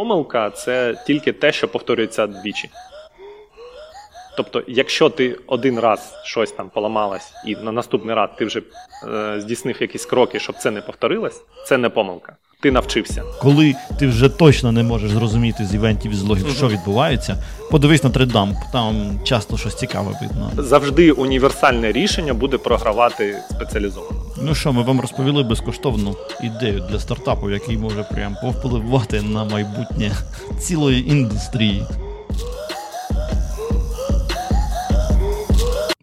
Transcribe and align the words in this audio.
помилка 0.00 0.50
це 0.50 0.94
тільки 1.06 1.32
те, 1.32 1.52
що 1.52 1.68
повторюється 1.68 2.26
двічі. 2.26 2.70
Тобто, 4.36 4.62
якщо 4.66 5.10
ти 5.10 5.38
один 5.46 5.80
раз 5.80 6.14
щось 6.24 6.52
там 6.52 6.70
поламалось, 6.70 7.32
і 7.46 7.56
на 7.56 7.72
наступний 7.72 8.14
раз 8.14 8.30
ти 8.38 8.44
вже 8.44 8.62
е, 9.08 9.40
здійснив 9.40 9.76
якісь 9.80 10.06
кроки, 10.06 10.40
щоб 10.40 10.56
це 10.56 10.70
не 10.70 10.80
повторилось, 10.80 11.42
це 11.66 11.78
не 11.78 11.88
помилка. 11.88 12.36
Ти 12.60 12.70
навчився. 12.70 13.22
Коли 13.40 13.74
ти 13.98 14.06
вже 14.06 14.28
точно 14.28 14.72
не 14.72 14.82
можеш 14.82 15.10
зрозуміти 15.10 15.64
з 15.66 15.74
івентів 15.74 16.14
з 16.14 16.22
логів, 16.22 16.46
що 16.56 16.68
відбувається, 16.68 17.36
подивись 17.70 18.04
на 18.04 18.10
тридамп, 18.10 18.56
там 18.72 19.20
часто 19.24 19.56
щось 19.56 19.74
цікаве 19.74 20.18
видно. 20.22 20.50
Завжди 20.58 21.12
універсальне 21.12 21.92
рішення 21.92 22.34
буде 22.34 22.58
програвати 22.58 23.36
спеціалізовано. 23.50 24.20
Ну 24.42 24.54
що, 24.54 24.72
ми 24.72 24.82
вам 24.82 25.00
розповіли 25.00 25.42
безкоштовну 25.42 26.16
ідею 26.42 26.84
для 26.90 27.00
стартапу, 27.00 27.50
який 27.50 27.76
може 27.78 28.02
прям 28.02 28.36
повпливати 28.42 29.22
на 29.22 29.44
майбутнє 29.44 30.12
цілої 30.58 31.08
індустрії. 31.10 31.82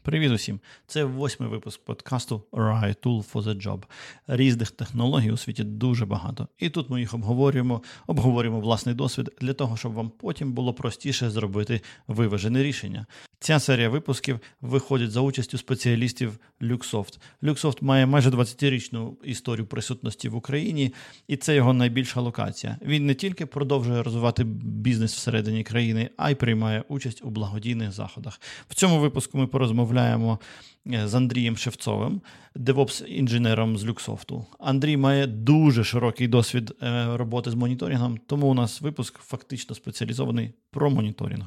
Привіт 0.07 0.31
усім! 0.31 0.59
Це 0.85 1.03
восьмий 1.03 1.49
випуск 1.49 1.85
подкасту 1.85 2.43
Right 2.51 2.95
Tool 3.03 3.31
for 3.33 3.43
the 3.43 3.61
Job. 3.67 3.83
Різних 4.27 4.71
технологій 4.71 5.31
у 5.31 5.37
світі 5.37 5.63
дуже 5.63 6.05
багато. 6.05 6.47
І 6.59 6.69
тут 6.69 6.89
ми 6.89 6.99
їх 6.99 7.13
обговорюємо, 7.13 7.81
обговорюємо 8.07 8.59
власний 8.59 8.95
досвід 8.95 9.31
для 9.41 9.53
того, 9.53 9.77
щоб 9.77 9.93
вам 9.93 10.09
потім 10.09 10.53
було 10.53 10.73
простіше 10.73 11.29
зробити 11.29 11.81
виважене 12.07 12.63
рішення. 12.63 13.05
Ця 13.39 13.59
серія 13.59 13.89
випусків 13.89 14.39
виходить 14.61 15.11
за 15.11 15.21
участю 15.21 15.57
спеціалістів 15.57 16.39
Luxoft. 16.61 17.19
Luxoft 17.43 17.83
має 17.83 18.05
майже 18.05 18.29
20-річну 18.29 19.13
історію 19.23 19.65
присутності 19.65 20.29
в 20.29 20.35
Україні, 20.35 20.93
і 21.27 21.37
це 21.37 21.55
його 21.55 21.73
найбільша 21.73 22.21
локація. 22.21 22.77
Він 22.81 23.05
не 23.05 23.13
тільки 23.13 23.45
продовжує 23.45 24.03
розвивати 24.03 24.43
бізнес 24.43 25.13
всередині 25.13 25.63
країни, 25.63 26.09
а 26.17 26.31
й 26.31 26.35
приймає 26.35 26.83
участь 26.87 27.21
у 27.23 27.29
благодійних 27.29 27.91
заходах. 27.91 28.41
В 28.69 28.75
цьому 28.75 28.99
випуску 28.99 29.37
ми 29.37 29.47
порозмовляємо 29.47 29.96
е, 30.01 31.07
з 31.07 31.15
Андрієм 31.15 31.57
Шевцовим, 31.57 32.21
девопс-інженером 32.55 33.77
з 33.77 33.85
Люксофту. 33.85 34.45
Андрій 34.59 34.97
має 34.97 35.27
дуже 35.27 35.83
широкий 35.83 36.27
досвід 36.27 36.73
е, 36.83 37.17
роботи 37.17 37.51
з 37.51 37.53
моніторингом, 37.53 38.17
тому 38.27 38.47
у 38.47 38.53
нас 38.53 38.81
випуск 38.81 39.19
фактично 39.19 39.75
спеціалізований 39.75 40.53
про 40.71 40.89
моніторинг. 40.89 41.45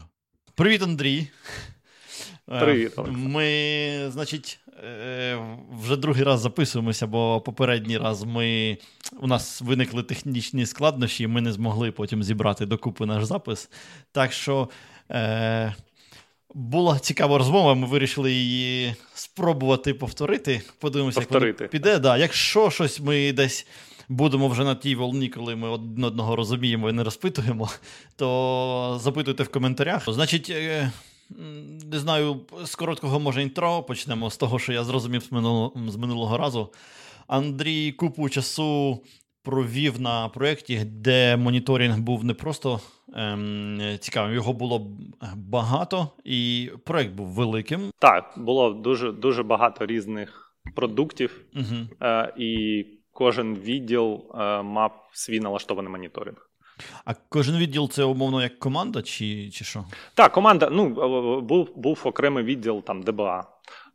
Привіт, 0.55 0.83
Андрій! 0.83 1.29
Е, 2.53 2.61
Привіт, 2.61 2.93
Ми, 3.09 4.11
значить, 4.11 4.61
вже 5.73 5.97
другий 5.97 6.25
раз 6.25 6.41
записуємося, 6.41 7.07
бо 7.07 7.41
попередній 7.41 7.99
раз 7.99 8.25
ми 8.25 8.79
у 9.21 9.27
нас 9.27 9.61
виникли 9.61 10.03
технічні 10.03 10.67
складнощі, 10.67 11.25
і 11.25 11.27
ми 11.27 11.41
не 11.41 11.53
змогли 11.53 11.93
потім 11.93 12.23
зібрати 12.23 12.67
докупи 12.67 13.07
наш 13.07 13.25
запис. 13.25 13.71
Так 14.13 14.33
що 14.33 14.69
е, 15.11 15.75
була 16.55 16.99
цікава 16.99 17.39
розмова, 17.39 17.75
ми 17.75 17.87
вирішили 17.87 18.33
її 18.33 18.95
спробувати 19.15 19.95
повторити. 19.95 20.63
Подивимося, 20.79 21.21
повторити. 21.21 21.65
як 21.65 21.71
піде. 21.71 21.99
Да, 21.99 22.17
Якщо 22.17 22.71
щось 22.71 23.01
ми 23.01 23.33
десь. 23.33 23.67
Будемо 24.09 24.49
вже 24.49 24.65
на 24.65 24.75
тій 24.75 24.95
волні, 24.95 25.29
коли 25.29 25.57
ми 25.57 25.69
один 25.69 26.05
одного 26.05 26.37
розуміємо 26.37 26.91
і 26.91 26.93
не 26.93 27.05
розпитуємо, 27.05 27.71
то 28.17 28.99
запитуйте 29.03 29.43
в 29.43 29.49
коментарях. 29.49 30.13
Значить, 30.13 30.51
е, 30.51 30.93
не 31.93 31.99
знаю, 31.99 32.41
з 32.65 32.75
короткого 32.75 33.21
може 33.21 33.43
інтро 33.43 33.83
почнемо 33.83 34.31
з 34.31 34.37
того, 34.37 34.59
що 34.59 34.73
я 34.73 34.85
зрозумів 34.85 35.23
з 35.23 35.33
минулого, 35.33 35.73
з 35.89 35.97
минулого 35.97 36.39
разу. 36.39 36.69
Андрій 37.27 37.93
купу 37.93 38.29
часу 38.29 39.01
провів 39.43 40.01
на 40.01 40.29
проєкті, 40.29 40.85
де 40.85 41.37
моніторинг 41.37 41.99
був 41.99 42.25
не 42.25 42.35
просто 42.35 42.81
ем, 43.15 43.81
цікавим, 44.01 44.35
його 44.35 44.53
було 44.53 44.87
багато, 45.37 46.09
і 46.25 46.71
проєкт 46.85 47.15
був 47.15 47.27
великим. 47.27 47.91
Так, 47.99 48.35
було 48.37 48.71
дуже 48.71 49.13
дуже 49.13 49.43
багато 49.43 49.87
різних 49.87 50.55
продуктів, 50.75 51.45
угу. 51.57 52.07
е, 52.09 52.33
і 52.37 52.85
кожен 53.13 53.55
відділ 53.55 54.25
е, 54.35 54.63
мав 54.63 55.11
свій 55.13 55.41
налаштований 55.41 55.93
моніторинг. 55.93 56.51
А 57.05 57.15
кожен 57.29 57.57
відділ 57.57 57.89
це 57.89 58.05
умовно 58.05 58.43
як 58.43 58.59
команда, 58.59 59.03
чи 59.03 59.51
чи 59.51 59.65
що? 59.65 59.85
Так, 60.15 60.33
команда. 60.33 60.69
Ну 60.73 60.89
був 61.41 61.69
був 61.77 62.01
окремий 62.05 62.45
відділ 62.45 62.83
там 62.83 63.03
ДБА, 63.03 63.45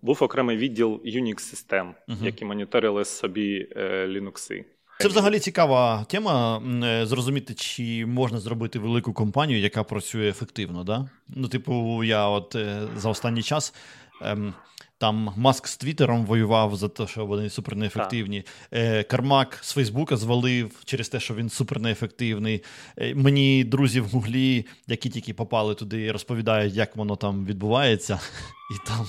був 0.01 0.23
окремий 0.23 0.57
відділ 0.57 1.01
Unix 1.05 1.39
систем, 1.39 1.95
uh-huh. 2.07 2.25
які 2.25 2.45
моніторили 2.45 3.05
собі 3.05 3.67
е, 3.75 4.07
Linux. 4.07 4.63
Це 4.99 5.07
взагалі 5.07 5.39
цікава 5.39 6.03
тема. 6.03 6.61
Е, 6.83 7.05
зрозуміти, 7.05 7.53
чи 7.53 8.05
можна 8.05 8.39
зробити 8.39 8.79
велику 8.79 9.13
компанію, 9.13 9.59
яка 9.59 9.83
працює 9.83 10.29
ефективно. 10.29 10.83
Да? 10.83 11.09
Ну, 11.27 11.47
типу, 11.47 12.03
я 12.03 12.27
от 12.27 12.55
е, 12.55 12.87
за 12.97 13.09
останній 13.09 13.43
час. 13.43 13.73
Ем, 14.21 14.53
там 14.97 15.33
Маск 15.37 15.67
з 15.67 15.77
Твіттером 15.77 16.25
воював 16.25 16.75
за 16.75 16.87
те, 16.89 17.07
що 17.07 17.25
вони 17.25 17.49
супер 17.49 17.75
неефективні. 17.75 18.43
Е, 18.71 19.03
Кармак 19.03 19.59
з 19.61 19.73
Фейсбука 19.73 20.17
звалив 20.17 20.81
через 20.85 21.09
те, 21.09 21.19
що 21.19 21.35
він 21.35 21.49
супер 21.49 21.79
неефективний. 21.79 22.63
Е, 22.97 23.15
мені 23.15 23.63
друзі 23.63 23.99
в 23.99 24.05
Гуглі, 24.05 24.65
які 24.87 25.09
тільки 25.09 25.33
попали 25.33 25.75
туди, 25.75 26.11
розповідають, 26.11 26.73
як 26.73 26.95
воно 26.95 27.15
там 27.15 27.45
відбувається. 27.45 28.19
І 28.75 28.87
там 28.87 29.05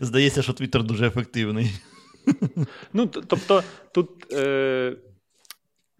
здається, 0.00 0.42
що 0.42 0.52
Твіттер 0.52 0.82
дуже 0.82 1.06
ефективний. 1.06 1.70
Ну, 2.92 3.06
тобто, 3.06 3.62
тут 3.92 4.32
е, 4.32 4.96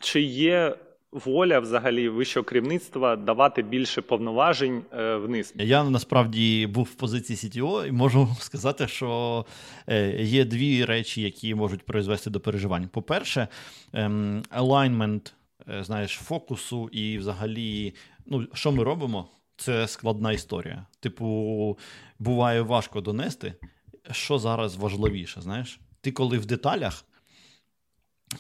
чи 0.01 0.21
є 0.23 0.77
воля 1.13 1.61
взагалі 1.61 2.09
вищого 2.09 2.45
керівництва 2.45 3.17
давати 3.17 3.63
більше 3.63 4.03
повноважень 4.03 4.83
е, 4.93 5.17
вниз. 5.17 5.55
Я 5.57 5.85
насправді 5.85 6.67
був 6.67 6.85
в 6.85 6.95
позиції 6.95 7.37
CTO 7.37 7.87
і 7.87 7.93
можу 7.93 8.29
сказати, 8.41 8.89
що 8.89 9.45
е, 9.87 10.23
є 10.23 10.45
дві 10.45 10.85
речі, 10.85 11.23
які 11.23 11.55
можуть 11.55 11.83
призвести 11.83 12.31
до 12.31 12.41
переживань. 12.41 12.89
По-перше, 12.89 13.49
ем, 13.93 14.43
alignment, 14.57 15.33
е, 15.69 15.85
знаєш, 15.85 16.11
фокусу 16.13 16.89
і 16.93 17.19
взагалі, 17.19 17.95
ну, 18.27 18.47
що 18.55 18.73
ми 18.73 18.85
робимо, 18.85 19.29
це 19.57 19.89
складна 19.89 20.33
історія. 20.33 20.87
Типу, 21.01 21.79
буває 22.19 22.63
важко 22.63 23.01
донести, 23.01 23.55
що 24.11 24.39
зараз 24.39 24.77
важливіше, 24.77 25.41
знаєш. 25.41 25.81
Ти 26.09 26.13
коли 26.13 26.39
в 26.39 26.47
деталях, 26.47 27.05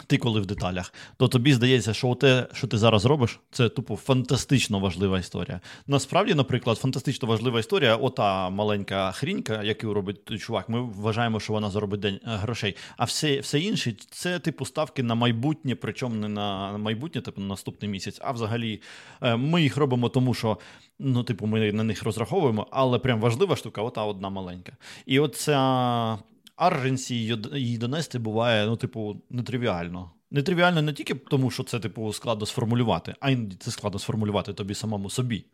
ти 0.06 0.18
коли 0.18 0.40
в 0.40 0.46
деталях, 0.46 0.94
то 1.16 1.28
тобі 1.28 1.54
здається, 1.54 1.94
що 1.94 2.14
те, 2.14 2.46
що 2.52 2.66
ти 2.66 2.78
зараз 2.78 3.04
робиш, 3.04 3.40
це 3.50 3.68
тупо 3.68 3.96
фантастично 3.96 4.80
важлива 4.80 5.18
історія. 5.18 5.60
Насправді, 5.86 6.34
наприклад, 6.34 6.78
фантастично 6.78 7.28
важлива 7.28 7.60
історія, 7.60 7.96
ота 7.96 8.50
маленька 8.50 9.12
хрінька, 9.12 9.62
яку 9.62 9.94
робить 9.94 10.40
чувак, 10.40 10.68
ми 10.68 10.80
вважаємо, 10.80 11.40
що 11.40 11.52
вона 11.52 11.70
заробить 11.70 12.00
день 12.00 12.14
е, 12.14 12.20
грошей. 12.24 12.76
А 12.96 13.04
все 13.04 13.40
все 13.40 13.60
інше 13.60 13.96
це 14.10 14.38
типу 14.38 14.64
ставки 14.64 15.02
на 15.02 15.14
майбутнє, 15.14 15.74
причому 15.74 16.14
не 16.14 16.28
на 16.28 16.78
майбутнє, 16.78 17.20
типу 17.20 17.40
на 17.40 17.46
наступний 17.46 17.90
місяць. 17.90 18.18
А 18.22 18.32
взагалі 18.32 18.82
е, 19.22 19.36
ми 19.36 19.62
їх 19.62 19.76
робимо, 19.76 20.08
тому 20.08 20.34
що 20.34 20.58
ну, 20.98 21.22
типу, 21.22 21.46
ми 21.46 21.72
на 21.72 21.82
них 21.82 22.02
розраховуємо, 22.02 22.66
але 22.70 22.98
прям 22.98 23.20
важлива 23.20 23.56
штука, 23.56 23.82
ота 23.82 24.04
одна 24.04 24.30
маленька. 24.30 24.72
І 25.06 25.20
оця 25.20 26.18
арженсі 26.58 27.14
її 27.54 27.78
донести 27.78 28.18
буває, 28.18 28.66
ну, 28.66 28.76
типу, 28.76 29.22
нетривіально. 29.30 30.10
Нетривіально 30.30 30.82
не 30.82 30.92
тільки 30.92 31.14
тому, 31.14 31.50
що 31.50 31.62
це, 31.62 31.80
типу, 31.80 32.12
складно 32.12 32.46
сформулювати, 32.46 33.14
а 33.20 33.30
іноді 33.30 33.56
це 33.56 33.70
складно 33.70 33.98
сформулювати 33.98 34.52
тобі 34.52 34.74
самому 34.74 35.10
собі. 35.10 35.44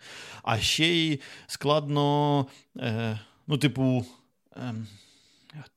А 0.42 0.58
ще 0.58 0.86
й 0.86 1.20
складно, 1.46 2.46
е, 2.78 3.20
ну, 3.46 3.58
типу, 3.58 4.04
е, 4.56 4.74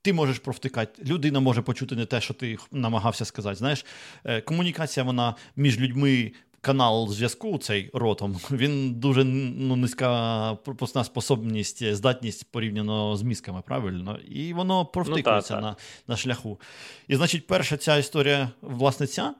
ти 0.02 0.12
можеш 0.12 0.38
провтикати, 0.38 1.02
людина 1.04 1.40
може 1.40 1.62
почути 1.62 1.96
не 1.96 2.06
те, 2.06 2.20
що 2.20 2.34
ти 2.34 2.58
намагався 2.72 3.24
сказати. 3.24 3.56
Знаєш, 3.56 3.84
е, 4.24 4.40
комунікація 4.40 5.04
вона 5.04 5.34
між 5.56 5.80
людьми 5.80 6.32
канал 6.60 7.08
зв'язку, 7.08 7.58
цей 7.58 7.90
ротом, 7.94 8.32
він 8.50 8.94
дуже 8.94 9.24
ну, 9.24 9.76
низька 9.76 10.54
пропускна 10.54 11.04
способність, 11.04 11.94
здатність 11.94 12.50
порівняно 12.50 13.16
з 13.16 13.22
мізками, 13.22 13.62
правильно? 13.66 14.18
І 14.28 14.52
воно 14.52 14.86
провтикується 14.86 15.54
ну, 15.54 15.60
та, 15.60 15.66
та. 15.66 15.70
на 15.70 15.76
на 16.08 16.16
шляху. 16.16 16.60
І 17.08 17.16
значить, 17.16 17.46
перша 17.46 17.76
ця 17.76 17.96
історія, 17.96 18.50
власне, 18.60 19.06
ця, 19.06 19.34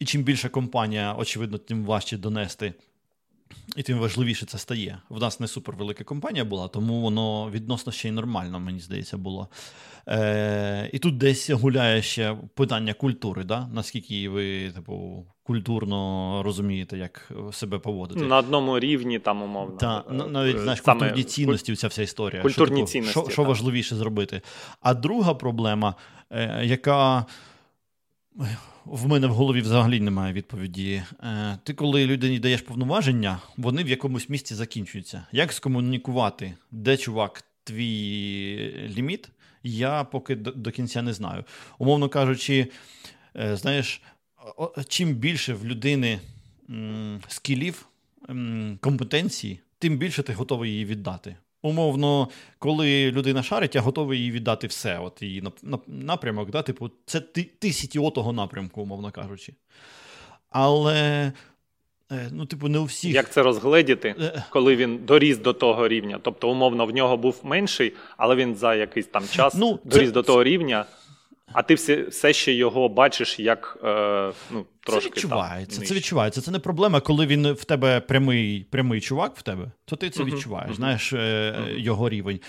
і 0.00 0.04
чим 0.04 0.22
більша 0.22 0.48
компанія, 0.48 1.14
очевидно, 1.18 1.58
тим 1.58 1.84
важче 1.84 2.16
донести. 2.16 2.74
І 3.76 3.82
тим 3.82 3.98
важливіше 3.98 4.46
це 4.46 4.58
стає. 4.58 4.98
В 5.08 5.20
нас 5.20 5.40
не 5.40 5.48
супервелика 5.48 6.04
компанія 6.04 6.44
була, 6.44 6.68
тому 6.68 7.00
воно 7.00 7.50
відносно 7.50 7.92
ще 7.92 8.08
й 8.08 8.12
нормально, 8.12 8.60
мені 8.60 8.80
здається, 8.80 9.16
було. 9.16 9.48
Е, 10.08 10.90
І 10.92 10.98
тут 10.98 11.18
десь 11.18 11.50
гуляє 11.50 12.02
ще 12.02 12.36
питання 12.54 12.94
культури, 12.94 13.44
да? 13.44 13.68
наскільки 13.72 14.28
ви 14.28 14.70
типу, 14.70 15.26
культурно 15.42 16.40
розумієте, 16.44 16.98
як 16.98 17.32
себе 17.52 17.78
поводити. 17.78 18.20
На 18.20 18.38
одному 18.38 18.78
рівні 18.78 19.18
там 19.18 19.42
умовно. 19.42 19.76
Так, 19.76 20.06
навіть 20.10 20.58
знаєш, 20.58 20.82
Саме 20.82 21.00
культурні 21.00 21.24
цінності, 21.24 21.76
ця 21.76 21.88
вся 21.88 22.02
історія. 22.02 22.42
Культурні 22.42 22.80
що, 22.80 22.86
цінності. 22.86 23.20
Що, 23.20 23.30
що 23.30 23.44
важливіше 23.44 23.96
зробити? 23.96 24.40
А 24.80 24.94
друга 24.94 25.34
проблема, 25.34 25.94
е, 26.30 26.60
яка 26.64 27.26
в 28.84 29.08
мене 29.08 29.26
в 29.26 29.34
голові 29.34 29.60
взагалі 29.60 30.00
немає 30.00 30.32
відповіді. 30.32 31.02
Е, 31.22 31.58
ти, 31.64 31.74
коли 31.74 32.06
людині 32.06 32.38
даєш 32.38 32.62
повноваження, 32.62 33.38
вони 33.56 33.84
в 33.84 33.88
якомусь 33.88 34.28
місці 34.28 34.54
закінчуються. 34.54 35.26
Як 35.32 35.52
скомунікувати, 35.52 36.54
де 36.70 36.96
чувак, 36.96 37.44
твій 37.64 38.90
ліміт, 38.96 39.28
я 39.62 40.04
поки 40.04 40.34
до, 40.36 40.70
кінця 40.70 41.02
не 41.02 41.12
знаю. 41.12 41.44
Умовно 41.78 42.08
кажучи, 42.08 42.66
е, 43.36 43.56
знаєш, 43.56 44.02
чим 44.88 45.14
більше 45.14 45.54
в 45.54 45.66
людини 45.66 46.20
скілів, 47.28 47.86
м, 48.30 48.78
компетенції, 48.80 49.60
тим 49.78 49.98
більше 49.98 50.22
ти 50.22 50.32
готовий 50.32 50.70
її 50.70 50.84
віддати. 50.84 51.36
Умовно, 51.62 52.28
коли 52.58 53.10
людина 53.10 53.42
шарить, 53.42 53.74
я 53.74 53.80
готовий 53.80 54.20
їй 54.20 54.30
віддати 54.30 54.66
все. 54.66 54.98
От 54.98 55.22
її 55.22 55.44
напрямок, 55.86 56.50
да, 56.50 56.62
типу, 56.62 56.90
це 57.06 57.20
ти, 57.20 57.50
ти 57.58 57.72
того 58.10 58.32
напрямку, 58.32 58.82
умовно 58.82 59.10
кажучи. 59.10 59.54
Але, 60.50 61.32
е, 62.12 62.28
ну, 62.32 62.46
типу, 62.46 62.68
не 62.68 62.78
у 62.78 62.84
всіх. 62.84 63.14
Як 63.14 63.30
це 63.30 63.42
розгледіти, 63.42 64.14
е. 64.20 64.44
коли 64.50 64.76
він 64.76 64.98
доріс 65.04 65.38
до 65.38 65.52
того 65.52 65.88
рівня? 65.88 66.18
Тобто, 66.22 66.50
умовно, 66.50 66.86
в 66.86 66.90
нього 66.90 67.16
був 67.16 67.40
менший, 67.42 67.92
але 68.16 68.34
він 68.34 68.54
за 68.56 68.74
якийсь 68.74 69.06
там 69.06 69.24
час 69.28 69.54
ну, 69.54 69.78
доріс 69.84 70.08
це... 70.08 70.12
до 70.12 70.22
того 70.22 70.44
рівня. 70.44 70.84
А 71.52 71.62
ти 71.62 71.74
все 71.74 72.02
все 72.02 72.32
ще 72.32 72.52
його 72.52 72.88
бачиш 72.88 73.40
як 73.40 73.78
е, 73.84 74.32
ну, 74.50 74.66
трошки 74.80 75.10
Це 75.10 75.16
відчувається. 75.16 75.78
Там, 75.78 75.86
це 75.86 75.94
відчувається. 75.94 76.40
Це 76.40 76.50
не 76.50 76.58
проблема, 76.58 77.00
коли 77.00 77.26
він 77.26 77.52
в 77.52 77.64
тебе 77.64 78.00
прямий 78.00 78.66
прямий 78.70 79.00
чувак 79.00 79.36
в 79.36 79.42
тебе, 79.42 79.70
то 79.84 79.96
ти 79.96 80.10
це 80.10 80.24
відчуваєш, 80.24 80.70
uh-huh. 80.70 80.76
знаєш, 80.76 81.12
uh-huh. 81.12 81.78
його 81.78 82.08
рівень. 82.08 82.40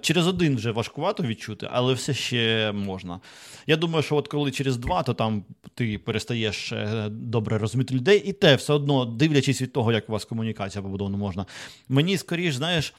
Через 0.00 0.26
один 0.26 0.56
вже 0.56 0.70
важкувато 0.70 1.22
відчути, 1.22 1.68
але 1.70 1.94
все 1.94 2.14
ще 2.14 2.72
можна. 2.72 3.20
Я 3.66 3.76
думаю, 3.76 4.02
що 4.02 4.16
от 4.16 4.28
коли 4.28 4.50
через 4.50 4.76
два, 4.76 5.02
то 5.02 5.14
там 5.14 5.44
ти 5.74 5.98
перестаєш 5.98 6.72
е, 6.72 7.08
добре 7.10 7.58
розуміти 7.58 7.94
людей, 7.94 8.22
і 8.26 8.32
те 8.32 8.56
все 8.56 8.72
одно, 8.72 9.04
дивлячись 9.04 9.62
від 9.62 9.72
того, 9.72 9.92
як 9.92 10.08
у 10.08 10.12
вас 10.12 10.24
комунікація 10.24 10.82
побудована 10.82 11.16
можна. 11.16 11.46
Мені 11.88 12.18
скоріш, 12.18 12.54
знаєш, 12.54 12.94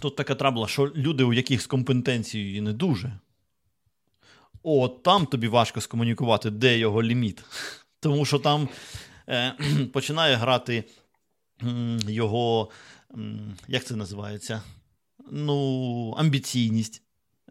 тут 0.00 0.16
така 0.16 0.34
трабла, 0.34 0.68
що 0.68 0.92
люди, 0.96 1.24
у 1.24 1.32
яких 1.32 1.62
з 1.62 1.66
компетенцією 1.66 2.62
не 2.62 2.72
дуже. 2.72 3.12
О, 4.62 4.88
там 4.88 5.26
тобі 5.26 5.48
важко 5.48 5.80
скомунікувати, 5.80 6.50
де 6.50 6.78
його 6.78 7.02
ліміт. 7.02 7.44
Тому 8.00 8.24
що 8.24 8.38
там 8.38 8.68
е, 9.28 9.54
починає 9.92 10.36
грати 10.36 10.84
його, 12.08 12.70
як 13.68 13.84
це 13.84 13.96
називається? 13.96 14.62
Ну, 15.30 16.14
амбіційність. 16.18 17.02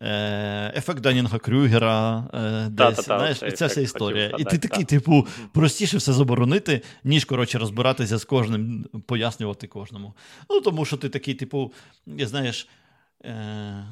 Е, 0.02 0.74
ефект 0.76 1.02
Данінга 1.02 1.40
Крюгера, 1.40 2.28
е, 2.34 2.70
десь, 2.70 2.96
та, 2.96 3.02
знаєш, 3.02 3.40
та, 3.40 3.52
ця 3.52 3.68
вся 3.68 3.82
історія. 3.82 4.36
І 4.38 4.44
ти 4.44 4.58
такий, 4.58 4.86
типу, 4.86 5.28
простіше 5.54 5.98
все 5.98 6.14
заборонити, 6.14 6.82
ніж 7.04 7.26
коротше 7.26 7.58
розбиратися 7.58 8.18
з 8.18 8.26
кожним, 8.26 8.86
пояснювати 9.06 9.68
кожному. 9.68 10.14
Ну, 10.50 10.62
тому 10.62 10.86
що 10.86 10.98
ти 10.98 11.10
такий, 11.10 11.34
типу, 11.34 11.74
знаєш, 12.08 12.68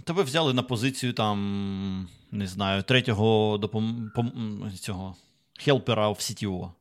тебе 0.03 0.23
взяли 0.23 0.53
на 0.53 0.63
позицію 0.63 1.13
там, 1.13 2.07
не 2.31 2.47
знаю, 2.47 2.83
третього 2.83 3.57
допом... 3.57 4.11
цього 4.79 5.15
хелпера 5.59 6.09
в 6.09 6.15
CTO. 6.15 6.71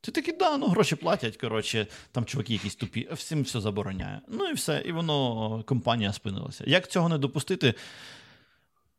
Ти 0.00 0.12
такий, 0.12 0.36
да, 0.36 0.56
ну 0.56 0.66
гроші 0.66 0.96
платять, 0.96 1.36
коротше, 1.36 1.86
там 2.12 2.24
чуваки 2.24 2.52
якісь 2.52 2.76
тупі, 2.76 3.08
всім 3.12 3.42
все 3.42 3.60
забороняє. 3.60 4.20
Ну 4.28 4.44
і 4.44 4.52
все, 4.52 4.82
і 4.86 4.92
воно 4.92 5.62
компанія 5.66 6.12
спинилася. 6.12 6.64
Як 6.66 6.88
цього 6.88 7.08
не 7.08 7.18
допустити, 7.18 7.74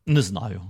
не 0.06 0.22
знаю. 0.22 0.62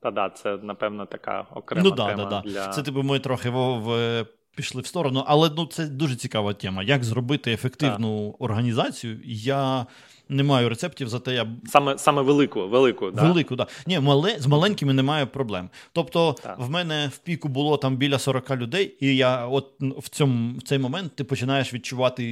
Та 0.00 0.10
да, 0.10 0.30
це, 0.30 0.56
напевно, 0.56 1.06
така 1.06 1.46
окрема 1.54 1.84
ну, 1.84 1.90
да, 1.90 2.06
тема. 2.06 2.24
Да, 2.24 2.30
да. 2.30 2.50
для... 2.50 2.68
Це 2.68 2.82
типу 2.82 3.02
ми 3.02 3.18
трохи 3.18 3.50
в, 3.50 3.78
в, 3.78 4.26
пішли 4.56 4.82
в 4.82 4.86
сторону, 4.86 5.24
але 5.26 5.50
ну, 5.56 5.66
це 5.66 5.86
дуже 5.86 6.16
цікава 6.16 6.54
тема. 6.54 6.82
Як 6.82 7.04
зробити 7.04 7.52
ефективну 7.52 8.30
так. 8.30 8.42
організацію? 8.42 9.20
Я 9.24 9.86
не 10.28 10.42
маю 10.42 10.68
рецептів, 10.68 11.08
зате 11.08 11.34
я. 11.34 11.46
Саме 11.66 11.98
саме 11.98 12.22
велику, 12.22 12.68
велику, 12.68 13.10
да? 13.10 13.22
Велику, 13.22 13.56
да. 13.56 13.66
Ні, 13.86 14.00
мале, 14.00 14.36
з 14.38 14.46
маленькими 14.46 14.92
немає 14.92 15.26
проблем. 15.26 15.70
Тобто, 15.92 16.32
так. 16.42 16.58
в 16.58 16.70
мене 16.70 17.10
в 17.14 17.18
піку 17.18 17.48
було 17.48 17.76
там 17.76 17.96
біля 17.96 18.18
40 18.18 18.50
людей, 18.50 18.96
і 19.00 19.16
я 19.16 19.46
от 19.46 19.72
в 19.80 20.08
цьому 20.08 20.58
в 20.58 20.62
цей 20.62 20.78
момент 20.78 21.16
ти 21.16 21.24
починаєш 21.24 21.74
відчувати, 21.74 22.24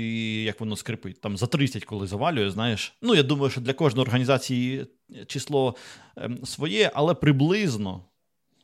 як 0.42 0.60
воно 0.60 0.76
скрипить. 0.76 1.20
Там 1.20 1.36
за 1.36 1.46
30, 1.46 1.84
коли 1.84 2.06
завалює, 2.06 2.50
знаєш. 2.50 2.94
Ну, 3.02 3.14
я 3.14 3.22
думаю, 3.22 3.50
що 3.50 3.60
для 3.60 3.72
кожної 3.72 4.02
організації 4.02 4.86
число 5.26 5.74
ем, 6.16 6.38
своє, 6.44 6.90
але 6.94 7.14
приблизно 7.14 8.00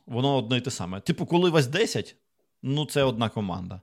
воно 0.05 0.37
одне 0.37 0.57
і 0.57 0.61
те 0.61 0.71
саме. 0.71 0.99
Типу, 0.99 1.25
коли 1.25 1.49
вас 1.49 1.67
10, 1.67 2.15
ну 2.63 2.85
це 2.85 3.03
одна 3.03 3.29
команда. 3.29 3.81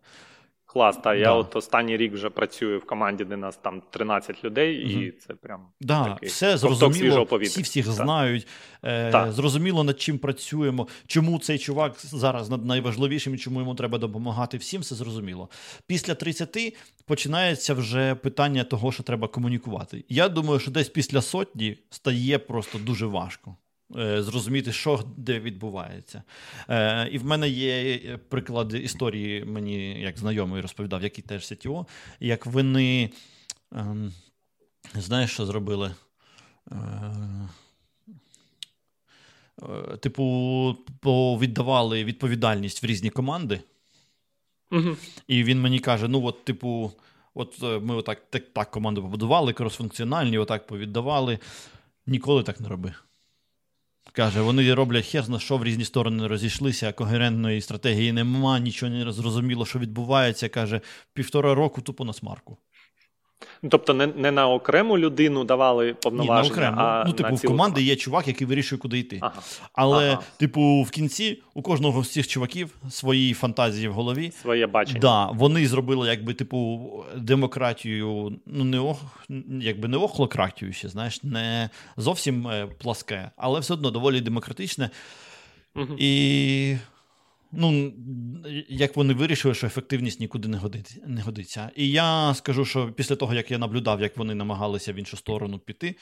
Клас, 0.70 0.96
та 0.96 1.14
я 1.14 1.32
от 1.32 1.56
останній 1.56 1.96
рік 1.96 2.12
вже 2.12 2.30
працюю 2.30 2.78
в 2.78 2.86
команді, 2.86 3.24
де 3.24 3.36
нас 3.36 3.56
там 3.56 3.82
13 3.90 4.44
людей, 4.44 4.84
угу. 4.84 5.02
і 5.02 5.10
це 5.10 5.34
прям 5.34 5.60
да, 5.80 6.04
такий 6.04 6.28
все 6.28 6.56
зрозуміло, 6.56 7.28
всі 7.42 7.62
всіх 7.62 7.86
та. 7.86 7.92
знають. 7.92 8.46
Е, 8.84 9.26
Зрозуміло, 9.30 9.84
над 9.84 10.00
чим 10.00 10.18
працюємо, 10.18 10.88
чому 11.06 11.38
цей 11.38 11.58
чувак 11.58 11.92
зараз 11.98 12.50
над 12.50 12.64
найважливішим, 12.64 13.38
чому 13.38 13.60
йому 13.60 13.74
треба 13.74 13.98
допомагати. 13.98 14.56
Всім 14.56 14.80
все 14.80 14.94
зрозуміло. 14.94 15.48
Після 15.86 16.14
30 16.14 16.76
починається 17.06 17.74
вже 17.74 18.14
питання 18.14 18.64
того, 18.64 18.92
що 18.92 19.02
треба 19.02 19.28
комунікувати. 19.28 20.04
Я 20.08 20.28
думаю, 20.28 20.60
що 20.60 20.70
десь 20.70 20.88
після 20.88 21.22
сотні 21.22 21.78
стає 21.90 22.38
просто 22.38 22.78
дуже 22.78 23.06
важко. 23.06 23.56
Е, 23.96 24.22
зрозуміти, 24.22 24.72
що 24.72 25.04
де 25.16 25.40
відбувається. 25.40 26.22
Е, 26.68 27.08
І 27.08 27.18
в 27.18 27.24
мене 27.24 27.48
є 27.48 27.94
е, 27.94 28.18
приклад 28.28 28.74
історії, 28.74 29.44
мені 29.44 30.00
як 30.00 30.18
знайомий 30.18 30.62
розповідав, 30.62 31.02
який 31.02 31.24
теж 31.24 31.42
CTO, 31.42 31.86
як 32.20 32.46
вони, 32.46 33.10
е, 33.72 33.96
знаєш, 34.94 35.30
що 35.30 35.46
зробили? 35.46 35.94
Е, 36.72 36.78
Типу, 40.00 41.38
віддавали 41.40 42.04
відповідальність 42.04 42.82
в 42.82 42.86
різні 42.86 43.10
команди. 43.10 43.60
Угу. 44.70 44.96
І 45.28 45.44
він 45.44 45.60
мені 45.60 45.78
каже: 45.78 46.08
ну, 46.08 46.24
от, 46.24 46.44
типу, 46.44 46.92
от 47.34 47.62
ми 47.62 47.94
отак 47.94 48.30
так, 48.30 48.44
так 48.52 48.70
команду 48.70 49.02
побудували, 49.02 49.52
кросфункціональні, 49.52 50.38
отак 50.38 50.66
повіддавали. 50.66 51.38
Ніколи 52.06 52.42
так 52.42 52.60
не 52.60 52.68
роби. 52.68 52.94
Каже, 54.12 54.40
вони 54.40 54.74
роблять 54.74 55.06
хер 55.06 55.28
на 55.28 55.38
що 55.38 55.56
в 55.56 55.64
різні 55.64 55.84
сторони 55.84 56.26
розійшлися, 56.26 56.92
когерентної 56.92 57.60
стратегії 57.60 58.12
нема, 58.12 58.58
нічого 58.58 58.92
не 58.92 59.12
зрозуміло, 59.12 59.66
що 59.66 59.78
відбувається. 59.78 60.48
Каже, 60.48 60.80
півтора 61.14 61.54
року 61.54 61.80
тупо 61.82 62.04
на 62.04 62.12
смарку. 62.12 62.58
Ну, 63.62 63.68
Тобто 63.70 63.94
не 63.94 64.06
не 64.06 64.30
на 64.30 64.48
окрему 64.48 64.98
людину 64.98 65.44
давали 65.44 65.94
повноваження. 65.94 66.42
Ні, 66.42 66.48
на 66.48 66.54
окрему. 66.54 66.76
а 66.80 67.04
Ну, 67.06 67.12
типу, 67.12 67.30
на 67.30 67.34
в 67.34 67.42
команди 67.42 67.82
є 67.82 67.96
чувак, 67.96 68.28
який 68.28 68.46
вирішує, 68.46 68.78
куди 68.78 68.98
йти. 68.98 69.18
Ага. 69.20 69.42
Але, 69.72 70.12
ага. 70.12 70.22
типу, 70.36 70.82
в 70.82 70.90
кінці 70.90 71.42
у 71.54 71.62
кожного 71.62 72.04
з 72.04 72.12
цих 72.12 72.28
чуваків 72.28 72.74
свої 72.90 73.34
фантазії 73.34 73.88
в 73.88 73.92
голові. 73.92 74.32
Своє 74.42 74.66
бачення. 74.66 75.00
Да, 75.00 75.26
Вони 75.26 75.66
зробили, 75.68 76.08
якби, 76.08 76.34
типу, 76.34 76.90
демократію, 77.16 78.32
ну, 78.46 78.64
не 78.64 78.78
ох, 78.78 79.00
якби 79.60 79.88
не 79.88 79.96
охлократію 79.96 80.72
ще, 80.72 80.88
знаєш, 80.88 81.22
не 81.22 81.70
зовсім 81.96 82.48
е, 82.48 82.66
пласке, 82.78 83.30
але 83.36 83.60
все 83.60 83.74
одно 83.74 83.90
доволі 83.90 84.20
демократичне. 84.20 84.90
Угу. 85.76 85.94
І 85.98 86.76
Ну, 87.52 87.92
як 88.68 88.96
вони 88.96 89.14
вирішили, 89.14 89.54
що 89.54 89.66
ефективність 89.66 90.20
нікуди 90.20 90.48
не 90.48 90.58
годиться, 90.58 91.00
не 91.06 91.22
годиться. 91.22 91.70
І 91.76 91.90
я 91.90 92.34
скажу, 92.34 92.64
що 92.64 92.92
після 92.92 93.16
того, 93.16 93.34
як 93.34 93.50
я 93.50 93.58
наблюдав, 93.58 94.00
як 94.00 94.16
вони 94.16 94.34
намагалися 94.34 94.92
в 94.92 94.96
іншу 94.96 95.16
сторону 95.16 95.58
піти, 95.58 95.94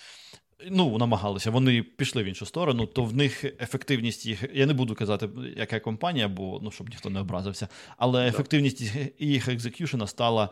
ну, 0.71 0.99
намагалися, 0.99 1.50
вони 1.50 1.83
пішли 1.83 2.23
в 2.23 2.26
іншу 2.26 2.47
сторону, 2.47 2.87
то 2.87 3.05
в 3.05 3.17
них 3.17 3.45
ефективність 3.45 4.26
їх, 4.26 4.45
я 4.55 4.67
не 4.67 4.75
буду 4.75 4.95
казати, 4.95 5.29
яка 5.57 5.81
компанія, 5.81 6.29
бо 6.29 6.61
ну, 6.62 6.71
щоб 6.71 6.88
ніхто 6.88 7.11
не 7.11 7.21
образився, 7.21 7.69
але 7.97 8.29
ефективність 8.29 8.97
їх 9.19 9.49
execution 9.49 10.01
а 10.01 10.07
стала 10.07 10.49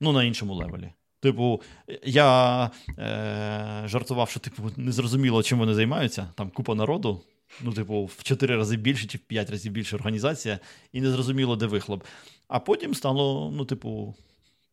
ну, 0.00 0.12
на 0.12 0.24
іншому 0.24 0.54
level 0.54 0.81
і. 0.81 0.92
Типу, 1.20 1.62
я 2.04 2.70
е, 2.98 3.82
жартував, 3.86 4.30
що 4.30 4.40
типу, 4.40 4.62
не 4.76 4.92
зрозуміло, 4.92 5.42
чим 5.42 5.58
вони 5.58 5.74
займаються. 5.74 6.28
Там 6.34 6.50
купа 6.50 6.74
народу 6.74 7.22
ну, 7.62 7.72
типу, 7.72 8.04
в 8.04 8.22
4 8.22 8.56
рази 8.56 8.76
більше 8.76 9.06
чи 9.06 9.18
в 9.18 9.20
5 9.20 9.50
разів 9.50 9.72
більше 9.72 9.96
організація, 9.96 10.58
і 10.92 11.00
не 11.00 11.10
зрозуміло, 11.10 11.56
де 11.56 11.66
вихлоп. 11.66 12.04
А 12.48 12.60
потім 12.60 12.94
стало, 12.94 13.52
ну, 13.54 13.64
типу, 13.64 14.14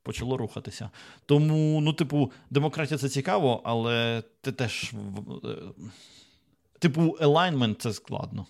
почало 0.03 0.37
рухатися. 0.37 0.89
Тому, 1.25 1.81
ну, 1.81 1.93
типу, 1.93 2.31
демократія 2.49 2.97
це 2.97 3.09
цікаво, 3.09 3.61
але 3.63 4.23
ти 4.41 4.51
теж. 4.51 4.93
Е, 5.43 5.55
типу, 6.79 7.17
alignment 7.21 7.81
це 7.81 7.93
складно. 7.93 8.45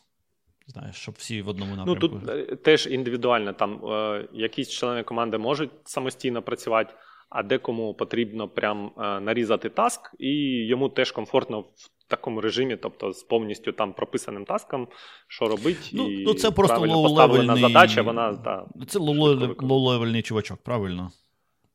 Знаєш, 0.68 0.96
щоб 0.96 1.16
всі 1.18 1.42
в 1.42 1.50
одному 1.50 1.76
напрямку. 1.76 2.08
Ну, 2.08 2.20
тут 2.20 2.30
е, 2.30 2.56
теж 2.56 2.88
індивідуально. 2.88 3.54
Там 3.54 3.86
е, 3.86 4.28
якісь 4.34 4.70
члени 4.70 5.04
команди 5.04 5.38
можуть 5.38 5.72
самостійно 5.84 6.42
працювати, 6.42 6.94
а 7.30 7.44
декому 7.44 7.94
потрібно 7.94 8.48
прям 8.48 8.92
е, 8.98 9.20
нарізати 9.20 9.70
таск, 9.70 10.12
і 10.20 10.32
йому 10.66 10.90
теж 10.90 11.12
комфортно 11.12 11.60
в 11.62 12.01
такому 12.12 12.42
режимі, 12.42 12.76
тобто 12.76 13.14
з 13.14 13.24
повністю 13.24 13.72
там 13.72 13.94
прописаним 13.94 14.46
таском, 14.46 14.88
що 15.28 15.48
робить, 15.48 15.92
ну, 15.94 16.12
і 16.12 16.24
ну, 16.24 16.34
це 16.34 16.52
просто 16.52 16.78
лоу-левельний... 16.78 17.62
задача, 17.62 18.02
вона 18.02 18.34
та, 18.34 18.66
це 18.88 19.00
лоу-левельний 19.00 20.22
чувачок, 20.22 20.60
правильно? 20.64 21.12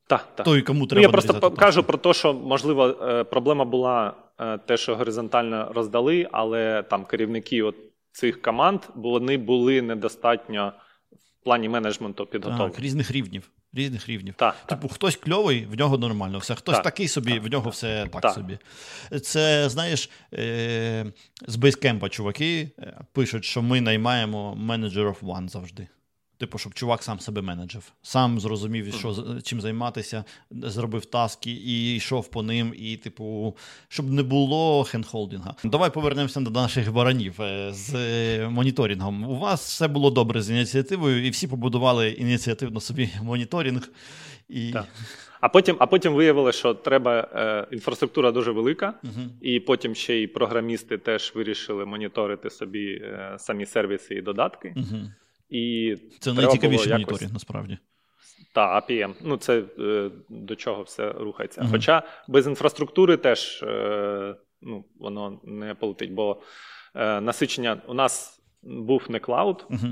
Так, 0.07 0.27
так. 0.35 0.45
Той, 0.45 0.61
кому 0.61 0.87
треба 0.87 1.01
ну, 1.01 1.01
Я 1.01 1.09
просто 1.09 1.33
нарізати 1.33 1.55
кажу 1.55 1.83
про 1.83 1.97
те, 1.97 2.13
що 2.13 2.33
можливо 2.33 2.87
е, 2.87 3.23
проблема 3.23 3.65
була 3.65 4.13
е, 4.39 4.57
те, 4.57 4.77
що 4.77 4.95
горизонтально 4.95 5.71
роздали, 5.75 6.27
але 6.31 6.83
там 6.83 7.05
керівники 7.05 7.63
от 7.63 7.75
цих 8.11 8.41
команд 8.41 8.81
вони 8.95 9.37
були 9.37 9.81
недостатньо 9.81 10.73
в 11.11 11.43
плані 11.43 11.69
менеджменту 11.69 12.25
підготовлені. 12.25 12.71
Так, 12.71 12.79
різних 12.79 13.11
рівнів. 13.11 13.51
Різних 13.77 14.09
рівнів. 14.09 14.33
Так, 14.37 14.55
типу, 14.65 14.87
хтось 14.87 15.15
кльовий, 15.15 15.65
в 15.65 15.75
нього 15.77 15.97
нормально 15.97 16.37
все. 16.37 16.55
Хтось 16.55 16.75
Так, 16.75 16.83
такий 16.83 17.07
собі, 17.07 17.33
так, 17.33 17.43
в 17.43 17.47
нього 17.47 17.63
так, 17.63 17.73
все 17.73 18.07
так, 18.11 18.21
так. 18.21 18.33
собі. 18.33 18.57
Це, 19.23 19.69
знаєш, 19.69 20.09
е- 20.33 21.05
з 21.47 21.55
бейскемпа 21.55 22.09
чуваки 22.09 22.71
е, 22.79 22.99
пишуть, 23.13 23.45
що 23.45 23.61
ми 23.61 23.81
наймаємо 23.81 24.55
менеджер 24.55 25.07
of 25.07 25.19
one 25.19 25.49
завжди. 25.49 25.87
Типу, 26.39 26.57
щоб 26.57 26.73
чувак 26.73 27.03
сам 27.03 27.19
себе 27.19 27.41
менеджив, 27.41 27.91
сам 28.01 28.39
зрозумів, 28.39 28.93
що 28.93 29.15
чим 29.43 29.61
займатися, 29.61 30.23
зробив 30.51 31.05
таски 31.05 31.51
і 31.51 31.95
йшов 31.95 32.27
по 32.27 32.43
ним, 32.43 32.73
і, 32.77 32.97
типу, 32.97 33.55
щоб 33.87 34.11
не 34.11 34.23
було 34.23 34.83
хендхолдинга. 34.83 35.55
Давай 35.63 35.93
повернемося 35.93 36.39
до 36.39 36.49
наших 36.49 36.93
баранів 36.93 37.41
е, 37.41 37.73
з 37.73 37.95
е, 37.95 38.49
моніторингом. 38.49 39.23
У 39.23 39.39
вас 39.39 39.67
все 39.69 39.87
було 39.87 40.11
добре 40.11 40.41
з 40.41 40.49
ініціативою, 40.49 41.25
і 41.25 41.29
всі 41.29 41.47
побудували 41.47 42.09
ініціативно 42.09 42.79
собі 42.79 43.09
моніторинг. 43.23 43.89
І... 44.49 44.71
Так. 44.71 44.85
А 45.41 45.49
потім, 45.49 45.75
а 45.79 45.85
потім 45.87 46.13
виявилося, 46.13 46.59
що 46.59 46.73
треба 46.73 47.27
е, 47.35 47.67
інфраструктура 47.75 48.31
дуже 48.31 48.51
велика, 48.51 48.93
Мгм. 49.03 49.31
і 49.41 49.59
потім 49.59 49.95
ще 49.95 50.15
й 50.15 50.27
програмісти 50.27 50.97
теж 50.97 51.31
вирішили 51.35 51.85
моніторити 51.85 52.49
собі 52.49 52.91
е, 53.03 53.35
самі 53.39 53.65
сервіси 53.65 54.15
і 54.15 54.21
додатки. 54.21 54.73
Мгм. 54.75 55.13
І 55.49 55.95
Це 56.19 56.31
було 56.31 56.41
якось- 56.85 57.33
насправді. 57.33 57.77
Та, 58.53 58.75
APM. 58.79 59.13
Ну, 59.21 59.37
це 59.37 59.63
е, 59.79 60.11
до 60.29 60.55
чого 60.55 60.81
все 60.83 61.11
рухається. 61.11 61.61
Мгм. 61.61 61.71
Хоча 61.71 62.03
без 62.27 62.47
інфраструктури 62.47 63.17
теж 63.17 63.63
е, 63.63 64.35
ну, 64.61 64.85
воно 64.99 65.39
не 65.43 65.73
полетить, 65.75 66.11
бо 66.13 66.41
е, 66.95 67.21
насичення 67.21 67.81
у 67.87 67.93
нас 67.93 68.41
був 68.63 69.03
не 69.09 69.19
клауд, 69.19 69.65
Угу. 69.69 69.87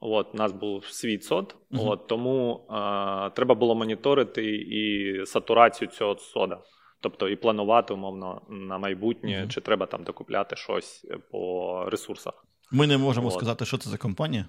от, 0.00 0.28
у 0.34 0.36
нас 0.36 0.52
був 0.52 0.84
свій 0.84 1.20
сод, 1.20 1.56
Мгм. 1.70 1.88
от, 1.88 2.06
тому 2.06 2.66
е, 2.70 3.30
треба 3.30 3.54
було 3.54 3.74
моніторити 3.74 4.56
і 4.56 5.14
сатурацію 5.26 5.88
цього 5.88 6.18
сода. 6.18 6.60
Тобто 7.02 7.28
і 7.28 7.36
планувати, 7.36 7.94
умовно, 7.94 8.42
на 8.48 8.78
майбутнє, 8.78 9.46
чи 9.50 9.60
треба 9.60 9.86
там 9.86 10.04
докупляти 10.04 10.56
щось 10.56 11.06
по 11.30 11.84
ресурсах. 11.90 12.44
Ми 12.72 12.86
не 12.86 12.98
можемо 12.98 13.26
От. 13.28 13.34
сказати, 13.34 13.64
що 13.64 13.78
це 13.78 13.90
за 13.90 13.96
компанія, 13.98 14.44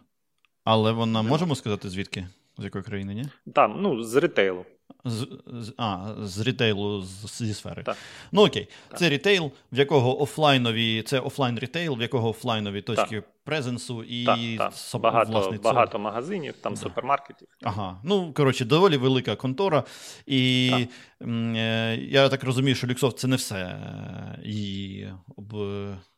але 0.63 0.91
вона 0.91 1.21
можемо 1.21 1.55
сказати, 1.55 1.89
звідки? 1.89 2.27
З 2.57 2.63
якої 2.63 2.83
країни, 2.83 3.13
ні? 3.13 3.25
Там, 3.53 3.75
ну, 3.81 4.03
з 4.03 4.15
ретейлу. 4.15 4.65
З, 5.05 5.27
з, 5.47 5.73
а, 5.77 6.13
з 6.23 6.39
рітейлу 6.39 7.01
з, 7.01 7.37
зі 7.43 7.53
сфери. 7.53 7.83
Так. 7.83 7.97
Ну 8.31 8.45
окей, 8.45 8.67
Так. 8.89 8.99
це 8.99 9.09
рітейл, 9.09 9.51
в 9.71 9.77
якого 9.79 10.21
офлайнові, 10.21 11.01
це 11.01 11.19
офлайн 11.19 11.59
рітейл, 11.59 11.93
в 11.97 12.01
якого 12.01 12.29
офлайнові 12.29 12.81
точки 12.81 13.23
presence 13.43 13.97
у 13.97 14.03
і 14.03 14.25
Так, 14.25 14.39
так. 14.57 14.73
со- 14.73 14.99
Багато, 14.99 15.31
власний 15.31 15.57
цод. 15.57 15.63
багато 15.63 15.99
магазинів, 15.99 16.53
там 16.61 16.75
супермаркетів. 16.75 17.47
Ага, 17.63 17.99
ну 18.03 18.33
коротше, 18.33 18.65
доволі 18.65 18.97
велика 18.97 19.35
контора. 19.35 19.83
І 20.25 20.69
Так. 20.71 20.89
м, 21.27 21.55
е, 21.55 21.95
я 22.01 22.29
так 22.29 22.43
розумію, 22.43 22.75
що 22.75 22.87
Люксофт 22.87 23.17
це 23.19 23.27
не 23.27 23.35
все 23.35 23.55
е, 23.55 24.39
її 24.43 25.13
об. 25.35 25.53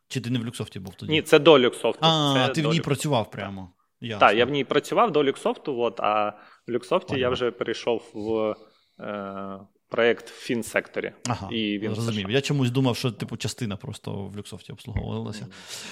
Чи 0.08 0.22
ти 0.22 0.30
не 0.30 0.40
в 0.40 0.46
Люксофті 0.46 0.80
був 0.80 0.96
тоді? 0.96 1.12
Ні, 1.12 1.22
це 1.22 1.40
до 1.40 1.60
Люксофту. 1.60 2.00
А, 2.06 2.34
це 2.48 2.54
ти 2.54 2.62
в 2.62 2.64
ній 2.64 2.70
Люксофту. 2.70 2.86
працював 2.86 3.32
прямо. 3.32 3.70
Так, 4.10 4.38
я 4.38 4.46
в 4.46 4.50
ній 4.50 4.64
працював 4.64 5.12
до 5.12 5.24
Люксофту, 5.24 5.80
от, 5.80 6.00
а 6.00 6.30
в 6.68 6.72
Люксофті 6.72 7.20
я 7.20 7.30
вже 7.30 7.52
перейшов 7.52 8.12
в 8.14 8.56
е, 9.04 9.60
проєкт 9.90 10.30
в 10.30 10.46
фінсекторі. 10.46 11.12
Ага, 11.30 11.50
І 11.52 11.80
він 11.80 11.90
розумів. 11.90 12.32
Я 12.32 12.42
чомусь 12.42 12.72
думав, 12.72 12.98
що 12.98 13.12
типу 13.12 13.38
частина 13.38 13.76
просто 13.76 14.14
в 14.14 14.38
Люксофті 14.38 14.72
обслуговувалася. 14.72 15.48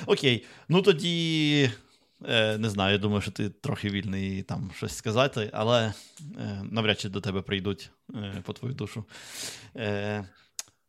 Окей, 0.06 0.46
ну 0.70 0.82
тоді. 0.82 1.70
Е, 2.30 2.58
не 2.58 2.70
знаю, 2.70 2.92
я 2.92 2.98
думаю, 2.98 3.22
що 3.22 3.32
ти 3.32 3.50
трохи 3.50 3.90
вільний 3.90 4.44
там 4.44 4.72
щось 4.76 4.96
сказати, 4.96 5.50
але 5.54 5.94
е, 6.40 6.62
навряд 6.72 7.00
чи 7.00 7.10
до 7.10 7.22
тебе 7.22 7.42
прийдуть 7.42 7.92
е, 8.16 8.42
по 8.44 8.54
твою 8.54 8.74
душу. 8.74 9.06
Е, 9.76 10.26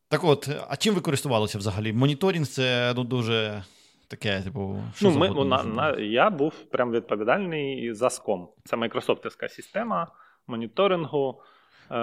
так 0.09 0.25
от, 0.25 0.49
а 0.69 0.76
чим 0.76 0.95
ви 0.95 1.00
користувалися 1.00 1.59
взагалі? 1.59 1.93
Моніторинг 1.93 2.47
це 2.47 2.93
ну, 2.97 3.05
дуже 3.05 3.64
таке, 4.12 4.42
типу, 4.42 4.76
що 4.95 5.11
Ну, 5.11 5.19
ми, 5.19 5.26
завгодно 5.26 5.57
на, 5.57 5.64
на, 5.64 6.00
я 6.00 6.31
був 6.31 6.64
прям 6.64 6.92
відповідальний 6.92 7.95
за 7.95 8.07
SCOM. 8.07 8.47
Це 8.64 8.76
майкрософтівська 8.76 9.49
система 9.49 10.09
моніторингу. 10.47 11.42
Е, 11.90 11.95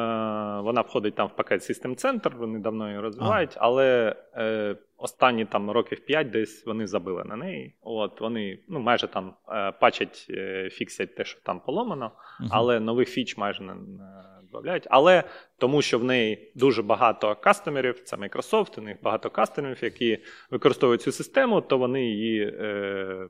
вона 0.62 0.82
входить 0.82 1.16
там 1.16 1.28
в 1.28 1.36
пакет 1.36 1.62
System 1.62 2.06
Center, 2.06 2.38
вони 2.38 2.60
давно 2.60 2.88
її 2.88 3.00
розвивають, 3.00 3.56
але 3.58 4.16
е, 4.36 4.76
останні 4.98 5.46
там 5.46 5.72
років 5.72 6.06
5 6.06 6.30
десь 6.30 6.66
вони 6.66 6.88
забили 6.88 7.24
на 7.24 7.36
неї. 7.36 7.76
От 7.82 8.22
вони 8.22 8.60
ну, 8.68 8.80
майже 8.80 9.08
там 9.08 9.34
е, 9.50 9.72
пачать, 9.72 10.28
е, 10.30 10.70
фіксять 10.70 11.16
те, 11.16 11.26
що 11.26 11.40
там 11.44 11.60
поломано, 11.60 12.12
Мгм. 12.40 12.50
але 12.52 12.80
нових 12.80 13.10
фіч 13.10 13.38
майже 13.38 13.64
не, 13.64 13.74
не 13.74 14.39
додають. 14.52 14.88
Але 14.90 15.24
тому, 15.58 15.82
що 15.82 16.00
в 16.00 16.04
неї 16.04 16.52
дуже 16.56 16.82
багато 16.82 17.36
кастомерів, 17.36 18.00
це 18.00 18.16
Microsoft, 18.18 18.80
у 18.80 18.82
них 18.82 18.98
багато 19.02 19.30
кастомерів, 19.30 19.84
які 19.84 20.20
використовують 20.52 21.02
цю 21.02 21.12
систему, 21.12 21.62
то 21.62 21.78
вони 21.78 22.06
її 22.06 22.42
е, 22.60 23.28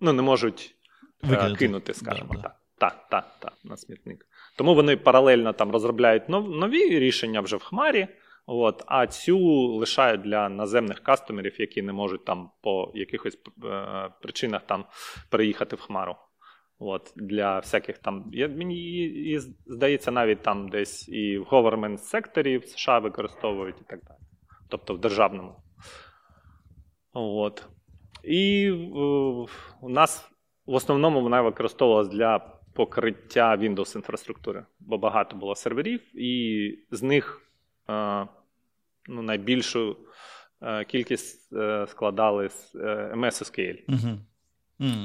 ну, 0.00 0.12
не 0.12 0.22
можуть 0.22 0.74
е, 1.30 1.54
кинути, 1.58 1.94
скажімо 1.94 2.30
Да, 2.34 2.40
так. 2.40 2.56
Так, 2.78 3.06
так, 3.10 3.24
так, 3.38 3.52
на 3.64 3.76
смітник. 3.76 4.26
Тому 4.56 4.74
вони 4.74 4.96
паралельно 4.96 5.52
там 5.52 5.70
розробляють 5.70 6.28
нов- 6.28 6.56
нові 6.56 6.98
рішення 6.98 7.40
вже 7.40 7.56
в 7.56 7.62
Хмарі, 7.62 8.08
от, 8.46 8.82
а 8.86 9.06
цю 9.06 9.38
лишають 9.66 10.20
для 10.20 10.48
наземних 10.48 11.00
кастомерів, 11.00 11.60
які 11.60 11.82
не 11.82 11.92
можуть 11.92 12.24
там 12.24 12.50
по 12.62 12.92
якихось 12.94 13.38
е, 13.64 14.08
причинах 14.22 14.62
там 14.66 14.84
переїхати 15.30 15.76
в 15.76 15.80
Хмару. 15.80 16.16
От, 16.78 17.12
для 17.16 17.58
всяких 17.58 17.98
там. 17.98 18.30
Я, 18.32 18.48
мені 18.48 19.04
і, 19.04 19.38
здається, 19.66 20.10
навіть 20.10 20.42
там 20.42 20.68
десь 20.68 21.08
і 21.08 21.38
в 21.38 21.42
government 21.42 21.98
секторі 21.98 22.58
в 22.58 22.64
США 22.64 22.98
використовують 22.98 23.80
і 23.80 23.84
так 23.84 24.04
далі. 24.04 24.18
Тобто 24.68 24.94
в 24.94 25.00
державному. 25.00 25.56
От. 27.12 27.68
І 28.24 28.68
е, 28.68 28.76
у 29.80 29.88
нас 29.88 30.30
в 30.66 30.74
основному 30.74 31.20
вона 31.20 31.42
використовувалась 31.42 32.08
для 32.08 32.38
покриття 32.74 33.56
Windows 33.56 33.96
інфраструктури, 33.96 34.66
бо 34.80 34.98
багато 34.98 35.36
було 35.36 35.54
серверів, 35.54 36.20
і 36.22 36.78
з 36.90 37.02
них 37.02 37.42
е, 37.88 38.26
ну, 39.08 39.22
найбільшу 39.22 39.96
е, 40.62 40.84
кількість 40.84 41.52
е, 41.52 41.86
складали 41.88 42.48
з 42.48 42.74
е, 42.74 43.12
MS 43.16 43.42
SQL. 43.42 43.78
Мгм. 43.88 44.20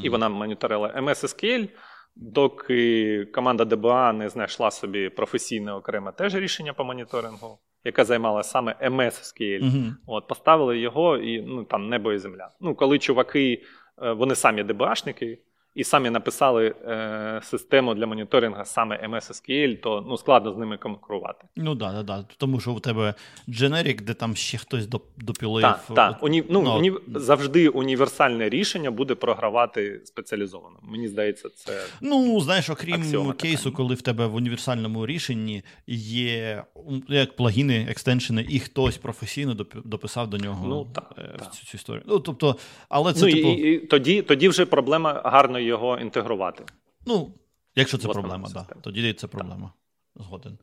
І 0.04 0.10
вона 0.10 0.30
моніторила 0.30 0.88
MS 0.98 1.24
SQL, 1.25 1.70
доки 2.16 3.25
команда 3.25 3.63
DBA 3.63 4.13
не 4.13 4.30
знайшла 4.30 4.72
собі 4.72 5.10
професійне 5.10 5.74
окреме 5.74 6.12
теж 6.12 6.36
рішення 6.36 6.74
по 6.74 6.84
моніторингу, 6.84 7.60
яке 7.84 8.06
займала 8.06 8.44
саме 8.44 8.75
MS 8.82 9.12
SQL. 9.12 9.63
Мгм. 9.63 9.98
От, 10.08 10.28
поставили 10.28 10.80
його 10.80 11.18
і 11.18 11.42
ну, 11.42 11.63
там 11.63 11.90
небо 11.90 12.13
і 12.13 12.18
земля. 12.18 12.50
Ну, 12.62 12.75
коли 12.75 13.00
чуваки, 13.00 13.63
е, 14.01 14.12
вони 14.12 14.36
самі 14.36 14.63
ДБАшники, 14.63 15.40
і 15.75 15.84
самі 15.84 16.10
написали 16.10 16.75
е, 16.86 17.42
систему 17.44 17.96
для 17.96 18.08
моніторингу 18.08 18.62
саме 18.66 19.08
MS 19.10 19.32
SQL, 19.32 19.82
то 19.82 20.06
ну, 20.08 20.18
складно 20.18 20.54
з 20.54 20.58
ними 20.58 20.78
конкурувати. 20.78 21.46
Ну 21.56 21.75
так, 21.75 21.94
да, 21.94 22.04
да, 22.04 22.18
да. 22.18 22.25
тому 22.38 22.60
що 22.60 22.72
у 22.74 22.80
тебе 22.80 23.13
дженерік, 23.50 24.01
де 24.01 24.13
там 24.13 24.36
ще 24.36 24.58
хтось 24.58 24.86
доп- 24.86 25.01
допілив. 25.18 25.62
Так, 25.62 25.84
так. 25.96 26.24
Уні, 26.24 26.44
ну, 26.50 26.62
ну, 26.62 26.78
уні, 26.78 26.94
завжди 27.16 27.70
універсальне 27.70 28.50
рішення 28.50 28.92
буде 28.92 29.16
програвати 29.16 30.01
спеціалізовано. 30.06 30.75
Мені 30.82 31.08
здається, 31.08 31.50
це 31.50 31.84
Ну, 32.01 32.40
знаєш, 32.42 32.70
окрім 32.70 32.96
Аксіома 32.96 33.34
така, 33.34 33.42
кейсу, 33.42 33.70
ні? 33.70 33.75
коли 33.75 33.96
в 33.96 34.01
тебе 34.01 34.25
в 34.28 34.36
універсальному 34.36 35.06
рішенні 35.06 35.63
є 35.88 36.63
як 37.08 37.36
плагіни, 37.36 37.88
екстеншени, 37.90 38.46
і 38.50 38.60
хтось 38.60 38.98
професійно 38.98 39.58
дописав 39.86 40.30
до 40.30 40.38
нього 40.38 40.68
Ну, 40.68 40.88
так, 40.96 41.12
е, 41.18 41.36
так. 41.40 41.54
цю, 41.54 41.66
цю 41.66 41.78
історію. 41.78 42.04
Ну, 42.08 42.20
тобто, 42.20 42.56
але 42.90 43.13
це 43.13 43.25
ну, 43.25 43.32
типу, 43.32 43.48
і, 43.48 43.74
і 43.74 43.80
тоді, 43.80 44.22
тоді 44.22 44.50
вже 44.50 44.66
проблема 44.66 45.22
гарно 45.25 45.61
його 45.63 45.98
інтегрувати. 46.00 46.65
ну, 47.06 47.34
якщо 47.75 47.98
це 47.98 48.08
проблема, 48.08 48.50
да, 48.50 48.63
тоді 48.82 49.13
це 49.13 49.27
проблема. 49.27 49.74
Згоден. 50.15 50.58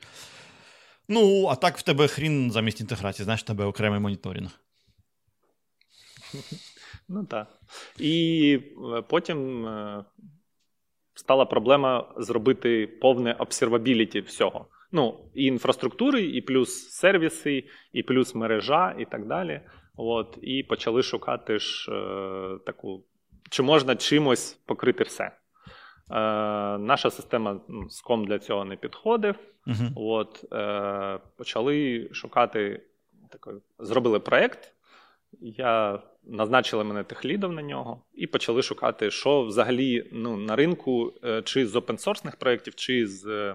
Ну, 1.09 1.47
а 1.47 1.55
так 1.55 1.79
в 1.79 1.83
тебе 1.83 2.09
хрін 2.09 2.51
замість 2.51 2.81
інтеграції, 2.81 3.25
знаєш, 3.25 3.43
в 3.43 3.47
тебе 3.47 3.65
окремий 3.65 4.01
моніторинг. 4.01 4.51
Ну 7.11 7.25
так. 7.25 7.49
І 7.99 8.61
е, 8.97 9.03
потім 9.03 9.67
е, 9.67 10.05
стала 11.15 11.45
проблема 11.45 12.15
зробити 12.19 12.87
повне 12.87 13.33
обсервабіліті 13.33 14.21
всього. 14.21 14.67
Ну, 14.93 15.31
і 15.35 15.45
інфраструктури, 15.45 16.23
і 16.23 16.41
плюс 16.41 16.91
сервіси, 16.91 17.65
і 17.93 18.03
плюс 18.03 18.35
мережа, 18.35 18.97
і 18.99 19.05
так 19.05 19.27
далі. 19.27 19.61
От, 19.97 20.39
І 20.43 20.63
почали 20.63 21.03
шукати 21.03 21.59
ж 21.59 21.93
е, 21.93 22.59
таку, 22.67 23.05
чи 23.51 23.63
можна 23.63 23.97
чимось 23.97 24.53
покрити 24.53 25.05
все. 25.05 25.25
Е, 25.25 25.33
Наша 26.79 27.11
система 27.11 27.61
ну, 27.69 27.83
SCOM 27.83 28.27
для 28.27 28.39
цього 28.39 28.65
не 28.65 28.77
підходив. 28.77 29.35
Мгм. 29.67 29.93
От, 29.97 30.45
е, 30.53 31.19
почали 31.37 32.09
шукати, 32.13 32.83
такий, 33.31 33.53
зробили 33.79 34.21
проєкт, 34.21 34.75
я 35.41 36.03
назначили 36.25 36.85
мене 36.85 37.05
техлідом 37.05 37.55
на 37.55 37.63
нього, 37.63 38.03
і 38.15 38.27
почали 38.27 38.63
шукати, 38.63 39.11
що 39.11 39.43
взагалі 39.43 40.09
ну, 40.13 40.37
на 40.37 40.57
ринку, 40.57 41.15
е, 41.25 41.43
чи 41.43 41.67
з 41.67 41.77
опенсорсних 41.77 42.37
проєктів, 42.37 42.75
чи 42.75 43.07
з 43.07 43.27
е, 43.27 43.55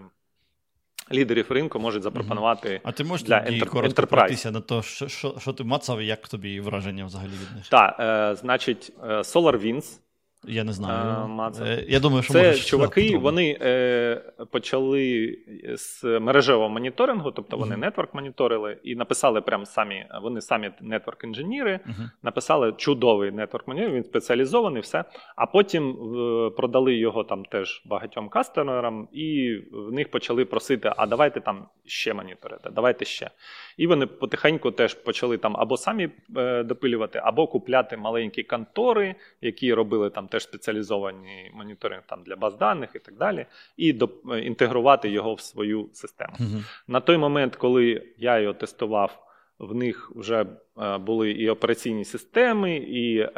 лідерів 1.11 1.45
ринку 1.51 1.79
можуть 1.79 2.03
запропонувати. 2.03 2.81
А 2.83 2.91
ти 2.91 3.03
можеш 3.03 3.27
Для 3.27 3.35
ентер- 3.35 3.65
коротко 3.69 4.01
enterprise. 4.01 4.05
пройтися 4.07 4.51
на 4.51 4.61
те, 4.61 4.81
що, 4.81 5.07
що, 5.07 5.35
що 5.39 5.53
ти 5.53 5.63
мацав 5.63 5.99
і 5.99 6.05
як 6.05 6.27
тобі 6.27 6.59
враження 6.59 7.05
взагалі 7.05 7.29
від 7.29 7.55
них? 7.55 7.67
Так, 7.69 7.95
е, 7.99 8.35
значить, 8.35 8.93
е, 9.03 9.07
SolarWinds. 9.07 9.99
Я 10.47 10.63
не 10.63 10.73
знаю. 10.73 11.29
А. 11.39 11.51
Е, 11.65 11.85
Я 11.87 11.99
думаю, 11.99 12.23
що 12.23 12.33
Це 12.33 12.43
можеш 12.47 12.65
чуваки, 12.65 13.17
вони 13.17 13.57
е, 13.61 14.21
почали 14.51 15.37
з 15.75 16.03
мережевого 16.19 16.69
моніторингу, 16.69 17.31
тобто 17.31 17.57
вони 17.57 17.71
Мгм. 17.71 17.81
нетворк 17.81 18.13
моніторили 18.13 18.77
і 18.83 18.95
написали 18.95 19.41
прям 19.41 19.65
самі, 19.65 20.05
вони 20.21 20.41
самі 20.41 20.71
нетворк 20.81 21.23
інженіри, 21.23 21.79
Мгм. 21.85 22.09
написали 22.23 22.73
чудовий 22.77 23.31
нетворк 23.31 23.67
моніторинг, 23.67 23.95
він 23.95 24.03
спеціалізований, 24.03 24.81
все. 24.81 25.03
А 25.35 25.45
потім 25.45 25.89
е, 25.89 26.49
продали 26.49 26.95
його 26.95 27.23
там 27.23 27.45
теж 27.45 27.81
багатьом 27.85 28.29
кастомерам, 28.29 29.07
і 29.13 29.57
в 29.71 29.91
них 29.91 30.11
почали 30.11 30.45
просити: 30.45 30.91
а 30.97 31.05
давайте 31.07 31.41
там 31.41 31.65
ще 31.85 32.13
моніторити, 32.13 32.69
давайте 32.75 33.05
ще. 33.05 33.29
І 33.77 33.87
вони 33.87 34.05
потихеньку 34.05 34.71
теж 34.71 34.93
почали 34.93 35.37
там 35.37 35.57
або 35.57 35.77
самі 35.77 36.09
е, 36.37 36.63
допилювати, 36.63 37.21
або 37.23 37.47
купляти 37.47 37.97
маленькі 37.97 38.43
контори, 38.43 39.15
які 39.41 39.73
робили 39.73 40.09
там 40.09 40.27
теж 40.33 40.43
спеціалізовані 40.43 41.51
моніторинг 41.53 42.03
там 42.05 42.23
для 42.23 42.35
баз 42.35 42.57
даних 42.57 42.89
і 42.95 42.99
так 42.99 43.17
далі, 43.17 43.45
і 43.77 43.93
до, 43.93 44.09
е, 44.31 44.39
інтегрувати 44.39 45.09
його 45.09 45.33
в 45.33 45.41
свою 45.41 45.89
систему. 45.93 46.35
Мгм. 46.39 46.65
На 46.87 46.99
той 46.99 47.17
момент, 47.17 47.55
коли 47.55 48.03
я 48.17 48.39
його 48.39 48.53
тестував, 48.53 49.27
в 49.59 49.75
них 49.75 50.11
вже 50.15 50.45
е, 50.77 50.97
були 50.97 51.31
і 51.31 51.49
операційні 51.49 52.05
системи, 52.05 52.75
і 52.75 53.19
е, 53.19 53.31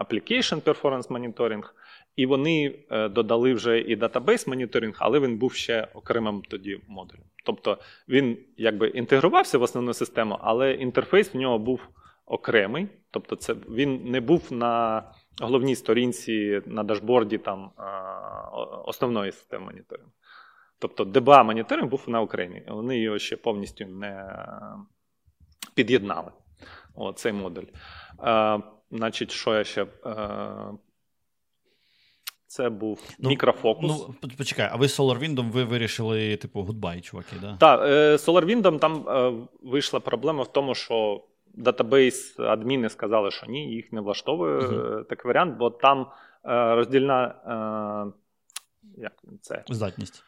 application 0.00 0.62
performance 0.62 1.08
monitoring, 1.08 1.62
і 2.16 2.26
вони 2.26 2.74
е, 2.90 3.08
додали 3.08 3.54
вже 3.54 3.80
і 3.80 3.96
database 3.96 4.48
моніторинг, 4.48 4.96
але 4.98 5.20
він 5.20 5.36
був 5.36 5.52
ще 5.52 5.88
окремим 5.94 6.42
тоді 6.48 6.80
модулем. 6.88 7.24
Тобто 7.44 7.78
він 8.08 8.38
якби 8.56 8.88
інтегрувався 8.88 9.58
в 9.58 9.62
основну 9.62 9.94
систему, 9.94 10.38
але 10.40 10.72
інтерфейс 10.72 11.34
в 11.34 11.36
нього 11.36 11.58
був 11.58 11.80
окремий. 12.26 12.88
Тобто, 13.10 13.36
це 13.36 13.54
він 13.54 14.00
не 14.04 14.20
був 14.20 14.52
на 14.52 15.02
головній 15.40 15.76
сторінці 15.76 16.62
на 16.66 16.82
дашборді 16.84 17.38
там 17.38 17.70
е, 17.78 17.82
основної 18.84 19.32
системи 19.32 19.64
моніторингу. 19.64 20.12
Тобто 20.78 21.04
DBA 21.04 21.44
моніторинг 21.44 21.88
був 21.88 22.04
на 22.06 22.20
окремій. 22.20 22.62
Вони 22.68 22.98
його 22.98 23.18
ще 23.18 23.36
повністю 23.36 23.86
не 23.86 24.38
під'єднали. 25.74 26.32
О, 26.94 27.12
цей 27.12 27.32
модуль. 27.32 27.64
Е, 28.24 28.60
значить, 28.90 29.30
що 29.30 29.54
я 29.54 29.64
ще. 29.64 29.86
Е, 30.06 30.72
це 32.46 32.70
був 32.70 33.00
Ну, 33.18 33.28
мікрофокус. 33.28 33.90
Ну, 33.90 34.30
почекай, 34.38 34.68
а 34.72 34.76
ви 34.76 34.88
з 34.88 35.00
SolarWinds 35.00 35.50
ви 35.50 35.64
вирішили, 35.64 36.36
типу, 36.36 36.62
goodbye, 36.62 37.00
чуваки, 37.00 37.36
да? 37.40 37.56
Так, 37.60 37.80
е, 37.80 38.16
SolarWinds 38.16 38.78
там 38.78 39.08
е, 39.08 39.46
вийшла 39.62 40.00
проблема 40.00 40.42
в 40.42 40.52
тому, 40.52 40.74
що 40.74 41.24
database 41.54 42.40
адміни 42.40 42.88
сказали, 42.88 43.30
що 43.30 43.46
ні, 43.46 43.74
їх 43.74 43.92
не 43.92 44.00
влаштовує 44.00 44.58
е, 44.58 45.04
такий 45.04 45.28
варіант, 45.28 45.56
бо 45.58 45.70
там 45.70 46.00
е, 46.44 46.74
роздільна. 46.74 47.24
Е, 48.06 48.18
як 48.96 49.12
це? 49.40 49.64
Здатність. 49.68 50.24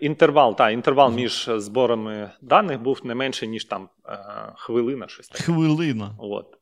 Інтервал, 0.00 0.56
та, 0.56 0.70
інтервал 0.70 1.08
Мгм. 1.08 1.16
між 1.16 1.50
зборами 1.56 2.30
даних 2.42 2.80
був 2.80 3.00
не 3.06 3.14
менше, 3.14 3.46
ніж 3.46 3.64
там 3.64 3.88
хвилина, 4.56 5.08
щось 5.08 5.28
таке. 5.28 5.44
Хвилина. 5.44 6.10
От. 6.18 6.58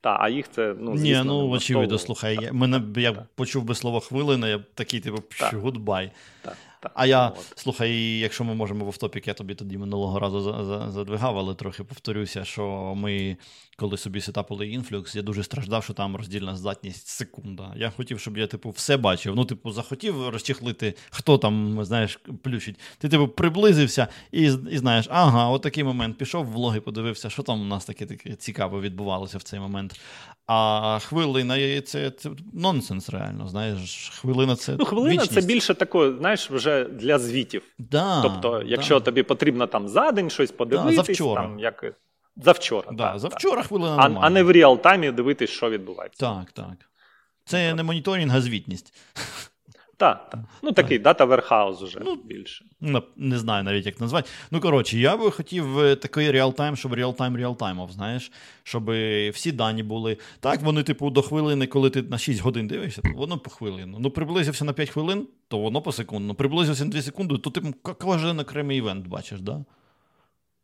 Та, 0.00 0.16
а 0.20 0.28
їх 0.28 0.48
це, 0.50 0.74
ну, 0.78 0.94
Ні, 0.94 1.22
ну 1.24 1.50
очевидно, 1.50 1.98
слухай, 1.98 2.38
я, 2.42 2.52
мене 2.52 2.82
я 2.96 3.12
почув 3.34 3.64
би 3.64 3.74
слово 3.74 4.00
хвилина, 4.00 4.48
я 4.48 4.64
такий, 4.74 5.00
типу, 5.00 5.22
goodbye. 5.52 6.12
Так. 6.42 6.56
А 6.94 7.06
я, 7.06 7.28
От. 7.28 7.52
слухай, 7.56 8.18
якщо 8.18 8.44
ми 8.44 8.54
можемо 8.54 8.84
в 8.84 8.88
офтопік, 8.88 9.28
я 9.28 9.34
тобі 9.34 9.54
тоді 9.54 9.78
минулого 9.78 10.18
разу 10.18 10.40
за- 10.40 10.64
за- 10.64 10.90
задвигав, 10.90 11.38
але 11.38 11.54
трохи 11.54 11.84
повторюся, 11.84 12.44
що 12.44 12.94
ми, 12.96 13.36
коли 13.76 13.96
собі 13.96 14.20
сетапили 14.20 14.68
Influx, 14.68 15.16
я 15.16 15.22
дуже 15.22 15.42
страждав, 15.42 15.84
що 15.84 15.92
там 15.92 16.16
роздільна 16.16 16.56
здатність 16.56 17.06
секунда. 17.06 17.72
Я 17.76 17.90
хотів, 17.90 18.20
щоб 18.20 18.38
я, 18.38 18.46
типу, 18.46 18.70
все 18.70 18.96
бачив. 18.96 19.36
Ну, 19.36 19.44
типу, 19.44 19.72
захотів 19.72 20.28
розчехлити, 20.28 20.94
хто 21.10 21.38
там, 21.38 21.84
знаєш, 21.84 22.20
плющить. 22.42 22.76
Ти, 22.98 23.08
типу, 23.08 23.28
приблизився 23.28 24.08
і, 24.32 24.42
і 24.42 24.78
знаєш, 24.78 25.06
ага, 25.10 25.48
от 25.48 25.62
такий 25.62 25.84
момент. 25.84 26.18
Пішов 26.18 26.44
в 26.44 26.50
влоги, 26.52 26.80
подивився, 26.80 27.30
що 27.30 27.42
там 27.42 27.60
у 27.60 27.64
нас 27.64 27.84
таке, 27.84 28.06
таке 28.06 28.34
цікаве 28.34 28.80
відбувалося 28.80 29.38
в 29.38 29.42
цей 29.42 29.60
момент. 29.60 30.00
А 30.52 30.98
хвилина 30.98 31.80
це, 31.80 32.10
це 32.10 32.30
нонсенс, 32.52 33.10
реально. 33.10 33.48
Знаєш, 33.48 34.12
хвилина 34.20 34.56
це. 34.56 34.76
Ну, 34.78 34.84
хвилина 34.84 35.12
вічність. 35.12 35.32
це 35.32 35.40
більше 35.40 35.74
таке, 35.74 36.12
знаєш, 36.18 36.50
вже 36.50 36.84
для 36.84 37.18
звітів. 37.18 37.62
Да, 37.78 38.22
Тобто, 38.22 38.62
якщо 38.66 38.98
да. 38.98 39.04
тобі 39.04 39.22
потрібно 39.22 39.66
там 39.66 39.88
за 39.88 40.12
день 40.12 40.30
щось 40.30 40.50
подивитись, 40.50 40.96
завчора. 40.96 41.42
там 41.42 41.58
як 41.58 41.84
завчора. 42.36 42.92
Да, 42.92 43.10
так, 43.10 43.18
завчора 43.18 43.62
хвилина 43.62 43.96
так. 43.96 44.12
А, 44.16 44.18
а 44.20 44.30
не 44.30 44.42
в 44.42 44.50
реал-таймі 44.50 45.12
дивитись, 45.12 45.50
що 45.50 45.70
відбувається. 45.70 46.20
Так, 46.20 46.52
так. 46.52 46.74
Це 47.44 47.74
не 47.74 47.82
моніторинг, 47.82 48.36
а 48.36 48.40
звітність. 48.40 48.94
Так, 50.00 50.30
так. 50.30 50.40
Ну 50.62 50.72
такий 50.72 50.98
дата 50.98 51.24
warehouse 51.24 51.84
вже 51.84 52.00
Ну, 52.04 52.16
більше. 52.24 52.64
Не 53.16 53.38
знаю 53.38 53.64
навіть, 53.64 53.86
як 53.86 54.00
назвати. 54.00 54.30
Ну, 54.50 54.60
коротше, 54.60 54.98
я 54.98 55.16
би 55.16 55.30
хотів 55.30 55.78
е, 55.78 55.96
такий 55.96 56.30
реалтайм, 56.30 56.76
щоб 56.76 56.92
реалтайм 56.92 57.36
реалтаймов, 57.36 57.92
знаєш, 57.92 58.32
щоб 58.62 58.90
всі 59.32 59.52
дані 59.52 59.82
були. 59.82 60.16
Так, 60.40 60.62
вони, 60.62 60.82
типу, 60.82 61.10
до 61.10 61.22
хвилини, 61.22 61.66
коли 61.66 61.90
ти 61.90 62.02
на 62.02 62.18
6 62.18 62.40
годин 62.40 62.66
дивишся, 62.66 63.02
то 63.02 63.10
воно 63.14 63.38
по 63.38 63.50
хвилину. 63.50 63.98
Ну, 64.00 64.10
приблизився 64.10 64.64
на 64.64 64.72
5 64.72 64.90
хвилин, 64.90 65.28
то 65.48 65.58
воно 65.58 65.82
по 65.82 65.92
секунду. 65.92 66.34
Приблизився 66.34 66.84
на 66.84 66.90
2 66.90 67.02
секунди, 67.02 67.38
то 67.38 67.50
ти 67.50 67.60
кожен 67.82 68.40
окремий 68.40 68.78
івент 68.78 69.06
бачиш, 69.06 69.40
да? 69.40 69.64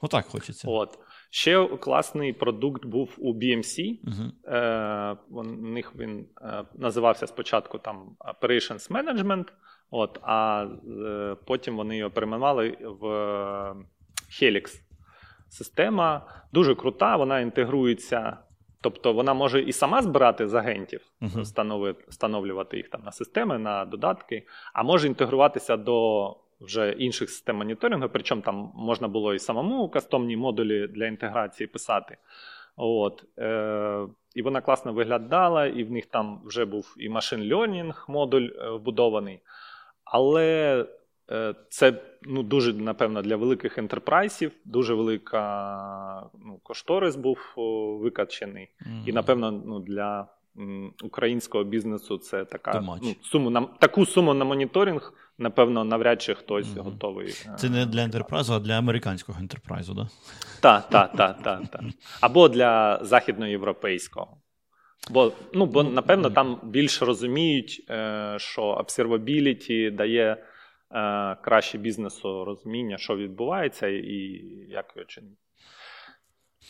Отак 0.01 0.27
хочеться. 0.27 0.69
От. 0.69 0.99
Ще 1.31 1.67
класний 1.67 2.33
продукт 2.33 2.85
був 2.85 3.15
у 3.19 3.35
BMC. 3.35 3.99
Угу. 4.05 4.55
Е, 4.55 5.17
у 5.31 5.43
них 5.43 5.93
він 5.97 6.27
е, 6.43 6.65
називався 6.75 7.27
спочатку 7.27 7.79
там 7.79 8.17
Operations 8.21 8.91
Management, 8.91 9.47
от, 9.91 10.19
а 10.23 10.67
е, 11.07 11.37
потім 11.47 11.77
вони 11.77 11.97
його 11.97 12.11
перейменували 12.11 12.79
в 12.81 13.07
е, 13.07 13.77
Helix. 14.31 14.83
Система 15.49 16.27
дуже 16.53 16.75
крута, 16.75 17.17
вона 17.17 17.41
інтегрується. 17.41 18.39
Тобто 18.81 19.13
вона 19.13 19.35
може 19.35 19.63
і 19.63 19.73
сама 19.73 20.03
збирати 20.03 20.49
з 20.49 20.55
агентів, 20.55 21.01
встановити, 21.21 22.05
встановлювати 22.09 22.77
їх 22.77 22.89
там 22.89 23.03
на 23.03 23.13
системи, 23.13 23.59
на 23.59 23.85
додатки, 23.85 24.47
а 24.75 24.83
може 24.83 25.07
інтегруватися 25.07 25.77
до 25.77 26.37
вже 26.61 26.91
інших 26.91 27.31
систем 27.31 27.57
моніторингу. 27.57 28.09
Причому 28.13 28.43
там 28.43 28.73
можна 28.75 29.09
було 29.09 29.35
і 29.35 29.39
самому 29.39 29.89
кастомні 29.89 30.37
модулі 30.37 30.87
для 30.87 31.07
інтеграції 31.07 31.67
писати. 31.67 32.17
От, 32.77 33.25
е, 33.39 34.07
і 34.35 34.43
вона 34.43 34.61
класно 34.61 34.93
виглядала, 34.93 35.67
і 35.67 35.85
в 35.85 35.91
них 35.91 36.07
там 36.07 36.41
вже 36.45 36.65
був 36.65 36.95
і 36.99 37.09
машин 37.09 37.41
learning 37.41 37.95
модуль 38.09 38.49
е, 38.59 38.71
вбудований. 38.71 39.41
Але 40.05 40.85
е, 41.31 41.55
це 41.69 42.03
ну, 42.23 42.43
дуже, 42.43 42.73
напевно, 42.73 43.23
для 43.23 43.37
великих 43.37 43.79
ентерпрайсів, 43.79 44.53
дуже 44.65 44.95
велика 44.95 46.31
ну, 46.45 46.61
кошторис 46.63 47.17
був 47.17 47.39
викачений. 48.03 48.71
І, 49.07 49.13
напевно, 49.13 49.51
ну, 49.51 49.81
для 49.81 50.29
українського 51.03 51.65
бізнесу 51.65 52.19
це 52.19 52.45
така 52.45 52.81
ну, 53.03 53.15
суму 53.23 53.51
на 53.51 53.61
таку 53.63 54.07
суму 54.07 54.35
на 54.35 54.45
моніторинг, 54.45 55.13
напевно, 55.39 55.85
навряд 55.85 56.23
чи 56.23 56.35
хтось 56.35 56.75
Мгм. 56.75 56.85
готовий. 56.85 57.29
е, 57.29 57.55
Це 57.59 57.71
не 57.71 57.87
для 57.87 58.03
ентерпрайзу, 58.03 58.53
а 58.55 58.59
для 58.61 58.79
американського 58.79 59.39
ентерпрайзу, 59.41 59.95
да? 59.95 60.09
так, 60.61 60.89
так, 60.89 61.13
так, 61.17 61.43
так, 61.43 61.69
так. 61.69 61.83
Або 62.21 62.49
для 62.49 62.99
західноєвропейського. 63.03 64.37
Бо, 65.11 65.33
ну, 65.55 65.67
бо, 65.67 65.83
напевно, 65.83 66.31
там 66.31 66.61
більш 66.63 67.03
розуміють, 67.03 67.87
е, 67.91 68.35
що 68.39 68.63
observability 68.63 69.91
дає 69.95 70.25
е, 70.33 71.37
краще 71.43 71.79
бізнесу 71.79 72.45
розуміння, 72.45 72.99
що 72.99 73.17
відбувається, 73.17 73.87
і 73.89 74.43
як 74.69 74.93
його 74.97 75.07
чинити. 75.07 75.37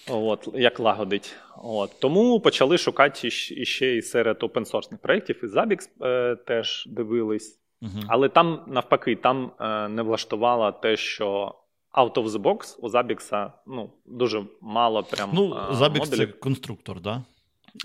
От, 0.09 0.49
як 0.55 0.81
лагодить. 0.81 1.37
От. 1.63 2.01
Тому 2.01 2.41
почали 2.41 2.79
шукати 2.79 3.29
іщ- 3.29 3.53
іще 3.53 3.97
і 3.97 4.03
серед 4.03 4.43
опенсорсних 4.43 5.01
проєктів, 5.01 5.45
і 5.45 5.47
Zabbix 5.47 5.89
е, 6.03 6.37
теж 6.37 6.85
дивились. 6.87 7.61
Угу. 7.83 8.01
Але 8.09 8.29
там 8.29 8.61
навпаки, 8.67 9.17
там 9.17 9.51
е, 9.61 9.89
не 9.89 10.03
влаштувало 10.03 10.73
те, 10.73 10.97
що 10.97 11.55
out 11.95 12.13
of 12.13 12.29
the 12.29 12.43
box 12.43 12.77
у 12.79 12.89
Zabbix 12.89 13.51
ну, 13.67 13.91
дуже 14.07 14.43
мало 14.61 15.03
прям. 15.03 15.31
Ну, 15.35 15.55
Zabbix 15.71 16.07
це 16.07 16.27
конструктор, 16.27 17.01
да? 17.01 17.25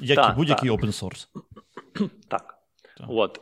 як 0.02 0.16
так, 0.16 0.34
і 0.34 0.38
будь-який 0.38 0.72
open 0.72 1.04
source. 1.04 1.28
Так. 2.28 2.58
так. 2.98 3.08
От. 3.10 3.42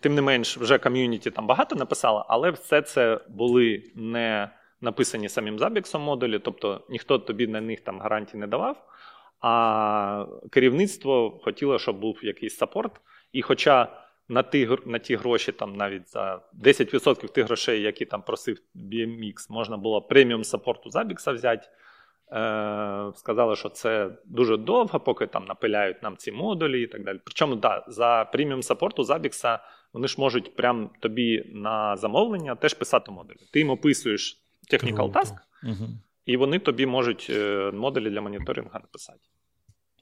Тим 0.00 0.14
не 0.14 0.22
менш, 0.22 0.58
вже 0.58 0.78
ком'юніті 0.78 1.30
там 1.30 1.46
багато 1.46 1.76
написало, 1.76 2.26
але 2.28 2.50
все 2.50 2.82
це 2.82 3.20
були 3.28 3.82
не 3.94 4.50
написані 4.80 5.28
самим 5.28 5.58
Zabbix 5.58 5.98
модулі, 5.98 6.38
тобто 6.38 6.80
ніхто 6.88 7.18
тобі 7.18 7.46
на 7.46 7.60
них 7.60 7.80
там 7.80 8.00
гарантій 8.00 8.36
не 8.36 8.46
давав. 8.46 8.84
А 9.40 10.26
керівництво 10.50 11.40
хотіло, 11.44 11.78
щоб 11.78 12.00
був 12.00 12.18
якийсь 12.22 12.56
саппорт. 12.56 13.00
І 13.32 13.42
хоча 13.42 13.88
на 14.28 14.42
ті 14.42 14.68
на 14.86 14.98
ті 14.98 15.16
гроші, 15.16 15.52
там 15.52 15.76
навіть 15.76 16.08
за 16.08 16.40
10% 16.64 17.28
тих 17.28 17.46
грошей, 17.46 17.82
які 17.82 18.04
там 18.04 18.22
просив 18.22 18.58
BMX, 18.74 19.46
можна 19.50 19.76
було 19.76 20.02
преміум 20.02 20.44
саппорту 20.44 20.90
Забікса 20.90 21.32
взяти. 21.32 21.68
Е, 22.32 23.12
Сказали, 23.14 23.56
що 23.56 23.68
це 23.68 24.10
дуже 24.24 24.56
довго, 24.56 25.00
поки 25.00 25.26
там 25.26 25.44
напиляють 25.44 26.02
нам 26.02 26.16
ці 26.16 26.32
модулі 26.32 26.82
і 26.82 26.86
так 26.86 27.04
далі. 27.04 27.20
Причому 27.24 27.56
да, 27.56 27.84
за 27.88 28.28
преміум 28.32 28.62
саппорту 28.62 29.04
Забікса 29.04 29.58
вони 29.92 30.08
ж 30.08 30.16
можуть 30.18 30.56
прям 30.56 30.90
тобі 31.00 31.44
на 31.54 31.96
замовлення 31.96 32.54
теж 32.54 32.74
писати 32.74 33.10
модулі. 33.10 33.38
Ти 33.52 33.58
їм 33.58 33.70
описуєш 33.70 34.47
technical 34.70 35.12
task, 35.12 35.34
угу. 35.64 35.88
і 36.24 36.36
вони 36.36 36.58
тобі 36.58 36.86
можуть 36.86 37.26
е, 37.30 37.70
модулі 37.74 38.10
для 38.10 38.20
моніторингу 38.20 38.70
написати. 38.74 39.20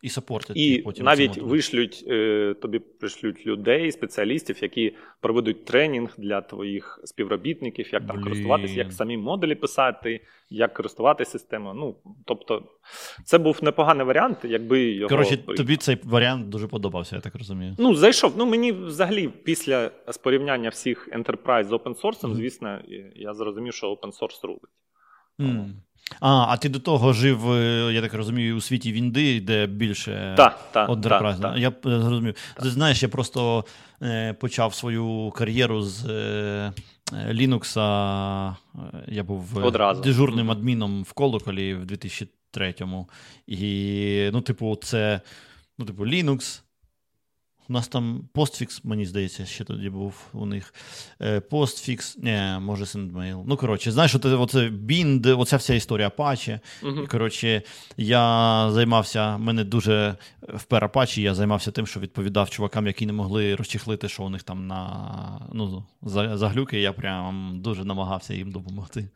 І 0.03 0.09
сапортять. 0.09 0.57
І 0.57 0.79
потім 0.79 1.05
навіть 1.05 1.39
вишлють 1.39 2.05
е, 2.09 2.55
тобі 2.63 2.79
пришлють 2.79 3.47
людей, 3.47 3.93
спеціалістів, 3.93 4.57
які 4.63 4.97
проведуть 5.21 5.65
тренінг 5.65 6.15
для 6.19 6.41
твоїх 6.41 7.01
співробітників, 7.05 7.89
як 7.93 8.07
там 8.07 8.23
користуватися, 8.23 8.75
як 8.75 8.93
самі 8.93 9.17
модулі 9.17 9.55
писати, 9.55 10.21
як 10.51 10.75
користуватися 10.75 11.31
системою. 11.31 11.75
Ну 11.75 11.97
тобто, 12.25 12.63
це 13.25 13.39
був 13.39 13.65
непоганий 13.65 14.07
варіант, 14.07 14.39
якби 14.45 14.83
його 14.83 15.09
коротше. 15.09 15.37
Тобі 15.37 15.77
цей 15.77 15.99
варіант 16.05 16.49
дуже 16.49 16.69
подобався, 16.69 17.17
я 17.17 17.23
так 17.23 17.35
розумію. 17.35 17.77
Ну 17.79 17.95
зайшов. 17.95 18.35
Ну 18.37 18.47
мені 18.47 18.73
взагалі 18.73 19.29
після 19.29 19.91
порівняння 20.23 20.69
всіх 20.69 21.09
enterprise 21.09 21.65
з 21.65 21.73
open 21.73 22.01
source, 22.01 22.21
mm-hmm. 22.21 22.35
звісно, 22.35 22.81
я 23.17 23.35
зрозумів, 23.35 23.75
що 23.75 23.93
open 23.93 24.13
source 24.21 24.47
рулить. 24.47 24.63
Mm. 25.39 25.71
А, 26.21 26.47
а 26.49 26.57
ти 26.57 26.69
до 26.69 26.79
того 26.79 27.12
жив, 27.12 27.53
е, 27.53 27.92
я 27.92 28.01
так 28.01 28.14
розумію, 28.14 28.57
у 28.57 28.61
світі 28.61 28.92
Вінди, 28.92 29.40
де 29.40 29.66
більше 29.66 30.35
та, 30.37 30.57
та, 30.73 30.87
та, 30.97 31.35
та. 31.35 31.57
Я 31.57 31.69
е, 31.69 31.75
зрозумів. 31.83 32.35
Знаєш, 32.59 33.03
я 33.03 33.09
просто 33.09 33.64
е, 34.03 34.33
почав 34.33 34.75
свою 34.75 35.33
кар'єру 35.37 35.83
з 35.83 36.07
е, 36.07 36.73
Linux. 37.12 37.79
Я 39.09 39.23
був 39.25 39.57
Одразу. 39.57 40.03
дежурним 40.03 40.51
адміном 40.51 41.03
в 41.03 41.12
Колоколі 41.12 41.75
в 41.75 41.85
2003-му. 41.85 43.09
І, 43.47 44.31
ну, 44.33 44.40
типу, 44.40 44.77
це 44.83 45.21
ну, 45.79 45.85
типу, 45.85 46.07
Linux. 46.07 46.62
У 47.68 47.72
нас 47.72 47.88
там 47.88 48.29
постфікс, 48.33 48.85
мені 48.85 49.07
здається, 49.07 49.46
ще 49.46 49.64
тоді 49.64 49.90
був 49.90 50.14
у 50.33 50.46
них. 50.46 50.74
Постфікс, 51.50 52.18
не, 52.18 52.59
може, 52.59 52.85
SendMail. 52.85 53.42
Ну, 53.46 53.57
коротше, 53.57 53.92
знаєш, 53.92 54.14
оце, 54.14 54.68
Bind, 54.68 55.38
оця 55.38 55.57
вся 55.57 55.74
історія 55.74 56.09
Apache. 56.09 56.61
Uh-huh. 56.83 57.07
Коротше, 57.07 57.62
я 57.96 58.68
займався, 58.72 59.38
мене 59.38 59.64
дуже 59.64 60.16
впер 60.55 60.85
Apache, 60.85 61.20
я 61.20 61.35
займався 61.35 61.70
тим, 61.70 61.87
що 61.87 62.00
відповідав 62.00 62.50
чувакам, 62.50 62.87
які 62.87 63.07
не 63.07 63.12
могли 63.12 63.55
розчехлити, 63.57 64.09
що 64.09 64.22
у 64.22 64.29
них 64.29 64.42
там 64.42 64.66
на 64.66 65.40
ну, 65.52 65.85
за, 66.02 66.38
за 66.38 66.48
глюки, 66.48 66.81
я 66.81 66.92
прям 66.92 67.61
дуже 67.61 67.85
намагався 67.85 68.35
їм 68.35 68.52
допомогти. 68.52 69.09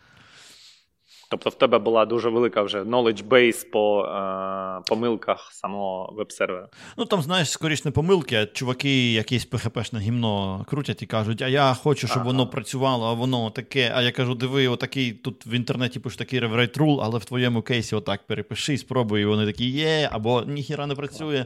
Тобто 1.31 1.51
в 1.51 1.55
тебе 1.55 1.79
була 1.79 2.07
дуже 2.07 2.29
велика 2.29 2.63
вже 2.63 2.83
knowledge 2.83 3.29
base 3.29 3.71
по 3.71 4.05
е, 4.05 4.83
помилках 4.89 5.49
самого 5.53 6.13
веб-сервера. 6.17 6.69
Ну 6.97 7.05
там, 7.05 7.23
знаєш, 7.23 7.51
скоріш 7.51 7.85
не 7.85 7.91
помилки, 7.91 8.37
а 8.37 8.47
чуваки 8.47 9.13
якесь 9.13 9.49
PHP-шне 9.49 9.99
гімно 9.99 10.65
крутять 10.69 11.03
і 11.03 11.07
кажуть, 11.07 11.43
а 11.43 11.49
я 11.49 11.75
хочу, 11.75 12.07
щоб 12.07 12.19
ага. 12.19 12.27
воно 12.27 12.47
працювало, 12.47 13.07
а 13.07 13.13
воно 13.13 13.51
таке. 13.51 13.93
А 13.95 14.03
я 14.03 14.13
кажу, 14.13 14.35
диви, 14.35 14.69
отакий 14.69 15.13
тут 15.13 15.47
в 15.47 15.53
інтернеті 15.53 16.01
пишу 16.01 16.17
такий 16.17 16.41
rewrite 16.41 16.79
rule, 16.79 17.01
але 17.03 17.19
в 17.19 17.25
твоєму 17.25 17.63
кейсі 17.63 17.97
отак 17.97 18.27
перепиши, 18.27 18.79
спробуй. 18.79 19.23
І 19.23 19.25
вони 19.25 19.47
такі 19.47 19.71
є, 19.71 20.09
або 20.13 20.43
ніхіра 20.43 20.87
не 20.87 20.95
працює. 20.95 21.45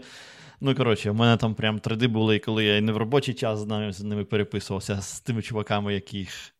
Ну, 0.60 0.74
коротше, 0.74 1.10
в 1.10 1.14
мене 1.14 1.36
там 1.36 1.54
прям 1.54 1.78
триди 1.78 2.06
були, 2.06 2.38
коли 2.38 2.64
я 2.64 2.80
не 2.80 2.92
в 2.92 2.96
робочий 2.96 3.34
час 3.34 3.58
з 3.90 4.02
ними 4.02 4.24
переписувався 4.24 5.00
з 5.00 5.20
тими 5.20 5.42
чуваками, 5.42 5.94
яких. 5.94 6.52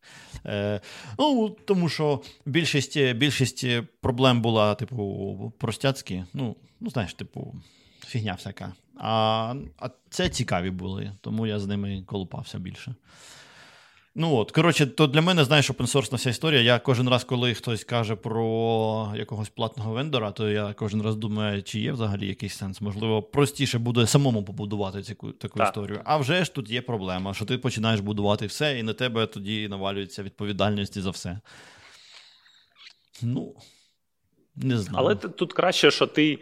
Е, 0.45 0.81
Ну, 1.19 1.55
Тому 1.65 1.89
що 1.89 2.21
більшість 2.45 3.13
більшість 3.13 3.65
проблем 4.01 4.41
була, 4.41 4.75
типу, 4.75 5.53
простяцькі. 5.57 6.23
Ну, 6.33 6.55
ну 6.79 6.89
знаєш, 6.89 7.13
типу, 7.13 7.55
фігня 8.07 8.33
всяка. 8.33 8.73
А 8.97 9.55
а 9.79 9.89
це 10.09 10.29
цікаві 10.29 10.69
були, 10.69 11.11
тому 11.21 11.47
я 11.47 11.59
з 11.59 11.67
ними 11.67 12.03
колупався 12.05 12.59
більше. 12.59 12.95
Ну 14.17 14.35
от, 14.35 14.51
коротше, 14.51 14.87
то 14.87 15.07
для 15.07 15.21
мене, 15.21 15.43
знаєш, 15.43 15.69
опенсорсна 15.69 16.17
вся 16.17 16.29
історія. 16.29 16.61
Я 16.61 16.79
кожен 16.79 17.09
раз, 17.09 17.23
коли 17.23 17.53
хтось 17.53 17.83
каже 17.83 18.15
про 18.15 19.13
якогось 19.15 19.49
платного 19.49 19.93
вендора, 19.93 20.31
то 20.31 20.49
я 20.49 20.73
кожен 20.73 21.01
раз 21.01 21.15
думаю, 21.15 21.63
чи 21.63 21.79
є 21.79 21.91
взагалі 21.91 22.27
якийсь 22.27 22.57
сенс. 22.57 22.81
Можливо, 22.81 23.23
простіше 23.23 23.79
буде 23.79 24.07
самому 24.07 24.43
побудувати 24.43 25.01
цю 25.01 25.15
таку 25.31 25.59
так. 25.59 25.67
історію. 25.67 26.01
А 26.05 26.17
вже 26.17 26.43
ж 26.43 26.53
тут 26.53 26.69
є 26.69 26.81
проблема, 26.81 27.33
що 27.33 27.45
ти 27.45 27.57
починаєш 27.57 27.99
будувати 27.99 28.45
все, 28.45 28.79
і 28.79 28.83
на 28.83 28.93
тебе 28.93 29.27
тоді 29.27 29.67
навалюється 29.67 30.23
відповідальність 30.23 30.97
за 30.97 31.09
все. 31.09 31.39
Ну, 33.21 33.55
не 34.55 34.77
знаю. 34.77 35.05
Але 35.05 35.15
тут 35.15 35.53
краще, 35.53 35.91
що 35.91 36.07
ти. 36.07 36.39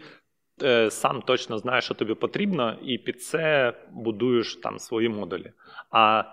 Е, 0.62 0.90
сам 0.90 1.22
точно 1.22 1.58
знаєш, 1.58 1.84
що 1.84 1.94
тобі 1.94 2.14
потрібно, 2.14 2.76
і 2.84 2.98
під 2.98 3.22
це 3.22 3.74
будуєш 3.92 4.56
там 4.56 4.78
свої 4.78 5.08
модулі. 5.08 5.52
А 5.90 6.24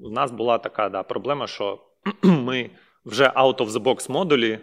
у 0.00 0.10
нас 0.10 0.30
була 0.30 0.58
така 0.58 0.88
да, 0.88 1.02
проблема, 1.02 1.46
що 1.46 1.78
ми 2.22 2.70
вже 3.04 3.24
out 3.24 3.56
of 3.56 3.68
the 3.68 3.82
box 3.82 4.10
модулі 4.10 4.58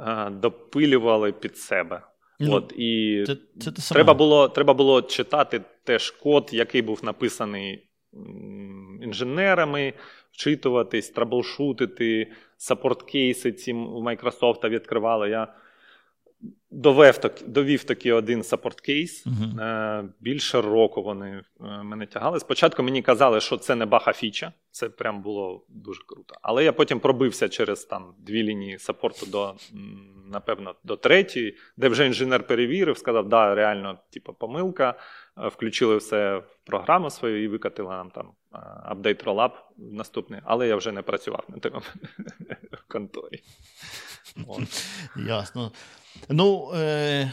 е, 0.00 0.30
допилювали 0.30 1.32
під 1.32 1.56
себе. 1.56 2.02
Ну, 2.40 2.54
От, 2.54 2.72
І 2.76 3.24
це, 3.26 3.70
це 3.70 3.94
треба 3.94 4.14
було 4.14 4.48
треба 4.48 4.74
було 4.74 5.02
читати 5.02 5.60
теж 5.84 6.10
код, 6.10 6.48
який 6.52 6.82
був 6.82 7.04
написаний 7.04 7.88
інженерами, 9.02 9.92
вчитуватись, 10.32 11.10
траблшутити, 11.10 12.32
саппорт 12.56 13.02
кейси 13.02 13.52
ці 13.52 13.72
в 13.72 13.76
Microsoft 13.76 14.68
відкривали. 14.68 15.30
Я 15.30 15.54
довів 16.70 17.18
довів 17.46 17.84
такий 17.84 18.12
один 18.12 18.42
саппорт 18.42 18.80
кейс. 18.80 19.26
Uh-huh. 19.26 20.08
Більше 20.20 20.60
року 20.60 21.02
вони 21.02 21.42
е, 21.60 21.82
мене 21.82 22.06
тягали. 22.06 22.40
Спочатку 22.40 22.82
мені 22.82 23.02
казали, 23.02 23.40
що 23.40 23.56
це 23.56 23.74
не 23.74 23.86
баха 23.86 24.12
фіча, 24.12 24.52
це 24.70 24.88
прям 24.88 25.22
було 25.22 25.64
дуже 25.68 26.00
круто. 26.06 26.34
Але 26.42 26.64
я 26.64 26.72
потім 26.72 27.00
пробився 27.00 27.48
через 27.48 27.84
там 27.84 28.14
дві 28.18 28.42
лінії 28.42 28.78
саппорту 28.78 29.26
до, 29.26 29.54
напевно, 30.32 30.74
до 30.84 30.96
третьої, 30.96 31.56
де 31.76 31.88
вже 31.88 32.06
інженер 32.06 32.46
перевірив, 32.46 32.98
сказав, 32.98 33.28
да, 33.28 33.54
реально, 33.54 33.98
типу, 34.10 34.32
помилка. 34.32 34.94
Е, 35.42 35.48
включили 35.48 35.96
все 35.96 36.36
в 36.36 36.66
програму 36.66 37.10
свою 37.10 37.44
і 37.44 37.48
викатили 37.48 37.88
нам 37.88 38.10
там 38.10 38.32
апдейт 38.84 39.22
ролап 39.22 39.56
наступний, 39.76 40.40
але 40.44 40.68
я 40.68 40.76
вже 40.76 40.92
не 40.92 41.02
працював 41.02 41.44
на 41.48 41.58
тому 41.58 41.82
в 42.72 42.92
конторі. 42.92 43.40
Ясно. 45.16 45.72
Ну, 46.28 46.70
е, 46.74 47.32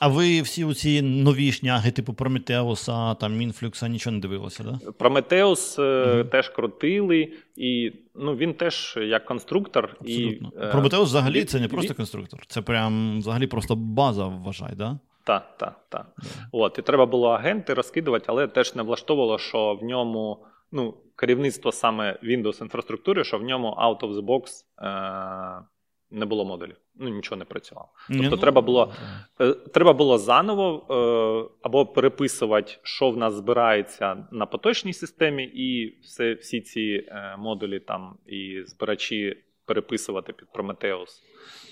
а 0.00 0.08
ви 0.08 0.42
всі 0.42 0.64
оці 0.64 1.02
нові 1.02 1.52
шняги, 1.52 1.90
типу 1.90 2.14
Прометеуса, 2.14 3.14
там 3.14 3.36
Мінфлюкса, 3.36 3.88
нічого 3.88 4.14
не 4.14 4.20
дивилися, 4.20 4.62
да? 4.62 4.92
Прометеус 4.92 5.78
mm 5.78 6.24
теж 6.24 6.48
крутили, 6.48 7.32
і 7.56 7.92
ну, 8.14 8.36
він 8.36 8.54
теж 8.54 8.98
як 9.02 9.24
конструктор. 9.24 9.96
Абсолютно. 10.00 10.52
І, 10.54 10.64
е, 10.64 10.70
Прометеус 10.70 11.08
взагалі 11.08 11.44
це 11.44 11.60
не 11.60 11.68
просто 11.68 11.94
конструктор, 11.94 12.46
це 12.46 12.62
прям 12.62 13.18
взагалі 13.18 13.46
просто 13.46 13.76
база, 13.76 14.26
вважай, 14.26 14.72
да? 14.76 14.98
Так, 15.24 15.56
так, 15.56 15.80
так. 15.88 16.06
От, 16.52 16.78
і 16.78 16.82
треба 16.82 17.06
було 17.06 17.28
агенти 17.28 17.74
розкидувати, 17.74 18.24
але 18.28 18.46
теж 18.46 18.74
не 18.74 18.82
влаштовувало, 18.82 19.38
що 19.38 19.74
в 19.74 19.84
ньому 19.84 20.46
ну, 20.72 20.94
керівництво 21.16 21.72
саме 21.72 22.18
Windows 22.22 22.62
інфраструктури, 22.62 23.24
що 23.24 23.38
в 23.38 23.42
ньому 23.42 23.68
out 23.68 23.98
of 23.98 24.14
the 24.14 24.24
box 24.24 24.64
е- 24.82 25.64
не 26.10 26.26
було 26.26 26.44
модулів. 26.44 26.76
Ну, 26.94 27.08
нічого 27.08 27.38
не 27.38 27.44
працювало. 27.44 27.88
Тобто 28.08 28.30
ну, 28.30 28.36
треба 28.36 28.60
було 28.60 28.92
е, 29.40 29.52
треба 29.52 29.92
було 29.92 30.18
заново 30.18 30.86
е, 30.90 31.54
або 31.62 31.86
переписувати, 31.86 32.72
що 32.82 33.10
в 33.10 33.16
нас 33.16 33.34
збирається 33.34 34.26
на 34.30 34.46
поточній 34.46 34.92
системі, 34.92 35.44
і 35.44 35.98
все, 36.02 36.34
всі 36.34 36.60
ці 36.60 37.06
е, 37.08 37.36
модулі 37.38 37.80
там 37.80 38.16
і 38.26 38.62
збирачі 38.66 39.36
переписувати 39.70 40.32
під 40.32 40.48
Prometheus. 40.54 41.08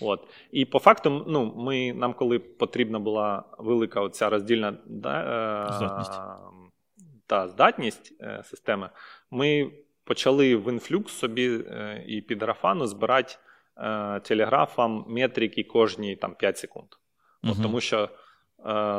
От. 0.01 0.21
І 0.51 0.65
по 0.65 0.79
факту, 0.79 1.25
ну, 1.29 1.55
ми, 1.57 1.93
нам, 1.93 2.15
коли 2.15 2.39
потрібна 2.39 2.99
була 2.99 3.45
велика 3.59 4.01
оця 4.01 4.31
роздільна 4.31 4.79
да, 4.87 5.69
здатність. 5.79 6.21
та 7.27 7.49
здатність 7.49 8.13
системи, 8.45 8.91
ми 9.31 9.71
почали 10.05 10.57
в 10.57 10.69
Influx 10.69 11.09
собі 11.09 11.65
е, 11.67 12.05
і 12.07 12.21
під 12.21 12.43
Рафану 12.43 12.87
збирати 12.87 13.35
е, 13.77 14.21
телеграфам 14.21 15.05
метрики 15.09 15.65
кожні 15.65 16.17
там, 16.17 16.35
5 16.35 16.59
секунд. 16.59 16.89
От, 17.43 17.57
uh 17.57 17.63
Тому 17.63 17.81
що 17.81 17.99
е, 17.99 18.09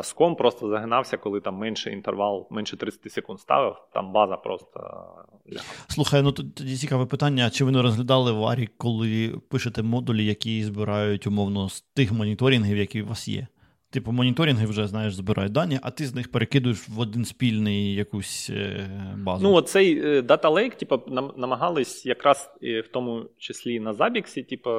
ском 0.04 0.36
просто 0.36 0.70
загинався, 0.70 1.18
коли 1.18 1.42
там 1.42 1.56
менший 1.56 1.94
інтервал, 1.94 2.48
менше 2.50 2.78
30 2.78 3.12
секунд 3.12 3.40
ставив, 3.40 3.76
там 3.94 4.12
база 4.12 4.38
просто 4.38 4.80
е. 5.48 5.60
Слухай, 5.88 6.22
ну 6.22 6.32
тоді 6.32 6.78
цікаве 6.78 7.06
питання: 7.06 7.50
чи 7.50 7.66
ви 7.66 7.72
не 7.72 7.82
розглядали 7.82 8.32
варі, 8.32 8.70
коли 8.78 9.42
пишете 9.50 9.84
модулі, 9.84 10.26
які 10.26 10.64
збирають 10.64 11.28
умовно 11.28 11.70
з 11.70 11.82
тих 11.82 12.12
моніторингів, 12.12 12.78
які 12.78 13.02
у 13.02 13.08
вас 13.08 13.28
є? 13.28 13.48
Типу, 13.92 14.12
моніторинги 14.12 14.66
вже 14.66 14.88
знаєш, 14.88 15.16
збирають 15.16 15.52
дані, 15.52 15.80
а 15.84 15.92
ти 15.92 16.06
з 16.06 16.16
них 16.16 16.32
перекидуєш 16.32 16.90
в 16.90 17.00
один 17.00 17.26
спільний 17.26 17.96
якусь 17.96 18.50
е, 18.50 18.90
базу. 19.18 19.44
Ну, 19.44 19.54
оцей 19.54 20.00
е, 20.00 20.22
Data 20.22 20.54
Lake, 20.54 20.80
типу, 20.80 21.02
намагались 21.38 22.06
якраз 22.06 22.52
в 22.62 22.88
тому 22.94 23.26
числі 23.38 23.80
на 23.80 23.94
Забіксі, 23.94 24.44
типу, 24.44 24.72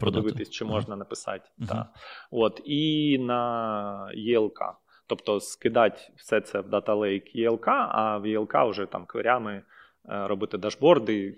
подивитись, 0.00 0.50
чи 0.50 0.64
можна 0.64 0.96
написати. 0.96 1.50
Uh-huh. 1.58 1.68
Та. 1.68 1.88
От, 2.30 2.60
І 2.64 3.18
на 3.18 4.12
ELK. 4.16 4.72
Тобто 5.06 5.40
скидати 5.40 6.00
все 6.16 6.40
це 6.40 6.60
в 6.60 6.66
Data 6.68 6.98
Lake 6.98 7.36
ELK, 7.36 7.70
а 7.90 8.18
в 8.18 8.24
ELK 8.24 8.70
вже 8.70 8.86
там 8.86 9.06
кверями 9.06 9.62
робити 10.04 10.58
дашборди, 10.58 11.36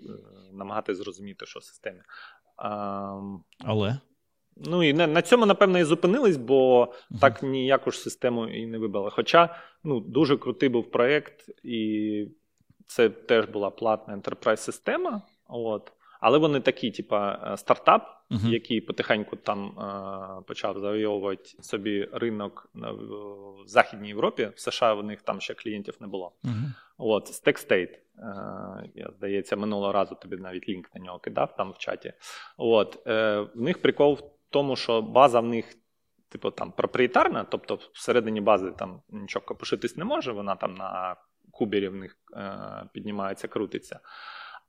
намагатися 0.53 1.03
зрозуміти, 1.03 1.45
що 1.45 1.59
в 1.59 1.63
системі. 1.63 1.99
Але. 3.65 3.99
Ну 4.65 4.83
і 4.83 4.93
на 4.93 5.21
цьому, 5.21 5.45
напевно, 5.45 5.79
і 5.79 5.83
зупинились, 5.83 6.37
бо 6.37 6.83
uh-huh. 6.83 7.19
так 7.19 7.43
ніяку 7.43 7.91
ж 7.91 7.99
систему 7.99 8.47
і 8.47 8.65
не 8.65 8.77
вибили. 8.77 9.09
Хоча 9.11 9.55
ну, 9.83 9.99
дуже 9.99 10.37
крутий 10.37 10.69
був 10.69 10.91
проєкт, 10.91 11.49
і 11.63 12.27
це 12.87 13.09
теж 13.09 13.45
була 13.45 13.69
платна 13.69 14.13
ентерпрайз-система. 14.13 15.21
От. 15.47 15.91
Але 16.21 16.37
вони 16.37 16.59
такі, 16.59 16.91
типа, 16.91 17.53
стартап, 17.57 18.07
uh-huh. 18.31 18.49
який 18.49 18.81
потихеньку 18.81 19.35
там 19.35 19.65
е, 19.67 20.43
почав 20.47 20.79
завойовувати 20.79 21.43
собі 21.61 22.07
ринок 22.13 22.69
в 22.73 23.67
Західній 23.67 24.07
Європі. 24.07 24.49
В 24.55 24.59
США 24.59 24.93
в 24.93 25.03
них 25.03 25.21
там 25.21 25.41
ще 25.41 25.53
клієнтів 25.53 25.97
не 25.99 26.07
було. 26.07 26.31
Uh-huh. 26.43 26.71
От, 26.97 27.27
StackState. 27.27 27.97
Е, 28.17 28.89
я 28.95 29.09
здається, 29.17 29.55
минулого 29.55 29.91
разу 29.91 30.15
тобі 30.15 30.37
навіть 30.37 30.69
лінк 30.69 30.89
на 30.95 31.01
нього 31.01 31.19
кидав 31.19 31.55
там 31.55 31.71
в 31.71 31.77
чаті. 31.77 32.13
От, 32.57 33.07
е, 33.07 33.39
В 33.55 33.61
них 33.61 33.81
прикол 33.81 34.13
в 34.13 34.23
тому, 34.51 34.75
що 34.75 35.01
база 35.01 35.39
в 35.39 35.45
них, 35.45 35.65
типу, 36.29 36.51
там 36.51 36.71
проприєтарна, 36.71 37.43
тобто 37.43 37.79
всередині 37.93 38.41
бази 38.41 38.71
там 38.71 39.01
нічого 39.09 39.45
копошитись 39.45 39.97
не 39.97 40.05
може, 40.05 40.31
вона 40.31 40.55
там 40.55 40.73
на 40.73 41.15
кубері 41.51 41.87
в 41.87 41.95
них 41.95 42.17
е, 42.35 42.85
піднімається, 42.93 43.47
крутиться. 43.47 43.99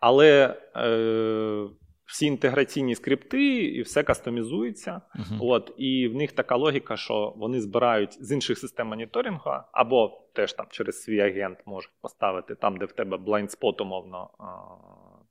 Але 0.01 0.57
е, 0.77 1.69
всі 2.05 2.27
інтеграційні 2.27 2.95
скрипти 2.95 3.55
і 3.55 3.83
все 3.83 4.03
кастомізується. 4.03 5.01
Uh-huh. 5.15 5.39
От, 5.41 5.75
І 5.77 6.09
в 6.09 6.15
них 6.15 6.33
така 6.33 6.57
логіка, 6.57 6.97
що 6.97 7.35
вони 7.37 7.61
збирають 7.61 8.25
з 8.25 8.33
інших 8.33 8.59
систем 8.59 8.87
моніторингу, 8.87 9.51
або 9.73 10.29
теж 10.33 10.53
там 10.53 10.67
через 10.71 11.03
свій 11.03 11.21
агент 11.21 11.59
можуть 11.67 11.93
поставити 12.01 12.55
там, 12.55 12.77
де 12.77 12.85
в 12.85 12.93
тебе 12.93 13.17
блайндспот, 13.17 13.81
умовно, 13.81 14.31
е, 14.41 14.45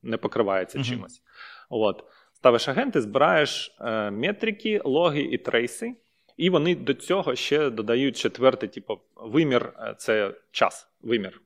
не 0.03 0.17
покривається 0.17 0.77
uh-huh. 0.79 0.89
чимось. 0.89 1.21
От 1.69 2.03
ставиш 2.41 2.67
агенти, 2.67 3.01
збираєш 3.01 3.75
е, 3.79 4.11
метрики, 4.11 4.81
логи 4.83 5.21
і 5.21 5.37
трейси, 5.37 5.95
і 6.37 6.49
вони 6.49 6.75
до 6.75 6.93
цього 6.93 7.35
ще 7.35 7.69
додають 7.69 8.17
четвертий, 8.17 8.69
типу, 8.69 8.99
вимір 9.15 9.73
е, 9.79 9.95
це 9.97 10.33
час. 10.51 10.87
вимір. 11.01 11.41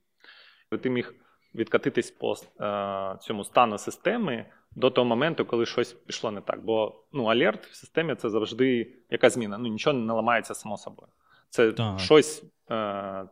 Ти 0.81 0.89
міг 0.89 1.13
відкатитись 1.55 2.11
по 2.11 2.33
е, 2.33 3.17
цьому 3.21 3.43
стану 3.43 3.77
системи 3.77 4.45
до 4.75 4.89
того 4.89 5.05
моменту, 5.05 5.45
коли 5.45 5.65
щось 5.65 5.93
пішло 5.93 6.31
не 6.31 6.41
так. 6.41 6.65
Бо 6.65 7.03
ну, 7.13 7.23
алерт 7.23 7.65
в 7.65 7.75
системі 7.75 8.15
це 8.15 8.29
завжди 8.29 8.93
яка 9.09 9.29
зміна. 9.29 9.57
Ну, 9.57 9.67
нічого 9.67 9.99
не 9.99 10.13
ламається 10.13 10.53
само 10.53 10.77
собою. 10.77 11.07
Це 11.49 11.71
так. 11.71 11.99
щось, 11.99 12.43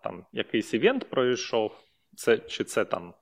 там, 0.03 0.25
якийсь 0.31 0.73
івент 0.73 1.09
пройшов, 1.09 1.71
це, 2.15 2.37
чи 2.37 2.63
це 2.63 2.85
там 2.85 3.13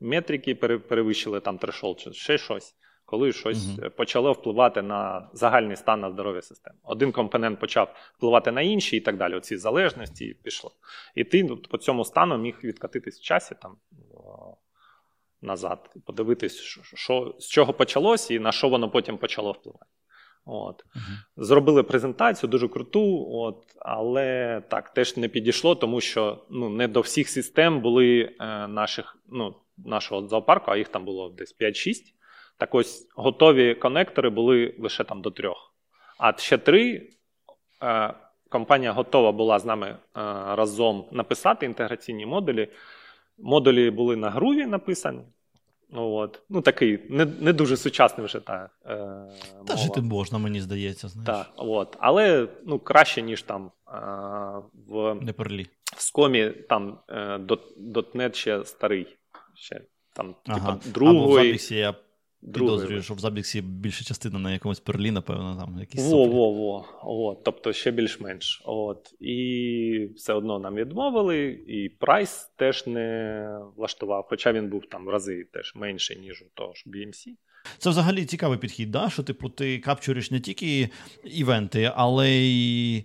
метрики 0.00 0.54
перевищили 0.54 1.40
там 1.40 1.58
трешол, 1.58 1.96
чи 1.96 2.12
ще 2.12 2.38
щось 2.38 2.74
коли 3.06 3.32
щось 3.32 3.78
угу. 3.78 3.90
почало 3.90 4.32
впливати 4.32 4.82
на 4.82 5.28
загальний 5.32 5.76
стан 5.76 6.00
на 6.00 6.10
здоров'я 6.10 6.42
системи. 6.42 6.76
Один 6.82 7.12
компонент 7.12 7.60
почав 7.60 7.94
впливати 8.16 8.52
на 8.52 8.62
інший 8.62 8.98
і 8.98 9.02
так 9.02 9.16
далі. 9.16 9.34
Оці 9.34 9.56
залежності 9.56 10.24
і 10.24 10.34
пішло. 10.34 10.70
І 11.14 11.24
ти 11.24 11.44
по 11.70 11.78
цьому 11.78 12.04
стану 12.04 12.38
міг 12.38 12.58
відкатитись 12.64 13.18
в 13.18 13.22
часі 13.22 13.54
там 13.62 13.76
назад, 15.42 15.94
подивитись, 16.06 16.56
що, 16.94 17.34
з 17.38 17.48
чого 17.48 17.72
почалось 17.72 18.30
і 18.30 18.38
на 18.38 18.52
що 18.52 18.68
воно 18.68 18.90
потім 18.90 19.18
почало 19.18 19.52
впливати. 19.52 19.86
От. 20.48 20.84
Uh-huh. 20.84 21.44
Зробили 21.44 21.82
презентацію 21.82 22.50
дуже 22.50 22.68
круту, 22.68 23.26
от, 23.30 23.64
але 23.78 24.62
так, 24.68 24.90
теж 24.94 25.16
не 25.16 25.28
підійшло, 25.28 25.74
тому 25.74 26.00
що 26.00 26.46
ну, 26.50 26.68
не 26.68 26.88
до 26.88 27.00
всіх 27.00 27.28
систем 27.28 27.80
були 27.80 28.36
е, 28.40 28.68
наших, 28.68 29.18
ну, 29.28 29.54
нашого 29.76 30.28
зоопарку, 30.28 30.70
а 30.70 30.76
їх 30.76 30.88
там 30.88 31.04
було 31.04 31.28
десь 31.28 31.56
5-6. 31.60 31.94
Так 32.58 32.74
ось 32.74 33.08
готові 33.16 33.74
конектори 33.74 34.30
були 34.30 34.74
лише 34.78 35.04
там 35.04 35.22
до 35.22 35.30
трьох. 35.30 35.74
А 36.18 36.32
ще 36.38 36.58
три. 36.58 37.10
Е, 37.82 38.14
компанія 38.48 38.92
готова 38.92 39.32
була 39.32 39.58
з 39.58 39.64
нами 39.64 39.86
е, 39.86 39.96
разом 40.56 41.04
написати 41.12 41.66
інтеграційні 41.66 42.26
модулі. 42.26 42.68
Модулі 43.38 43.90
були 43.90 44.16
на 44.16 44.30
груві 44.30 44.66
написані. 44.66 45.22
От. 45.92 46.42
Ну, 46.48 46.60
такий 46.60 46.98
не 47.08 47.24
не 47.24 47.52
дуже 47.52 47.76
сучасний 47.76 48.26
вже 48.26 48.40
та. 48.40 48.70
Е, 48.86 49.66
Та 49.66 49.76
жити 49.76 50.00
можна, 50.00 50.38
мені 50.38 50.60
здається. 50.60 51.08
знаєш. 51.08 51.46
Так, 51.46 51.52
от. 51.56 51.96
Але 52.00 52.48
ну, 52.64 52.78
краще, 52.78 53.22
ніж 53.22 53.42
там 53.42 53.70
е, 53.88 53.98
в 54.88 55.14
Неперлі. 55.14 55.66
в 55.96 56.02
скомі 56.02 56.50
там 56.50 56.98
е, 57.08 57.38
.NET 58.14 58.34
ще 58.34 58.64
старий. 58.64 59.16
Ще 59.54 59.80
там, 60.12 60.34
ага. 60.46 60.58
типа, 60.58 60.90
другої. 60.90 61.50
Або 61.50 61.58
в 61.58 61.72
я 61.72 61.94
Підозрюю, 62.54 63.02
що 63.02 63.14
в 63.14 63.18
Забіксі 63.18 63.60
більша 63.62 64.04
частина 64.04 64.38
на 64.38 64.52
якомусь 64.52 64.80
перлі, 64.80 65.10
напевно, 65.10 65.56
там 65.60 65.78
якісь. 65.80 66.10
Во-во-во. 66.10 66.84
От, 67.02 67.44
Тобто 67.44 67.72
ще 67.72 67.90
більш-менш. 67.90 68.62
От. 68.64 69.14
І 69.20 70.08
все 70.16 70.32
одно 70.32 70.58
нам 70.58 70.74
відмовили, 70.74 71.46
і 71.68 71.88
прайс 71.88 72.50
теж 72.56 72.86
не 72.86 73.60
влаштував, 73.76 74.26
хоча 74.28 74.52
він 74.52 74.68
був 74.68 74.86
там 74.86 75.04
в 75.04 75.08
рази 75.08 75.44
теж 75.52 75.72
менший, 75.74 76.18
ніж 76.18 76.42
у 76.42 76.46
того 76.54 76.74
ж 76.74 76.84
BMC. 76.86 77.26
Це 77.78 77.90
взагалі 77.90 78.24
цікавий 78.24 78.58
підхід, 78.58 78.90
да? 78.90 79.10
що 79.10 79.22
типу 79.22 79.48
ти 79.48 79.78
капчуриш 79.78 80.30
не 80.30 80.40
тільки 80.40 80.88
івенти, 81.24 81.92
але 81.94 82.30
й 82.30 83.04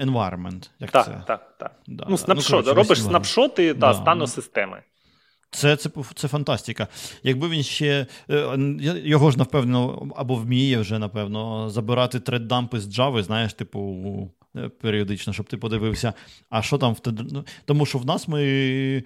environment. 0.00 0.70
Як 0.78 0.90
так, 0.90 1.04
це? 1.04 1.22
так, 1.26 1.58
так. 1.58 1.80
Да. 1.86 2.06
Ну, 2.08 2.18
снапшот, 2.18 2.66
ну, 2.66 2.74
робиш 2.74 3.02
снапшоти 3.02 3.74
да, 3.74 3.94
стану 3.94 4.26
системи. 4.26 4.82
Це 5.50 5.76
це, 5.76 5.90
це 6.14 6.28
фантастика. 6.28 6.88
Якби 7.22 7.48
він 7.48 7.62
ще 7.62 8.06
е, 8.30 8.58
його 9.04 9.30
ж 9.30 9.38
напевно 9.38 10.08
або 10.16 10.34
вміє 10.34 10.78
вже, 10.78 10.98
напевно, 10.98 11.70
забирати 11.70 12.20
треддампи 12.20 12.80
з 12.80 12.98
Java, 12.98 13.22
знаєш, 13.22 13.54
типу, 13.54 14.30
е, 14.56 14.68
періодично, 14.68 15.32
щоб 15.32 15.46
ти 15.46 15.56
подивився, 15.56 16.12
а 16.50 16.62
що 16.62 16.78
там 16.78 16.94
в 16.94 17.00
ну, 17.32 17.44
Тому 17.64 17.86
що 17.86 17.98
в 17.98 18.06
нас 18.06 18.28
ми 18.28 19.02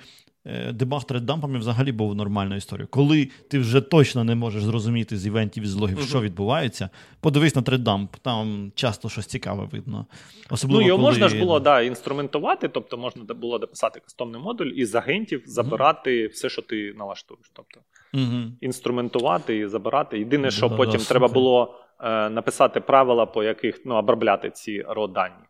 Е, 0.47 0.73
дебаг 0.73 1.05
треддампами 1.05 1.59
взагалі 1.59 1.93
був 1.93 2.15
нормальною 2.15 2.59
історією. 2.59 2.89
Коли 2.91 3.29
ти 3.49 3.59
вже 3.59 3.81
точно 3.81 4.25
не 4.25 4.35
можеш 4.35 4.63
зрозуміти 4.63 5.17
з 5.17 5.27
івентів 5.27 5.67
з 5.67 5.75
логів, 5.75 5.99
uh-huh. 5.99 6.09
що 6.09 6.21
відбувається, 6.21 6.91
подивись 7.21 7.57
на 7.57 7.63
треддамп, 7.63 8.17
там 8.17 8.73
часто 8.75 9.09
щось 9.09 9.27
цікаве 9.27 9.69
видно. 9.73 10.07
Особливо, 10.51 10.81
Ну, 10.81 10.87
його 10.87 10.99
коли... 10.99 11.11
можна 11.11 11.29
ж 11.29 11.39
було 11.39 11.61
да, 11.61 11.81
інструментувати, 11.81 12.69
тобто 12.69 12.99
можна 12.99 13.35
було 13.35 13.59
дописати 13.59 14.01
кастомний 14.01 14.41
модуль 14.41 14.67
і 14.77 14.85
з 14.85 14.95
агентів 14.95 15.43
забирати 15.47 16.27
uh-huh. 16.27 16.33
все, 16.33 16.49
що 16.49 16.63
ти 16.63 16.95
налаштуєш. 16.99 17.51
Тобто 17.53 17.81
uh-huh. 18.15 18.51
інструментувати 18.61 19.57
і 19.57 19.67
забирати. 19.67 20.19
Єдине, 20.19 20.51
що 20.51 20.71
потім 20.71 21.01
треба 21.01 21.29
було 21.29 21.75
е, 22.01 22.31
написати 22.31 22.81
правила, 22.81 23.27
по 23.27 23.45
яких 23.45 23.81
ну, 23.85 23.95
обробляти 23.95 24.51
ці 24.51 24.83
ро 24.83 25.07
дані. 25.07 25.50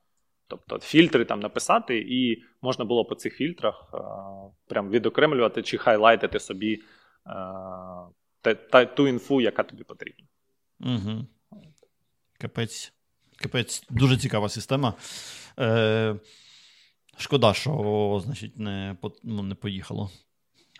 Тобто 0.50 0.78
фільтри 0.78 1.24
там 1.24 1.40
написати, 1.40 1.98
і 2.08 2.42
можна 2.62 2.84
було 2.84 3.04
по 3.04 3.14
цих 3.14 3.34
фільтрах 3.34 3.90
а, 3.92 3.98
прям 4.66 4.90
відокремлювати 4.90 5.62
чи 5.62 5.78
хайлайтити 5.78 6.40
собі 6.40 6.82
а, 7.24 8.06
та, 8.40 8.54
та, 8.54 8.84
ту 8.84 9.08
інфу, 9.08 9.40
яка 9.40 9.62
тобі 9.62 9.84
потрібна. 9.84 10.26
Угу. 10.80 11.26
Капець. 12.40 12.92
Капець, 13.36 13.86
дуже 13.90 14.16
цікава 14.16 14.48
система. 14.48 14.94
Е, 15.58 16.16
Шкода, 17.16 17.54
що 17.54 18.22
значить, 18.24 18.58
не 18.58 18.96
ну, 19.22 19.42
не 19.42 19.54
поїхало. 19.54 20.10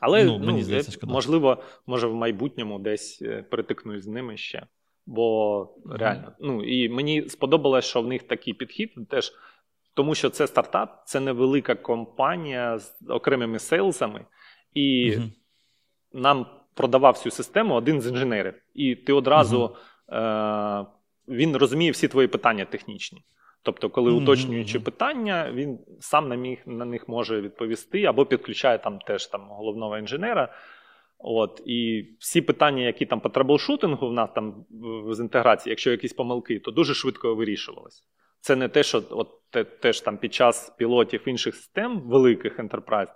Але 0.00 0.24
ну, 0.24 0.38
мені 0.38 0.59
ну, 0.59 0.64
здається, 0.64 0.92
шкода. 0.92 1.12
можливо, 1.12 1.62
може 1.87 2.06
в 2.06 2.14
майбутньому 2.14 2.78
десь 2.78 3.22
е, 3.22 3.42
перетикнусь 3.42 4.04
з 4.04 4.06
ними 4.06 4.37
ще. 4.37 4.66
Бо 5.06 5.68
реально, 5.90 6.33
ну 6.40 6.64
і 6.64 6.88
мені 6.88 7.28
сподобалось, 7.28 7.85
що 7.85 8.02
в 8.02 8.06
них 8.06 8.22
такий 8.22 8.54
підхід 8.54 9.09
теж 9.09 9.33
тому 9.94 10.14
що 10.14 10.31
це 10.31 10.46
стартап, 10.46 11.03
це 11.07 11.20
невелика 11.20 11.74
компанія 11.74 12.79
з 12.79 12.96
окремими 13.09 13.59
сейлсами, 13.59 14.24
і 14.74 15.16
угу. 15.16 15.24
нам 16.12 16.46
продавав 16.74 17.14
всю 17.14 17.33
систему 17.33 17.74
один 17.74 18.00
з 18.00 18.07
інженерів. 18.07 18.55
І 18.74 18.96
ти 18.96 19.12
одразу 19.12 19.76
е, 20.12 20.87
він 21.29 21.57
розуміє 21.57 21.90
всі 21.90 22.09
твої 22.09 22.29
питання 22.29 22.64
технічні. 22.64 23.22
Тобто, 23.62 23.90
коли 23.90 24.12
уточнюючи 24.12 24.79
mm-hmm. 24.79 24.85
питання, 24.85 25.53
він 25.55 25.79
сам 26.00 26.29
на 26.29 26.35
міг, 26.35 26.59
на 26.66 26.85
них 26.85 27.09
може 27.09 27.40
відповісти 27.40 28.05
або 28.05 28.26
підключає 28.26 28.79
там 28.79 28.98
теж 28.98 29.26
там 29.26 29.48
головного 29.48 29.98
інженера. 29.98 30.55
От, 31.18 31.62
І 31.66 32.09
всі 32.18 32.40
питання, 32.40 32.83
які 32.83 33.07
там 33.07 33.20
по 33.20 33.29
траблшутингу 33.29 34.09
в 34.09 34.12
нас 34.12 34.31
там 34.35 34.64
з 35.11 35.20
інтеграції, 35.20 35.70
якщо 35.70 35.90
якісь 35.90 36.12
помилки, 36.12 36.59
то 36.59 36.70
дуже 36.70 36.94
швидко 36.94 37.35
вирішувалися. 37.35 38.03
Це 38.40 38.57
не 38.57 38.68
те, 38.68 38.83
що 38.83 39.03
от 39.11 39.29
те, 39.50 39.64
теж 39.64 40.00
там 40.00 40.16
під 40.16 40.35
час 40.35 40.70
пілотів 40.79 41.29
інших 41.29 41.55
систем, 41.55 42.00
великих 42.00 42.59
ентерпрайз, 42.59 43.09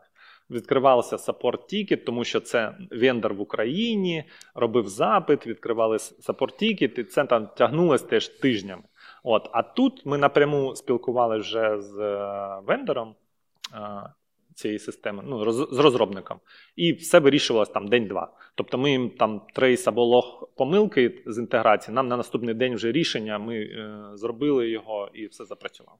відкривався 0.50 1.18
support 1.18 1.66
ticket, 1.66 2.04
тому 2.04 2.24
що 2.24 2.40
це 2.40 2.74
вендор 2.90 3.34
в 3.34 3.40
Україні, 3.40 4.24
робив 4.54 4.88
запит, 4.88 5.46
відкривали 5.46 5.98
support 5.98 6.56
ticket, 6.56 6.98
і 6.98 7.04
це 7.04 7.24
там 7.24 7.48
тягнулося 7.56 8.06
теж 8.06 8.28
тижнями. 8.28 8.82
От, 9.22 9.48
А 9.52 9.62
тут 9.62 10.06
ми 10.06 10.18
напряму 10.18 10.76
спілкувалися 10.76 11.40
вже 11.40 11.80
з 11.80 11.98
е, 11.98 12.60
вендором 12.66 13.14
е, 13.74 13.78
цієї 14.54 14.78
системи, 14.78 15.22
ну, 15.26 15.44
роз, 15.44 15.68
з 15.72 15.78
розробником, 15.78 16.40
і 16.76 16.92
все 16.92 17.18
вирішувалось 17.18 17.68
там 17.68 17.88
день-два. 17.88 18.32
Тобто 18.54 18.78
ми 18.78 18.90
їм 18.90 19.10
там 19.10 19.42
trace 19.54 19.88
або 19.88 20.04
лог 20.04 20.48
помилки 20.56 21.22
з 21.26 21.38
інтеграції, 21.38 21.94
нам 21.94 22.08
на 22.08 22.16
наступний 22.16 22.54
день 22.54 22.74
вже 22.74 22.92
рішення, 22.92 23.38
ми 23.38 23.56
е, 23.56 24.00
зробили 24.14 24.70
його 24.70 25.10
і 25.14 25.26
все 25.26 25.44
запрацювало. 25.44 25.98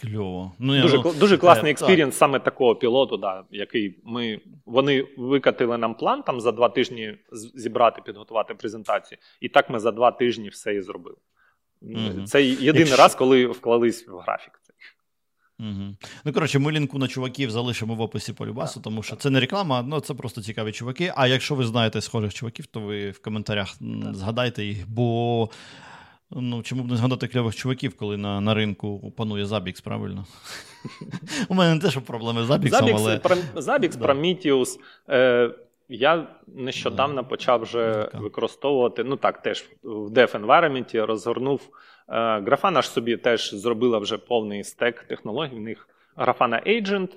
Кльово. 0.00 0.52
Ну, 0.58 0.82
Дуже 0.82 0.96
ну, 1.04 1.12
дуже 1.20 1.38
класний 1.38 1.72
experience 1.72 2.16
саме 2.16 2.40
такого 2.40 2.76
пілоту, 2.76 3.16
да, 3.16 3.44
який 3.50 4.00
ми 4.04 4.40
вони 4.66 5.06
викатили 5.16 5.78
нам 5.78 5.94
план 5.94 6.22
там 6.22 6.40
за 6.40 6.52
два 6.52 6.68
тижні 6.68 7.18
зібрати, 7.32 8.02
підготувати 8.04 8.54
презентацію, 8.54 9.18
і 9.40 9.48
так 9.48 9.70
ми 9.70 9.78
за 9.78 9.92
два 9.92 10.10
тижні 10.10 10.48
все 10.48 10.74
і 10.74 10.80
зробили. 10.80 11.16
Mm-hmm. 11.82 12.24
Це 12.24 12.42
єдиний 12.44 12.78
Якщо... 12.78 12.96
раз, 12.96 13.14
коли 13.14 13.46
вклались 13.46 14.08
в 14.08 14.16
графік. 14.16 14.60
Угу. 15.60 15.94
Ну, 16.24 16.32
коротше, 16.32 16.58
ми 16.58 16.72
лінку 16.72 16.98
на 16.98 17.08
чуваків 17.08 17.50
залишимо 17.50 17.94
в 17.94 18.00
описі 18.00 18.32
полюбасу, 18.32 18.80
тому 18.80 19.02
що 19.02 19.16
це 19.16 19.30
не 19.30 19.40
реклама, 19.40 19.82
ну 19.82 20.00
це 20.00 20.14
просто 20.14 20.42
цікаві 20.42 20.72
чуваки. 20.72 21.12
А 21.16 21.26
якщо 21.26 21.54
ви 21.54 21.64
знаєте 21.64 22.00
схожих 22.00 22.34
чуваків, 22.34 22.66
то 22.66 22.80
ви 22.80 23.10
в 23.10 23.22
коментарях 23.22 23.74
згадайте 24.12 24.64
їх, 24.64 24.90
бо 24.90 25.48
ну, 26.30 26.62
чому 26.62 26.82
б 26.82 26.90
не 26.90 26.96
згадати 26.96 27.28
кльових 27.28 27.56
чуваків, 27.56 27.96
коли 27.96 28.16
на 28.16 28.40
на 28.40 28.54
ринку 28.54 29.12
панує 29.16 29.46
Забікс, 29.46 29.80
правильно? 29.80 30.26
У 31.48 31.54
мене 31.54 31.74
не 31.74 31.80
те, 31.80 31.90
що 31.90 32.00
проблеми 32.00 32.44
з 32.44 32.46
Забіксом, 32.46 32.90
але... 32.94 33.20
Забікс, 33.54 33.96
Prometheus. 33.96 34.78
Е, 35.08 35.50
я 35.88 36.26
нещодавно 36.46 37.24
почав 37.24 37.62
вже 37.62 38.10
використовувати, 38.14 39.04
ну 39.04 39.16
так, 39.16 39.42
теж 39.42 39.64
в 39.82 40.10
Dev 40.10 40.40
Environment 40.40 41.06
розгорнув. 41.06 41.60
Е, 42.10 42.40
Графана 42.40 42.82
ж 42.82 42.90
собі 42.90 43.16
теж 43.16 43.54
зробила 43.54 43.98
вже 43.98 44.18
повний 44.18 44.64
стек 44.64 45.04
технологій. 45.04 45.56
В 45.56 45.60
них 45.60 45.88
Grafana 46.16 46.68
Agent, 46.68 47.08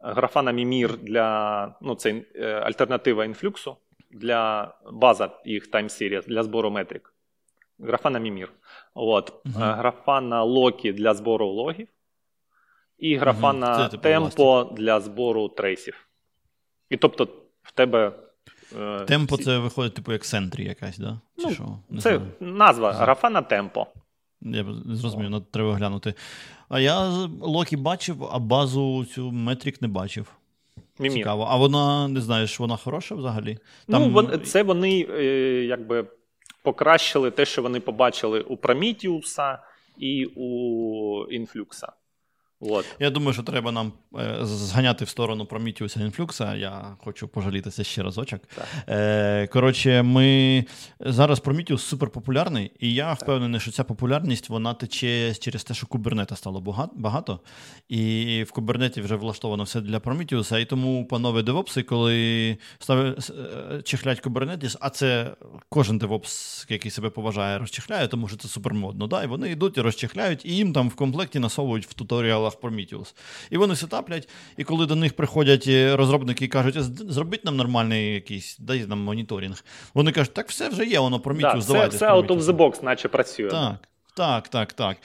Grafana 0.00 0.54
Mimir 0.54 0.96
для 0.96 1.74
ну, 1.80 1.94
це 1.94 2.22
е, 2.34 2.52
альтернатива 2.52 3.24
інфлюксу 3.24 3.76
для 4.10 4.74
база 4.92 5.30
їх 5.44 5.70
Time 5.70 5.84
Series 5.84 6.28
для 6.28 6.42
збору 6.42 6.70
метрик. 6.70 7.14
Grafana 7.78 8.20
Mimir. 8.20 8.48
От. 8.94 9.44
Uh-huh. 9.44 9.82
Grafana 9.82 10.44
Loki 10.44 10.92
для 10.92 11.14
збору 11.14 11.46
логів. 11.46 11.88
І 12.98 13.18
Grafana 13.18 13.90
uh-huh. 13.90 14.00
Tempo 14.00 14.74
для 14.74 15.00
збору 15.00 15.48
трейсів. 15.48 16.06
І 16.90 16.96
тобто 16.96 17.28
в 17.62 17.72
тебе. 17.72 18.12
Е, 18.78 19.04
Темпо 19.04 19.34
всі... 19.34 19.44
це 19.44 19.58
виходить, 19.58 19.94
типу, 19.94 20.12
як 20.12 20.24
Сентрі 20.24 20.64
якась, 20.64 20.98
да? 20.98 21.20
Чи 21.38 21.46
ну, 21.46 21.54
що? 21.54 21.78
Не 21.90 22.00
це 22.00 22.18
знаю. 22.18 22.32
назва 22.40 22.92
Графана 22.92 23.42
Темпо. 23.42 23.86
Я 24.42 24.64
зрозумів, 24.86 25.30
ну, 25.30 25.40
треба 25.40 25.74
глянути. 25.74 26.14
А 26.68 26.80
я 26.80 27.08
Локі 27.40 27.76
бачив, 27.76 28.24
а 28.32 28.38
базу 28.38 29.04
цю 29.04 29.32
Метрік 29.32 29.82
не 29.82 29.88
бачив. 29.88 30.32
Мімі. 30.98 31.14
Цікаво. 31.14 31.46
А 31.50 31.56
вона, 31.56 32.08
не 32.08 32.20
знаєш, 32.20 32.60
вона 32.60 32.76
хороша 32.76 33.14
взагалі? 33.14 33.58
Ну, 33.88 33.98
Там... 33.98 34.12
Ну, 34.12 34.38
це 34.38 34.62
вони 34.62 35.06
е, 35.10 35.24
якби 35.64 36.06
покращили 36.62 37.30
те, 37.30 37.44
що 37.44 37.62
вони 37.62 37.80
побачили 37.80 38.40
у 38.40 38.56
Prometheus 38.56 39.58
і 39.98 40.24
у 40.24 41.26
Інфлюкса. 41.30 41.92
От. 42.60 42.84
Я 43.00 43.10
думаю, 43.10 43.32
що 43.32 43.42
треба 43.42 43.72
нам 43.72 43.92
е, 44.18 44.38
зганяти 44.42 45.04
в 45.04 45.08
сторону 45.08 45.44
Prometheus 45.44 46.02
інфлюкса. 46.02 46.54
Я 46.54 46.96
хочу 47.04 47.28
пожалітися 47.28 47.84
ще 47.84 48.02
разочок. 48.02 48.40
Е, 48.88 49.46
Коротше, 49.46 50.02
ми 50.02 50.64
зараз 51.00 51.42
Prometheus 51.42 51.78
суперпопулярний, 51.78 52.72
і 52.80 52.94
я 52.94 53.12
впевнений, 53.12 53.60
що 53.60 53.70
ця 53.70 53.84
популярність 53.84 54.48
вона 54.48 54.74
тече 54.74 55.34
через 55.34 55.64
те, 55.64 55.74
що 55.74 55.86
кубернета 55.86 56.36
стало 56.36 56.88
багато. 56.94 57.40
І 57.88 58.44
в 58.48 58.52
кубернеті 58.52 59.00
вже 59.00 59.16
влаштовано 59.16 59.62
все 59.62 59.80
для 59.80 59.98
Prometheus, 59.98 60.58
І 60.58 60.64
тому, 60.64 61.06
панове 61.06 61.42
девопси, 61.42 61.82
коли 61.82 62.58
ставлять 62.78 63.30
е, 63.30 63.82
чихлять 63.82 64.26
Kubernetes, 64.26 64.76
а 64.80 64.90
це 64.90 65.30
кожен 65.68 65.98
девопс, 65.98 66.66
який 66.68 66.90
себе 66.90 67.10
поважає, 67.10 67.58
розчихляє, 67.58 68.08
тому 68.08 68.28
що 68.28 68.36
це 68.36 68.48
супермодно. 68.48 69.06
Да? 69.06 69.22
І 69.22 69.26
вони 69.26 69.50
йдуть 69.50 69.78
і 69.78 69.80
розчихляють, 69.80 70.44
і 70.44 70.56
їм 70.56 70.72
там 70.72 70.88
в 70.88 70.94
комплекті 70.94 71.38
насовують 71.38 71.86
в 71.86 71.94
туторіалах 71.94 72.49
правилах 72.54 72.80
Prometheus. 72.80 73.14
І 73.50 73.56
вони 73.56 73.76
сетаплять, 73.76 74.28
і 74.56 74.64
коли 74.64 74.86
до 74.86 74.96
них 74.96 75.16
приходять 75.16 75.64
е, 75.68 75.96
розробники 75.96 76.44
і 76.44 76.48
кажуть, 76.48 76.74
зробіть 77.12 77.44
нам 77.44 77.56
нормальний 77.56 78.14
якийсь, 78.14 78.56
дай 78.58 78.86
нам 78.86 79.00
моніторинг. 79.00 79.64
Вони 79.94 80.12
кажуть, 80.12 80.34
так 80.34 80.48
все 80.48 80.68
вже 80.68 80.84
є, 80.84 80.98
воно 80.98 81.18
Prometheus, 81.18 81.60
да, 81.60 81.66
давайте. 81.66 81.96
Все, 81.96 81.96
все 81.96 82.06
out 82.06 82.26
of 82.26 82.40
the 82.40 82.56
box, 82.56 82.84
наче 82.84 83.08
працює. 83.08 83.50
Так. 83.50 83.76
Так, 84.16 84.48
так, 84.48 84.72
так. 84.72 84.96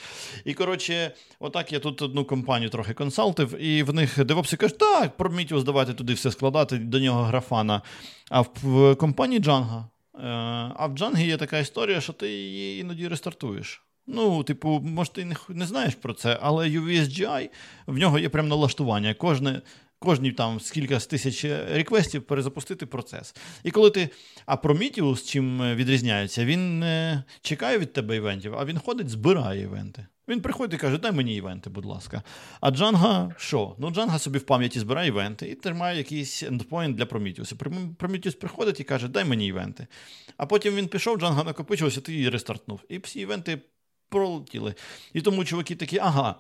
І 0.45 0.53
коротше, 0.53 1.12
отак 1.39 1.73
я 1.73 1.79
тут 1.79 2.01
одну 2.01 2.25
компанію 2.25 2.69
трохи 2.69 2.93
консалтив, 2.93 3.62
і 3.62 3.84
в 3.84 3.93
них 3.93 4.25
девопси 4.25 4.58
кажуть, 4.58 4.77
так, 4.77 5.17
Prometheus, 5.17 5.63
давайте 5.63 5.93
туди 5.93 6.13
все 6.13 6.31
складати, 6.31 6.77
до 6.77 6.99
нього 6.99 7.23
графана. 7.23 7.81
А 8.29 8.41
в 8.41 8.95
компанії 8.95 9.41
Django. 9.41 9.84
Е, 10.15 10.27
а 10.75 10.88
в 10.88 10.93
Django 10.93 11.25
є 11.25 11.38
така 11.38 11.58
історія, 11.58 12.01
що 12.01 12.13
ти 12.13 12.29
її 12.29 12.81
іноді 12.81 13.08
рестартуєш. 13.08 13.81
Ну, 14.08 14.44
типу, 14.44 14.82
може, 14.84 15.12
ти 15.12 15.26
не 15.26 15.36
не 15.50 15.65
знаєш 15.65 15.96
про 15.96 16.13
це, 16.13 16.39
але 16.41 16.70
UVSGI, 16.70 17.50
в 17.88 17.98
нього 17.98 18.20
є 18.20 18.30
прям 18.30 18.48
налаштування. 18.48 19.13
Кожне, 19.13 19.62
Кожні 20.00 20.32
там 20.32 20.60
скільки 20.60 21.00
з 21.00 21.08
тисяч 21.08 21.46
реквестів 21.46 22.24
перезапустити 22.24 22.86
процес. 22.86 23.36
І 23.63 23.72
коли 23.72 23.89
ти. 23.89 24.10
А 24.46 24.56
Prometheus 24.56 25.32
чим 25.32 25.76
відрізняється, 25.76 26.46
він 26.46 26.80
не 26.80 27.24
чекає 27.41 27.78
від 27.78 27.94
тебе 27.94 28.15
івентів, 28.15 28.56
а 28.56 28.65
він 28.65 28.80
ходить, 28.80 29.10
збирає 29.10 29.62
івенти. 29.62 30.06
Він 30.28 30.41
приходить 30.41 30.80
і 30.80 30.82
каже, 30.82 30.98
дай 30.98 31.12
мені 31.12 31.36
івенти, 31.36 31.70
будь 31.70 31.86
ласка. 31.86 32.24
А 32.62 32.72
Джанга 32.72 33.36
що? 33.38 33.76
Ну, 33.80 33.91
Джанга 33.91 34.20
собі 34.20 34.39
в 34.39 34.46
пам'яті 34.46 34.80
збирає 34.80 35.08
івенти 35.08 35.50
і 35.50 35.56
тримає 35.56 35.98
якийсь 35.98 36.44
ендпоінт 36.44 36.96
для 36.98 37.04
Prometheus. 37.04 37.56
Prometheus 37.96 38.38
приходить 38.38 38.80
і 38.80 38.84
каже, 38.84 39.08
дай 39.08 39.26
мені 39.26 39.48
івенти. 39.48 39.88
А 40.38 40.46
потім 40.46 40.76
він 40.76 40.88
пішов, 40.88 41.18
Джанга 41.18 41.44
накопичився, 41.44 42.02
ти 42.02 42.13
її 42.13 42.30
рестартнув. 42.30 42.80
І 42.89 42.98
всі 42.98 43.20
івенти 43.20 43.62
пролетіли. 44.10 44.74
І 45.13 45.22
тому 45.22 45.46
чуваки 45.46 45.76
такі, 45.76 45.98
ага. 45.98 46.36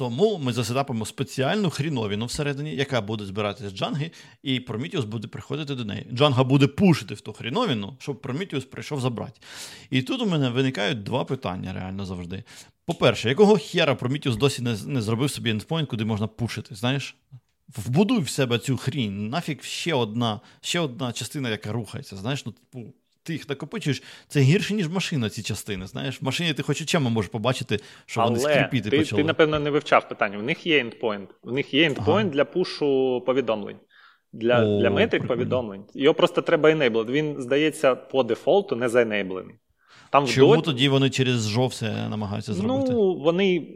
Тому 0.00 0.38
ми 0.38 0.52
засетапимо 0.52 1.06
спеціальну 1.06 1.70
хріновіну 1.70 2.26
всередині, 2.26 2.76
яка 2.76 3.00
буде 3.00 3.24
збиратися 3.24 3.70
з 3.70 3.72
Джанги, 3.72 4.10
і 4.42 4.60
Prometheus 4.60 5.04
буде 5.04 5.28
приходити 5.28 5.74
до 5.74 5.84
неї. 5.84 6.06
Джанга 6.12 6.44
буде 6.44 6.66
пушити 6.66 7.14
в 7.14 7.20
ту 7.20 7.32
хріновіну, 7.32 7.96
щоб 7.98 8.16
Prometheus 8.16 8.64
прийшов 8.64 9.00
забрати. 9.00 9.40
І 9.90 10.02
тут 10.02 10.22
у 10.22 10.26
мене 10.26 10.50
виникають 10.50 11.02
два 11.02 11.24
питання 11.24 11.72
реально 11.72 12.06
завжди. 12.06 12.44
По-перше, 12.86 13.28
якого 13.28 13.56
хера 13.56 13.94
Prometheus 13.94 14.36
досі 14.36 14.62
не 14.62 14.76
не 14.86 15.02
зробив 15.02 15.30
собі 15.30 15.50
ендпоінт, 15.50 15.88
куди 15.88 16.04
можна 16.04 16.26
пушити? 16.26 16.74
Знаєш? 16.74 17.16
Вбудуй 17.76 18.20
в 18.20 18.28
себе 18.28 18.58
цю 18.58 18.76
хрінь. 18.76 19.28
Нафіг 19.28 19.62
ще 19.62 19.94
одна 19.94 20.40
ще 20.60 20.80
одна 20.80 21.12
частина, 21.12 21.50
яка 21.50 21.72
рухається. 21.72 22.16
Знаєш, 22.16 22.46
ну, 22.46 22.52
типу, 22.52 22.92
ти 23.22 23.32
їх 23.32 23.48
накопичуєш, 23.48 24.02
це 24.28 24.40
гірше, 24.40 24.74
ніж 24.74 24.88
машина, 24.88 25.30
ці 25.30 25.42
частини. 25.42 25.86
Знаєш, 25.86 26.22
в 26.22 26.24
машині 26.24 26.54
ти 26.54 26.62
хоч 26.62 26.82
очима 26.82 27.10
можеш 27.10 27.30
побачити, 27.30 27.80
що 28.06 28.20
Але 28.20 28.30
вони 28.30 28.40
скріпіти 28.40 28.90
ти, 28.90 28.98
почали. 28.98 29.22
Ти, 29.22 29.26
напевно, 29.26 29.58
не 29.58 29.70
вивчав 29.70 30.08
питання. 30.08 30.38
В 30.38 30.42
них 30.42 30.66
є 30.66 30.78
ендпоінт. 30.78 31.30
В 31.42 31.52
них 31.52 31.74
є 31.74 31.86
ендпоінт 31.86 32.08
ага. 32.10 32.30
для 32.30 32.44
пушу 32.44 33.22
повідомлень. 33.26 33.76
Для 34.32 34.64
О, 34.64 34.80
для 34.80 34.90
метрик 34.90 35.26
повідомлень. 35.26 35.84
Його 35.94 36.14
просто 36.14 36.42
треба 36.42 36.70
енейблити. 36.70 37.12
Він, 37.12 37.42
здається, 37.42 37.94
по 37.94 38.22
дефолту 38.22 38.76
не 38.76 38.88
заенейблений. 38.88 39.54
Там 40.10 40.26
Чому 40.26 40.52
вдо... 40.52 40.62
тоді 40.62 40.88
вони 40.88 41.10
через 41.10 41.48
жовсе 41.48 42.08
намагаються 42.08 42.52
зробити? 42.52 42.92
Ну, 42.92 43.14
вони 43.14 43.66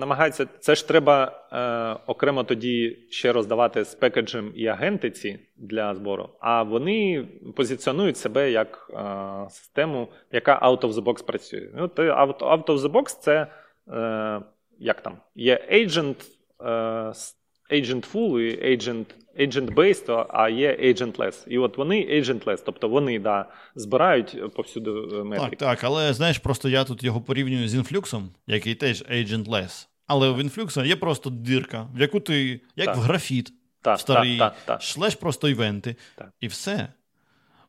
намагаються. 0.00 0.46
Це 0.60 0.74
ж 0.74 0.88
треба 0.88 1.32
е, 1.52 2.02
окремо 2.06 2.44
тоді 2.44 2.98
ще 3.10 3.32
роздавати 3.32 3.84
з 3.84 3.94
пекеджем 3.94 4.52
і 4.56 4.66
агентиці 4.66 5.38
для 5.56 5.94
збору. 5.94 6.28
А 6.40 6.62
вони 6.62 7.28
позиціонують 7.56 8.16
себе 8.16 8.50
як 8.50 8.90
е, 8.94 9.50
систему, 9.50 10.08
яка 10.32 10.60
out 10.60 10.80
of 10.80 10.92
the 10.92 11.04
box 11.04 11.24
працює. 11.24 11.68
Ну, 11.76 11.86
out, 11.86 12.38
out 12.38 12.64
of 12.64 12.78
the 12.78 12.92
box 12.92 13.20
це 13.20 13.46
е, 13.88 14.40
як 14.78 15.00
там? 15.00 15.16
Є 15.34 15.68
agent, 15.72 16.16
е, 17.70 17.80
agent-full 17.80 18.40
і 18.40 18.76
agent, 18.76 19.04
agent-based, 19.40 20.26
а 20.30 20.48
є 20.48 20.76
agentless. 20.80 21.48
І 21.48 21.58
от 21.58 21.78
вони 21.78 21.96
agentless, 21.96 22.62
тобто 22.66 22.88
вони 22.88 23.18
да, 23.18 23.48
збирають 23.74 24.54
повсюди 24.54 24.90
е, 24.90 25.24
метрики. 25.24 25.56
Так, 25.56 25.68
так, 25.68 25.84
але 25.84 26.12
знаєш, 26.12 26.38
просто 26.38 26.68
я 26.68 26.84
тут 26.84 27.02
його 27.02 27.20
порівнюю 27.20 27.68
з 27.68 27.74
інфлюксом, 27.74 28.30
який 28.46 28.74
теж 28.74 29.02
agentless. 29.02 29.86
Але 30.06 30.30
в 30.30 30.40
інфлюкса 30.40 30.84
є 30.84 30.96
просто 30.96 31.30
дирка, 31.30 31.88
в 31.94 32.00
яку 32.00 32.20
ти, 32.20 32.60
як 32.76 32.86
Так. 32.86 32.96
в 32.96 33.00
графіт, 33.00 33.52
Так, 33.82 34.00
старий, 34.00 34.38
так, 34.38 34.52
так, 34.54 34.62
так. 34.64 34.82
шлеш 34.82 35.14
просто 35.14 35.48
івенти, 35.48 35.96
Так. 36.16 36.32
і 36.40 36.46
все. 36.46 36.88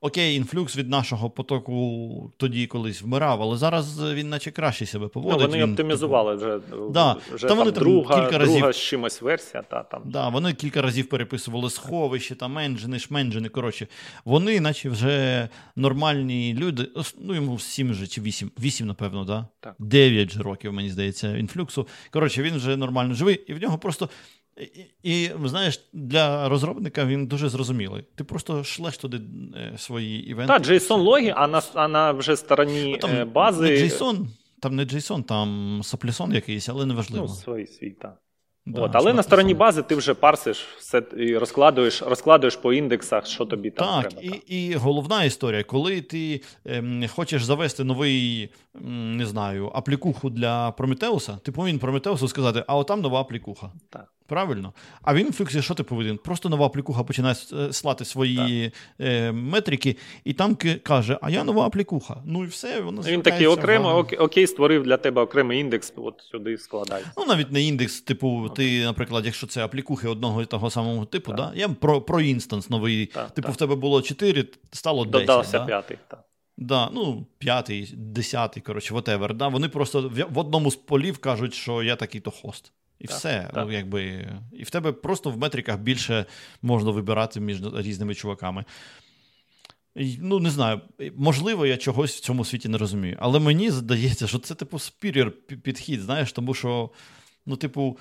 Окей, 0.01 0.35
інфлюкс 0.35 0.77
від 0.77 0.89
нашого 0.89 1.29
потоку 1.29 2.33
тоді 2.37 2.67
колись 2.67 3.01
вмирав, 3.01 3.41
але 3.41 3.57
зараз 3.57 4.13
він 4.13 4.29
наче 4.29 4.51
краще 4.51 4.85
себе 4.85 5.03
Ну, 5.05 5.09
поводить. 5.09 5.41
вони 5.47 5.63
він, 5.63 5.71
оптимізували 5.71 6.35
вже, 6.35 6.59
Да. 6.91 7.15
вже 7.33 7.41
Та 7.41 7.47
там, 7.47 7.57
вони 7.57 7.71
там 7.71 7.83
друга, 7.83 8.21
кілька 8.21 8.37
разів- 8.37 8.57
друга 8.57 8.73
з 8.73 8.77
чимось 8.77 9.21
версія. 9.21 9.63
Та, 9.63 9.83
там. 9.83 10.01
Да, 10.05 10.29
вони 10.29 10.53
кілька 10.53 10.81
разів 10.81 11.09
переписували 11.09 11.69
сховище, 11.69 12.35
там 12.35 12.57
енджини, 12.57 12.99
шменджини. 12.99 13.49
Коротше, 13.49 13.87
вони, 14.25 14.59
наче 14.59 14.89
вже 14.89 15.49
нормальні 15.75 16.53
люди. 16.59 16.87
Ну, 17.21 17.35
йому 17.35 17.59
7 17.59 17.93
же 17.93 18.07
чи 18.07 18.21
8, 18.21 18.51
8 18.59 18.87
напевно, 18.87 19.23
да? 19.25 19.47
Так. 19.59 19.75
9 19.79 20.31
же 20.31 20.41
років, 20.43 20.73
мені 20.73 20.89
здається, 20.89 21.37
інфлюксу. 21.37 21.87
Коротше, 22.11 22.41
він 22.43 22.55
вже 22.55 22.77
нормально 22.77 23.13
живий, 23.13 23.35
і 23.47 23.53
в 23.53 23.61
нього 23.61 23.77
просто. 23.77 24.09
І, 25.03 25.29
знаєш, 25.43 25.89
для 25.93 26.49
розробника 26.49 27.05
він 27.05 27.27
дуже 27.27 27.49
зрозумілий. 27.49 28.03
Ти 28.15 28.23
просто 28.23 28.63
шлеш 28.63 28.97
туди 28.97 29.21
е, 29.55 29.77
свої 29.77 30.29
івенти. 30.29 30.53
Так, 30.53 30.63
JSON 30.63 30.97
логи, 30.97 31.33
а 31.35 31.47
на, 31.47 31.61
а 31.73 31.87
на 31.87 32.11
вже 32.11 32.37
стороні 32.37 32.91
Ну, 32.91 32.97
там 32.97 33.11
е, 33.11 33.25
бази. 33.25 33.63
Не 33.63 33.71
JSON, 33.71 34.25
там 34.61 34.75
не 34.75 34.85
JSON, 34.85 35.23
там 35.23 35.79
саплісон 35.83 36.33
якийсь, 36.33 36.69
але 36.69 36.85
неважливо. 36.85 37.25
Ну, 37.29 37.55
свій 37.55 37.67
свій, 37.67 37.91
так. 37.91 38.17
Да, 38.65 38.81
От, 38.81 38.91
але 38.93 39.13
на 39.13 39.23
стороні 39.23 39.53
бази 39.53 39.81
ти 39.81 39.95
вже 39.95 40.13
парсиш 40.13 40.65
все 40.79 41.03
і 41.17 41.37
розкладуєш, 41.37 42.01
розкладуєш 42.01 42.55
по 42.55 42.73
індексах, 42.73 43.25
що 43.25 43.45
тобі 43.45 43.71
там 43.71 43.87
Так, 43.87 44.11
треба. 44.11 44.27
і, 44.27 44.29
так. 44.29 44.51
і 44.51 44.75
головна 44.75 45.23
історія, 45.23 45.63
коли 45.63 46.01
ти 46.01 46.41
ем, 46.65 47.03
хочеш 47.07 47.43
завести 47.43 47.83
новий, 47.83 48.49
не 48.91 49.25
знаю, 49.25 49.71
аплікуху 49.75 50.29
для 50.29 50.71
Прометеуса, 50.71 51.37
ти 51.43 51.51
повинен 51.51 51.79
Прометеусу 51.79 52.27
сказати, 52.27 52.63
а 52.67 52.75
отам 52.75 53.01
нова 53.01 53.21
аплікуха. 53.21 53.71
Так. 53.89 54.07
Правильно? 54.29 54.73
А 55.01 55.13
він 55.13 55.29
в 55.29 55.33
флюксі, 55.33 55.61
що 55.61 55.73
ти 55.73 55.83
повинен? 55.83 56.17
Просто 56.17 56.49
нова 56.49 56.65
аплікуха 56.65 57.03
починає 57.03 57.35
е, 57.53 57.73
слати 57.73 58.05
свої 58.05 58.71
е, 59.01 59.31
метрики, 59.31 59.95
і 60.23 60.33
там 60.33 60.57
каже, 60.83 61.17
а 61.21 61.29
я 61.29 61.43
нова 61.43 61.65
аплікуха. 61.65 62.21
Ну 62.25 62.43
і 62.43 62.47
все, 62.47 62.81
воно 62.81 63.01
Він 63.01 63.21
такий 63.21 63.47
окремо, 63.47 63.97
ок- 63.97 64.21
окей, 64.23 64.47
створив 64.47 64.83
для 64.83 64.97
тебе 64.97 65.21
окремий 65.21 65.59
індекс, 65.59 65.93
от 65.95 66.21
сюди 66.31 66.57
складай. 66.57 67.03
Ну, 67.17 67.25
навіть 67.25 67.51
не 67.51 67.63
індекс, 67.63 68.01
типу, 68.01 68.49
ти, 68.55 68.83
наприклад, 68.83 69.25
якщо 69.25 69.47
це 69.47 69.65
аплікухи 69.65 70.07
одного 70.07 70.41
і 70.41 70.45
того 70.45 70.69
самого 70.69 71.05
типу, 71.05 71.33
да? 71.33 71.51
я 71.55 71.69
про, 71.69 72.01
про 72.01 72.21
інстанс 72.21 72.69
новий. 72.69 73.05
Так, 73.05 73.31
типу, 73.31 73.45
так. 73.45 73.55
в 73.55 73.57
тебе 73.59 73.75
було 73.75 74.01
4, 74.01 74.45
стало 74.71 75.05
10. 75.05 75.11
Додався 75.11 75.59
да? 75.59 75.65
п'ятий. 75.65 75.97
Так. 76.07 76.19
Да, 76.57 76.89
ну, 76.93 77.25
п'ятий, 77.37 77.93
десятий, 77.97 78.63
коротше, 78.63 78.93
whatever. 78.93 79.33
Да? 79.33 79.47
Вони 79.47 79.69
просто 79.69 80.11
в 80.29 80.37
одному 80.37 80.71
з 80.71 80.75
полів 80.75 81.17
кажуть, 81.17 81.53
що 81.53 81.83
я 81.83 81.95
такий-то 81.95 82.31
хост. 82.31 82.71
І 82.99 83.07
Так, 83.07 83.17
все. 83.17 83.49
так. 83.53 83.65
Ну, 83.67 83.71
якби, 83.73 84.29
і 84.51 84.63
в 84.63 84.69
тебе 84.69 84.91
просто 84.91 85.29
в 85.31 85.37
метриках 85.37 85.79
більше 85.79 86.25
можна 86.61 86.91
вибирати 86.91 87.39
між 87.39 87.57
різними 87.75 88.15
чуваками. 88.15 88.65
Ну, 90.19 90.39
не 90.39 90.49
знаю, 90.49 90.81
можливо, 91.15 91.65
я 91.65 91.77
чогось 91.77 92.15
в 92.15 92.19
цьому 92.19 92.45
світі 92.45 92.69
не 92.69 92.77
розумію. 92.77 93.17
Але 93.19 93.39
мені 93.39 93.71
здається, 93.71 94.27
що 94.27 94.39
це, 94.39 94.55
типу, 94.55 94.77
пі- 94.77 95.57
підхід, 95.57 96.01
знаєш, 96.01 96.31
тому 96.31 96.53
що, 96.53 96.89
ну, 97.45 97.55
типу, 97.55 97.97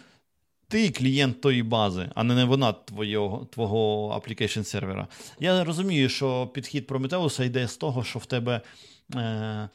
ти 0.69 0.91
клієнт 0.91 1.41
тої 1.41 1.63
бази, 1.63 2.11
а 2.15 2.25
не 2.25 2.45
вона 2.45 2.73
твого, 2.73 3.45
твого 3.53 4.09
application 4.19 4.65
сервера. 4.65 5.09
Я 5.41 5.65
розумію, 5.65 6.09
що 6.09 6.47
підхід 6.47 6.87
Prometheus 6.87 7.45
йде 7.45 7.69
з 7.69 7.77
того, 7.77 8.05
що 8.05 8.19
в 8.19 8.27
тебе 8.27 8.61
е, 9.15 9.19
м- 9.19 9.69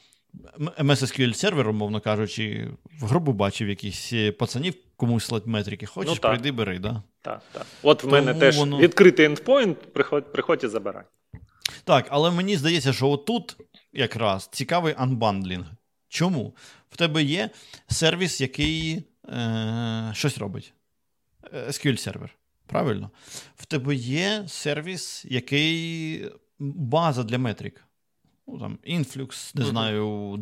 MS 0.80 1.01
SQL 1.03 1.34
сервер, 1.34 1.69
умовно 1.69 1.99
кажучи, 2.01 2.69
в 2.99 3.05
грубу 3.05 3.34
бачив 3.34 3.69
якісь 3.69 4.13
е, 4.13 4.32
пацанів 4.32 4.74
комусь 5.06 5.26
слать 5.26 5.45
метрики. 5.45 5.86
Хочеш, 5.86 6.10
Ну, 6.14 6.18
так. 6.20 6.32
прийди, 6.32 6.51
бери, 6.51 6.80
да? 6.80 7.04
Так, 7.22 7.41
так. 7.51 7.66
От 7.82 7.97
в 7.99 8.01
Тому 8.01 8.14
мене 8.14 8.34
теж 8.34 8.58
воно- 8.58 8.78
відкритий 8.78 9.26
ендпоінт, 9.26 9.93
приходь, 9.93 10.32
приходь 10.34 10.64
і 10.64 10.68
забирай. 10.68 11.04
Так, 11.84 12.06
але 12.10 12.32
мені 12.32 12.58
здається, 12.58 12.93
що 12.93 13.10
отут 13.10 13.58
якраз 13.93 14.49
цікавий 14.51 14.93
unbundling. 14.97 15.65
Чому? 16.08 16.56
В 16.89 16.97
тебе 16.97 17.24
є 17.24 17.49
сервіс, 17.88 18.41
який 18.41 19.04
е, 19.30 20.12
щось 20.14 20.38
робить. 20.38 20.74
Е, 21.54 21.68
SQL 21.68 21.97
server. 21.97 22.36
Правильно? 22.68 23.12
В 23.56 23.66
тебе 23.66 23.95
є 23.95 24.43
сервіс, 24.47 25.26
який 25.30 26.26
база 26.60 27.24
для 27.24 27.38
метрик. 27.38 27.86
Ну, 28.47 28.57
там, 28.59 28.77
Influx, 28.89 29.51
не 29.59 29.65
знаю, 29.65 30.35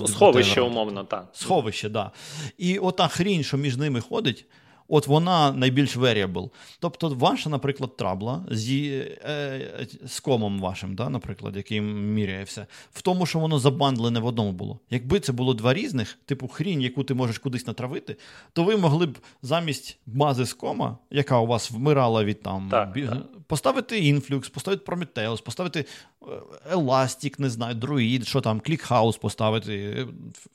Ну, 0.00 0.06
сховище, 0.08 0.60
whatever. 0.60 0.66
умовно, 0.66 1.04
так. 1.04 1.28
Сховище, 1.32 1.88
да. 1.88 2.10
І 2.58 2.78
ота 2.78 3.08
хрінь, 3.08 3.42
що 3.42 3.56
між 3.56 3.76
ними 3.76 4.00
ходить, 4.00 4.46
от 4.88 5.06
вона 5.06 5.52
найбільш 5.52 5.96
variable. 5.96 6.50
Тобто, 6.80 7.08
ваша, 7.08 7.50
наприклад, 7.50 7.96
трабла 7.96 8.44
з, 8.50 8.70
е, 8.72 9.86
з 10.06 10.20
комом 10.20 10.60
вашим, 10.60 10.94
да, 10.94 11.08
наприклад, 11.08 11.56
який 11.56 11.80
міряє 11.80 12.44
все, 12.44 12.66
в 12.92 13.02
тому, 13.02 13.26
що 13.26 13.38
воно 13.38 13.58
забандлене 13.58 14.20
в 14.20 14.26
одному 14.26 14.52
було. 14.52 14.78
Якби 14.90 15.20
це 15.20 15.32
було 15.32 15.54
два 15.54 15.74
різних, 15.74 16.18
типу 16.26 16.48
хрінь, 16.48 16.80
яку 16.82 17.04
ти 17.04 17.14
можеш 17.14 17.38
кудись 17.38 17.66
натравити, 17.66 18.16
то 18.52 18.64
ви 18.64 18.76
могли 18.76 19.06
б 19.06 19.18
замість 19.42 19.98
бази 20.06 20.44
з 20.46 20.52
кома, 20.52 20.98
яка 21.10 21.38
у 21.38 21.46
вас 21.46 21.70
вмирала 21.70 22.24
від 22.24 22.42
там, 22.42 22.68
Так, 22.70 22.92
бі- 22.92 23.06
так. 23.06 23.22
поставити 23.46 24.00
Influx, 24.14 24.50
поставити 24.50 24.92
Prometheus, 24.92 25.42
поставити 25.42 25.84
е, 26.28 26.74
Elastic, 26.74 27.40
не 27.40 27.50
знаю, 27.50 27.74
Druid, 27.74 28.24
що 28.24 28.40
там, 28.40 28.60
ClickHouse 28.60 29.20
поставити, 29.20 29.74
е, 29.74 30.06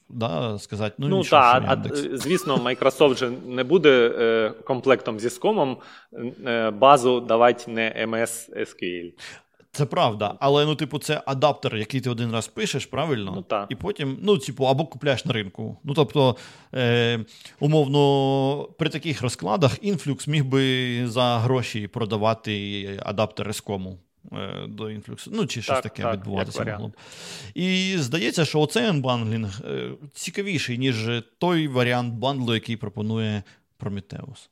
да, 0.09 0.59
сказати, 0.59 0.95
ну, 0.97 1.07
Ну 1.07 1.17
нічого, 1.17 1.43
що 1.43 1.61
а, 1.67 1.83
звісно, 2.13 2.57
Microsoft 2.57 3.17
же 3.17 3.31
не 3.47 3.63
буде 3.63 4.13
е, 4.19 4.53
комплектом 4.63 5.19
зі 5.19 5.29
скомом 5.29 5.77
е, 6.45 6.71
базу 6.71 7.19
давати 7.19 7.71
не 7.71 8.07
MS 8.07 8.59
SQL. 8.59 9.11
Це 9.71 9.85
правда, 9.85 10.35
але 10.39 10.65
ну, 10.65 10.75
типу, 10.75 10.99
це 10.99 11.21
адаптер, 11.25 11.75
який 11.75 12.01
ти 12.01 12.09
один 12.09 12.31
раз 12.31 12.47
пишеш, 12.47 12.85
правильно? 12.85 13.33
Ну, 13.35 13.41
так. 13.41 13.65
І 13.69 13.75
потім, 13.75 14.17
ну, 14.21 14.37
типу, 14.37 14.65
або 14.65 14.85
купляєш 14.85 15.25
на 15.25 15.33
ринку. 15.33 15.77
Ну, 15.83 15.93
тобто, 15.93 16.35
е, 16.73 17.19
умовно, 17.59 18.63
при 18.77 18.89
таких 18.89 19.21
розкладах 19.21 19.83
Influx 19.83 20.29
міг 20.29 20.45
би 20.45 21.07
за 21.07 21.37
гроші 21.37 21.87
продавати 21.87 22.99
адаптери 23.03 23.53
з 23.53 23.61
кому. 23.61 23.99
Е, 24.33 24.67
До 24.67 24.83
Influx. 24.83 25.27
Ну, 25.31 25.45
чи 25.45 25.61
щось 25.61 25.75
Так, 25.75 25.83
таке 25.83 26.03
так, 26.03 26.13
відбуватися 26.13 26.65
могло 26.65 26.87
б. 26.87 26.95
І 27.53 27.95
здається, 27.97 28.45
що 28.45 28.59
оцей 28.59 28.85
анбандлінг 28.85 29.61
е, 29.65 29.91
цікавіший, 30.13 30.77
ніж 30.77 31.09
той 31.37 31.67
варіант 31.67 32.13
бандлу, 32.13 32.53
який 32.53 32.77
пропонує 32.77 33.43
Prometheus. 33.79 34.49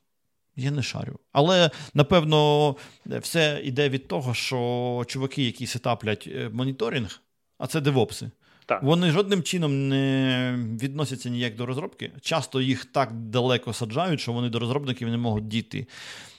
Я 0.56 0.70
не 0.70 0.82
шарю. 0.82 1.18
Але 1.32 1.70
напевно 1.94 2.76
все 3.06 3.60
йде 3.64 3.88
від 3.88 4.08
того, 4.08 4.34
що 4.34 5.04
чуваки, 5.06 5.42
які 5.42 5.66
сетаплять 5.66 6.28
е, 6.32 6.48
моніторинг, 6.52 7.20
а 7.58 7.66
це 7.66 7.80
девопси, 7.80 8.30
Так. 8.66 8.82
вони 8.82 9.10
жодним 9.10 9.42
чином 9.42 9.88
не 9.88 10.54
відносяться 10.82 11.28
ніяк 11.28 11.56
до 11.56 11.66
розробки. 11.66 12.12
Часто 12.20 12.60
їх 12.60 12.84
так 12.84 13.12
далеко 13.12 13.72
саджають, 13.72 14.20
що 14.20 14.32
вони 14.32 14.48
до 14.48 14.58
розробників 14.58 15.08
не 15.08 15.16
можуть 15.16 15.48
дійти. 15.48 15.86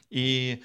І. 0.10 0.56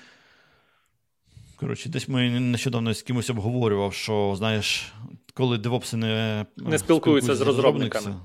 Коротше, 1.65 1.89
десь 1.89 2.09
ми 2.09 2.41
нещодавно 2.41 2.95
з 2.95 3.03
кимось 3.03 3.31
обговорював, 3.31 3.95
що 3.95 4.35
знаєш, 4.37 4.93
коли 5.35 5.59
девопси 5.59 5.97
не, 5.97 6.47
Не 6.57 6.79
спілкуються 6.79 7.35
з 7.35 7.41
розробниками. 7.41 8.17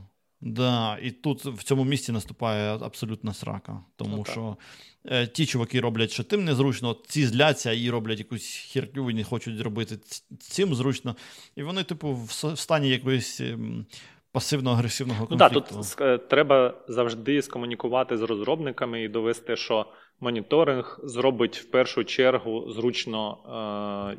Да, 0.41 0.97
і 1.01 1.11
тут 1.11 1.45
в 1.45 1.63
цьому 1.63 1.83
місці 1.83 2.11
наступає 2.11 2.75
абсолютна 2.75 3.33
срака. 3.33 3.79
Тому 3.95 4.17
Ну, 4.17 4.25
що 4.25 4.57
е, 5.05 5.27
ті 5.27 5.45
чуваки 5.45 5.79
роблять, 5.79 6.11
що 6.11 6.23
тим 6.23 6.45
незручно, 6.45 6.97
ці 7.07 7.25
зляться 7.25 7.71
і 7.71 7.89
роблять 7.89 8.19
якусь 8.19 8.69
херню 8.73 9.11
і 9.11 9.13
не 9.13 9.23
хочуть 9.23 9.61
робити 9.61 9.97
цим 10.39 10.75
зручно. 10.75 11.15
І 11.55 11.63
вони, 11.63 11.83
типу, 11.83 12.11
в 12.13 12.25
в 12.53 12.59
стані 12.59 12.89
якоїсь 12.89 13.41
ем, 13.41 13.85
пасивно-агресивного 14.33 15.27
Ну 15.29 15.37
так, 15.37 15.53
тут 15.53 15.71
ск- 15.71 16.27
треба 16.27 16.73
завжди 16.87 17.41
скомунікувати 17.41 18.17
з 18.17 18.21
розробниками 18.21 19.03
і 19.03 19.07
довести, 19.07 19.55
що 19.55 19.85
моніторинг 20.19 20.99
зробить 21.03 21.57
в 21.57 21.65
першу 21.65 22.03
чергу 22.03 22.71
зручно 22.71 23.37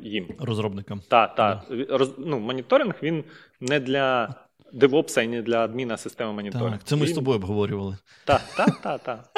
е, 0.01 0.07
їм. 0.07 0.27
Розробникам. 0.39 1.01
Так, 1.07 1.35
так. 1.35 1.59
Роз, 1.89 2.11
ну, 2.17 2.39
моніторинг 2.39 2.95
він 3.03 3.23
не 3.59 3.79
для 3.79 4.35
девопса 4.73 5.21
і 5.21 5.27
не 5.27 5.41
для 5.41 5.63
адміна 5.63 5.97
системи 5.97 6.33
моніторингу. 6.33 6.71
Так, 6.71 6.83
це 6.83 6.95
ми 6.95 7.07
з 7.07 7.13
тобою 7.13 7.37
обговорювали. 7.37 7.97
Так, 8.25 8.41
так, 8.57 8.81
так, 8.81 9.03
так. 9.03 9.29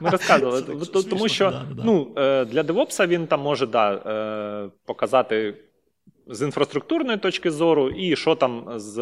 Ми 0.00 0.10
розказували. 0.10 0.62
Це 0.62 0.66
Т- 0.66 0.84
смішно, 0.84 1.02
Тому 1.02 1.28
що 1.28 1.50
да, 1.50 1.66
да. 1.74 1.82
ну, 1.84 2.12
е, 2.16 2.44
для 2.44 2.62
DevOps 2.62 3.06
він 3.06 3.26
там 3.26 3.40
може 3.40 3.66
да, 3.66 3.92
е, 3.94 4.70
показати 4.86 5.54
з 6.26 6.42
інфраструктурної 6.42 7.18
точки 7.18 7.50
зору 7.50 7.90
і 7.90 8.16
що 8.16 8.34
там 8.34 8.64
з 8.76 8.96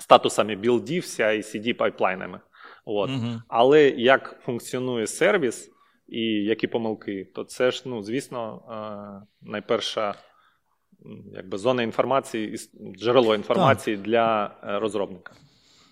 статусами 0.00 0.54
білдів, 0.54 1.02
CI, 1.02 1.38
CD 1.38 1.72
пайплайнами. 1.72 2.40
От. 2.84 3.10
Угу. 3.10 3.42
Але 3.48 3.88
як 3.88 4.40
функціонує 4.44 5.06
сервіс, 5.06 5.70
і 6.08 6.20
які 6.24 6.66
помилки, 6.66 7.28
то 7.34 7.44
це 7.44 7.70
ж, 7.70 7.82
ну, 7.86 8.02
звісно, 8.02 8.62
е, 8.70 9.26
найперша 9.42 10.14
якби, 11.34 11.58
зона 11.58 11.82
інформації, 11.82 12.58
джерело 12.96 13.34
інформації 13.34 13.96
так. 13.96 14.06
для 14.06 14.56
е, 14.64 14.78
розробника. 14.78 15.32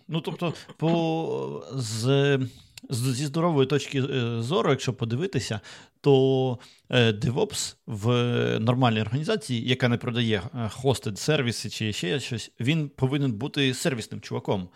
Ну, 0.09 0.20
тобто, 0.20 0.55
по, 0.76 1.64
з, 1.72 2.38
зі 2.91 3.26
здорової 3.26 3.66
точки 3.66 4.03
зору, 4.38 4.70
якщо 4.70 4.93
подивитися, 4.93 5.61
то 6.01 6.59
DevOps 6.91 7.76
в 7.86 8.09
нормальній 8.59 9.01
організації, 9.01 9.68
яка 9.68 9.88
не 9.88 9.97
продає 9.97 10.43
хостед 10.70 11.18
сервіси 11.18 11.70
чи 11.70 11.93
ще 11.93 12.20
щось, 12.20 12.53
він 12.61 12.88
повинен 12.88 13.32
бути 13.32 13.74
сервісним 13.74 14.20
чуваком. 14.20 14.68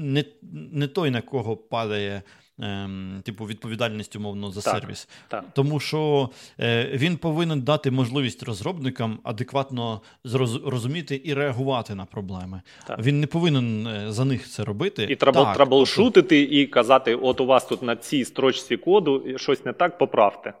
Не 0.00 0.24
не 0.72 0.86
той, 0.86 1.10
на 1.10 1.20
кого 1.20 1.56
падає 1.56 2.22
ем, 2.58 3.22
типу 3.24 3.44
відповідальність 3.44 4.16
умовно 4.16 4.50
за 4.50 4.60
так, 4.60 4.74
сервіс. 4.74 5.08
Так. 5.28 5.44
Тому 5.52 5.80
що 5.80 6.30
е, 6.60 6.90
він 6.94 7.16
повинен 7.16 7.60
дати 7.60 7.90
можливість 7.90 8.42
розробникам 8.42 9.18
адекватно 9.22 10.00
зрозуміти 10.24 11.20
і 11.24 11.34
реагувати 11.34 11.94
на 11.94 12.04
проблеми. 12.04 12.62
Так. 12.86 12.98
Він 12.98 13.20
не 13.20 13.26
повинен 13.26 13.86
е, 13.86 14.12
за 14.12 14.24
них 14.24 14.48
це 14.48 14.64
робити. 14.64 15.06
І 15.10 15.16
траблшутити 15.16 16.42
тобто... 16.42 16.56
і 16.56 16.66
казати: 16.66 17.14
от 17.14 17.40
у 17.40 17.46
вас 17.46 17.66
тут 17.66 17.82
на 17.82 17.96
цій 17.96 18.24
строчці 18.24 18.76
коду 18.76 19.38
щось 19.38 19.64
не 19.64 19.72
так, 19.72 19.98
поправте. 19.98 20.54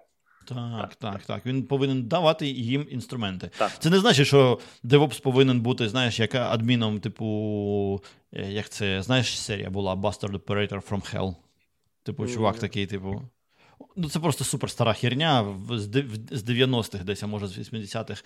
Так, 0.48 0.94
так, 0.94 1.22
так. 1.22 1.46
Він 1.46 1.62
повинен 1.62 2.02
давати 2.02 2.46
їм 2.46 2.86
інструменти. 2.90 3.50
Так. 3.58 3.72
Це 3.78 3.90
не 3.90 3.98
значить, 4.00 4.26
що 4.26 4.58
DevOps 4.84 5.22
повинен 5.22 5.60
бути, 5.60 5.88
знаєш, 5.88 6.20
як 6.20 6.34
адміном, 6.34 7.00
типу, 7.00 8.02
е, 8.32 8.52
як 8.52 8.68
це, 8.68 9.02
знаєш, 9.02 9.40
серія 9.40 9.70
була 9.70 9.94
Bastard 9.94 10.38
Operator 10.38 10.88
from 10.90 11.14
Hell. 11.14 11.34
Типу, 12.02 12.26
чувак 12.26 12.58
такий, 12.58 12.86
типу. 12.86 13.22
Ну, 14.00 14.08
це 14.08 14.20
просто 14.20 14.44
супер 14.44 14.70
стара 14.70 14.92
херня 14.92 15.46
з 16.30 16.44
90-х, 16.44 17.04
десь, 17.04 17.22
а 17.22 17.26
може 17.26 17.46
з 17.46 17.58
80-х 17.58 18.22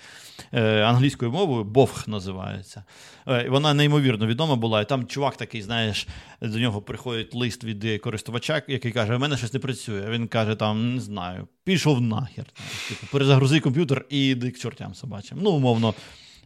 е, 0.53 0.83
англійською 0.83 1.33
мовою 1.33 1.65
Бовх 1.65 2.09
називається. 2.09 2.85
Е, 3.29 3.49
вона 3.49 3.75
неймовірно 3.75 4.27
відома 4.27 4.57
була. 4.57 4.81
І 4.81 4.89
там 4.89 5.07
чувак 5.07 5.37
такий, 5.37 5.63
знаєш, 5.63 6.07
до 6.43 6.59
нього 6.59 6.83
приходить 6.83 7.35
лист 7.35 7.65
від 7.65 8.01
користувача, 8.01 8.63
який 8.69 8.93
каже: 8.93 9.17
у 9.17 9.19
мене 9.19 9.37
щось 9.37 9.53
не 9.53 9.61
працює. 9.61 10.11
Він 10.11 10.29
каже, 10.29 10.55
там, 10.55 10.95
не 10.95 11.01
знаю, 11.01 11.49
пішов 11.65 12.01
нахер. 12.01 12.45
Типу, 12.89 13.07
перезагрузи 13.13 13.61
комп'ютер 13.61 14.05
і 14.11 14.27
йди 14.27 14.51
к 14.51 14.59
чортям 14.59 14.95
собачим. 14.95 15.39
Ну, 15.43 15.51
умовно 15.51 15.95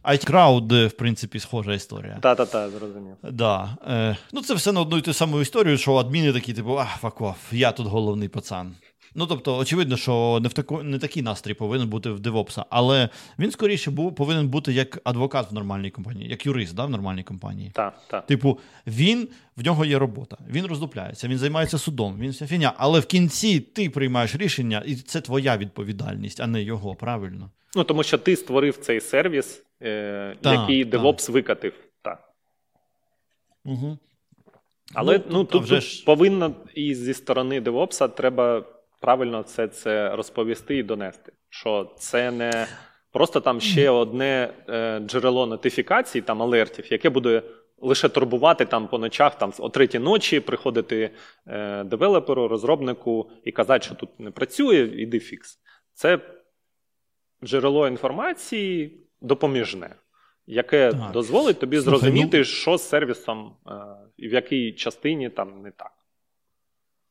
iCrowd, 0.03 0.87
в 0.87 0.91
принципі, 0.91 1.39
схожа 1.39 1.73
історія. 1.73 2.17
Та-та-та, 2.21 2.69
зрозумів. 2.69 3.15
Да. 3.31 3.77
Е, 3.87 4.17
Ну, 4.33 4.41
це 4.41 4.53
все 4.53 4.71
на 4.71 4.81
одну 4.81 4.97
і 4.97 5.01
ту 5.01 5.13
саму 5.13 5.41
історію, 5.41 5.77
що 5.77 5.95
адміни 5.95 6.33
такі, 6.33 6.53
типу, 6.53 6.79
а, 6.79 6.85
факов, 6.85 7.35
я 7.51 7.71
тут 7.71 7.87
головний 7.87 8.29
пацан. 8.29 8.75
Ну, 9.19 9.27
тобто, 9.27 9.57
очевидно, 9.57 9.97
що 9.97 10.39
не 10.41 10.47
в 10.49 10.53
таку, 10.53 10.83
не 10.83 10.99
такий 10.99 11.23
настрій 11.23 11.53
повинен 11.53 11.89
бути 11.89 12.09
в 12.09 12.19
DevOps, 12.19 12.63
але 12.69 13.09
він 13.39 13.51
скоріше 13.51 13.91
був, 13.91 14.15
повинен 14.15 14.47
бути 14.47 14.73
як 14.73 14.99
адвокат 15.03 15.51
в 15.51 15.53
нормальній 15.53 15.91
компанії, 15.91 16.29
як 16.29 16.45
юрист 16.45 16.75
да, 16.75 16.85
в 16.85 16.89
нормальній 16.89 17.23
компанії. 17.23 17.71
Так, 17.73 18.01
так. 18.07 18.25
Типу, 18.25 18.59
він 18.87 19.27
в 19.55 19.65
нього 19.65 19.85
є 19.85 19.99
робота, 19.99 20.37
він 20.49 20.65
роздупляється, 20.65 21.27
він 21.27 21.37
займається 21.37 21.77
судом, 21.77 22.19
він 22.19 22.31
вся 22.31 22.47
фіня. 22.47 22.73
Але 22.77 22.99
в 22.99 23.05
кінці 23.05 23.59
ти 23.59 23.89
приймаєш 23.89 24.35
рішення, 24.35 24.83
і 24.85 24.95
це 24.95 25.21
твоя 25.21 25.57
відповідальність, 25.57 26.39
а 26.39 26.47
не 26.47 26.63
його, 26.63 26.95
правильно? 26.95 27.51
Ну 27.75 27.83
тому 27.83 28.03
що 28.03 28.17
ти 28.17 28.35
створив 28.35 28.77
цей 28.77 29.01
сервіс, 29.01 29.63
е, 29.81 30.35
так, 30.41 30.59
який 30.59 30.85
DevOps 30.85 31.25
так. 31.25 31.29
викатив. 31.29 31.73
Так. 32.01 32.33
Угу. 33.65 33.97
Але 34.93 35.17
ну, 35.17 35.23
ну 35.29 35.43
тут, 35.43 35.63
вже 35.63 35.81
ж... 35.81 36.05
повинно 36.05 36.55
і 36.75 36.95
зі 36.95 37.13
сторони 37.13 37.61
DevOps 37.61 38.09
треба 38.09 38.63
правильно 38.99 39.43
це 39.43 39.67
це 39.67 40.15
розповісти 40.15 40.77
і 40.77 40.83
донести. 40.83 41.31
Що 41.49 41.93
це 41.97 42.31
не 42.31 42.67
просто 43.11 43.39
там 43.39 43.61
ще 43.61 43.89
одне 43.89 44.53
е, 44.69 44.99
джерело 44.99 45.45
нотифікацій, 45.45 46.21
там 46.21 46.41
алертів, 46.41 46.91
яке 46.91 47.09
буде 47.09 47.41
лише 47.77 48.09
турбувати 48.09 48.65
там 48.65 48.87
по 48.87 48.97
ночах, 48.97 49.37
там 49.37 49.53
о 49.59 49.69
третій 49.69 49.99
ночі 49.99 50.39
приходити 50.39 51.09
е, 51.47 51.83
девелоперу, 51.83 52.47
розробнику 52.47 53.31
і 53.43 53.51
казати, 53.51 53.85
що 53.85 53.95
тут 53.95 54.19
не 54.19 54.31
працює, 54.31 54.89
іди 54.95 55.19
фікс. 55.19 55.59
Це 55.93 56.19
джерело 57.43 57.87
інформації 57.87 59.01
допоміжне, 59.21 59.95
яке 60.47 60.91
так. 60.91 61.11
дозволить 61.11 61.59
тобі 61.59 61.79
зрозуміти, 61.79 62.37
ну... 62.37 62.43
що 62.43 62.77
з 62.77 62.89
сервісом 62.89 63.55
е, 63.67 63.71
і 64.17 64.27
в 64.27 64.33
якій 64.33 64.73
частині 64.73 65.29
там 65.29 65.61
не 65.61 65.71
так. 65.71 65.91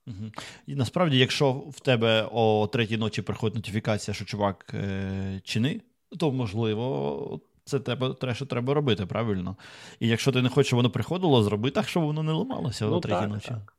Угу. 0.07 0.31
І 0.67 0.75
насправді, 0.75 1.19
якщо 1.19 1.53
в 1.53 1.81
тебе 1.81 2.29
о 2.33 2.69
третій 2.73 2.97
ночі 2.97 3.23
приходить 3.23 3.57
нотифікація, 3.57 4.15
що 4.15 4.25
чувак 4.25 4.75
е, 4.75 5.41
чини, 5.45 5.81
то 6.19 6.33
можливо. 6.33 7.41
Це 7.69 7.81
тебе 7.81 8.15
те, 8.15 8.35
що 8.35 8.47
треба 8.47 8.75
робити, 8.75 9.07
правильно? 9.07 9.57
І 10.01 10.09
якщо 10.09 10.33
ти 10.33 10.43
не 10.43 10.49
хочеш, 10.49 10.67
щоб 10.67 10.77
воно 10.77 10.91
приходило, 10.91 11.43
зроби 11.43 11.71
так, 11.71 11.89
щоб 11.89 12.03
воно 12.03 12.23
не 12.23 12.33
ламалося 12.33 12.87
ну, 12.87 12.97
о 12.97 13.01
третій 13.01 13.27
ночі. 13.27 13.49
Так. 13.49 13.73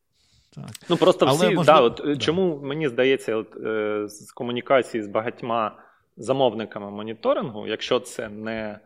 Так. 0.56 0.66
Ну 0.90 0.98
просто 0.98 1.26
всі, 1.26 1.46
Але, 1.46 1.56
можливо, 1.56 1.80
да, 1.80 1.82
от, 1.82 2.02
да. 2.06 2.16
чому 2.16 2.60
мені 2.64 2.90
здається, 2.90 3.36
от, 3.36 3.56
е, 3.56 4.08
з 4.08 4.32
комунікації 4.32 5.04
з 5.04 5.08
багатьма 5.08 5.72
замовниками 6.18 6.92
моніторингу, 6.92 7.68
якщо 7.68 8.00
це 8.00 8.30
не 8.30 8.80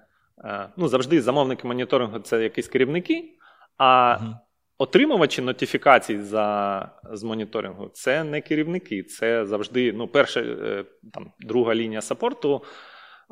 е, 0.44 0.70
ну 0.78 0.88
завжди 0.88 1.22
замовники 1.22 1.68
моніторингу 1.68 2.20
це 2.20 2.44
якісь 2.44 2.68
керівники, 2.68 3.34
а 3.78 4.18
угу. 4.22 4.36
Отримувачі 4.82 5.42
нотифікацій 5.42 6.20
за 6.20 6.90
з 7.12 7.24
моніторингу 7.24 7.90
це 7.94 8.24
не 8.24 8.42
керівники, 8.42 9.04
це 9.04 9.46
завжди 9.46 9.94
ну, 9.94 10.08
перша 10.08 10.40
е, 10.40 10.86
там 11.14 11.32
друга 11.40 11.76
лінія 11.76 12.02
саппорту. 12.02 12.64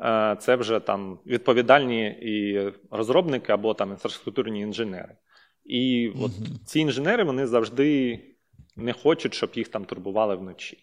Е, 0.00 0.36
це 0.40 0.56
вже 0.56 0.80
там 0.80 1.18
відповідальні 1.26 2.06
і 2.06 2.60
розробники 2.90 3.52
або 3.52 3.74
там 3.74 3.90
інфраструктурні 3.90 4.60
інженери. 4.60 5.16
І 5.64 6.12
от 6.22 6.32
ці 6.66 6.80
інженери 6.80 7.24
вони 7.24 7.46
завжди 7.46 8.20
не 8.76 8.92
хочуть, 8.92 9.34
щоб 9.34 9.50
їх 9.54 9.68
там 9.68 9.84
турбували 9.84 10.36
вночі. 10.36 10.78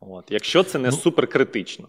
От. 0.00 0.24
Якщо 0.30 0.62
це 0.62 0.78
не 0.78 0.88
ну, 0.88 0.96
суперкритично. 0.96 1.88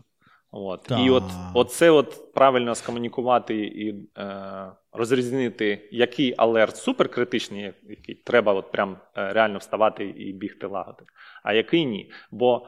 От. 0.51 0.91
І 1.05 1.09
от 1.09 1.23
оце 1.53 1.89
от 1.89 2.33
правильно 2.33 2.75
скомунікувати 2.75 3.55
і 3.55 3.95
е, 4.17 4.71
розрізнити, 4.91 5.89
який 5.91 6.33
алерт 6.37 6.77
суперкритичний, 6.77 7.73
який 7.89 8.15
треба 8.15 8.53
от 8.53 8.71
прям 8.71 8.97
е, 9.17 9.33
реально 9.33 9.57
вставати 9.57 10.05
і 10.05 10.33
бігти 10.33 10.67
лагоди, 10.67 11.03
а 11.43 11.53
який 11.53 11.85
ні. 11.85 12.11
Бо 12.31 12.67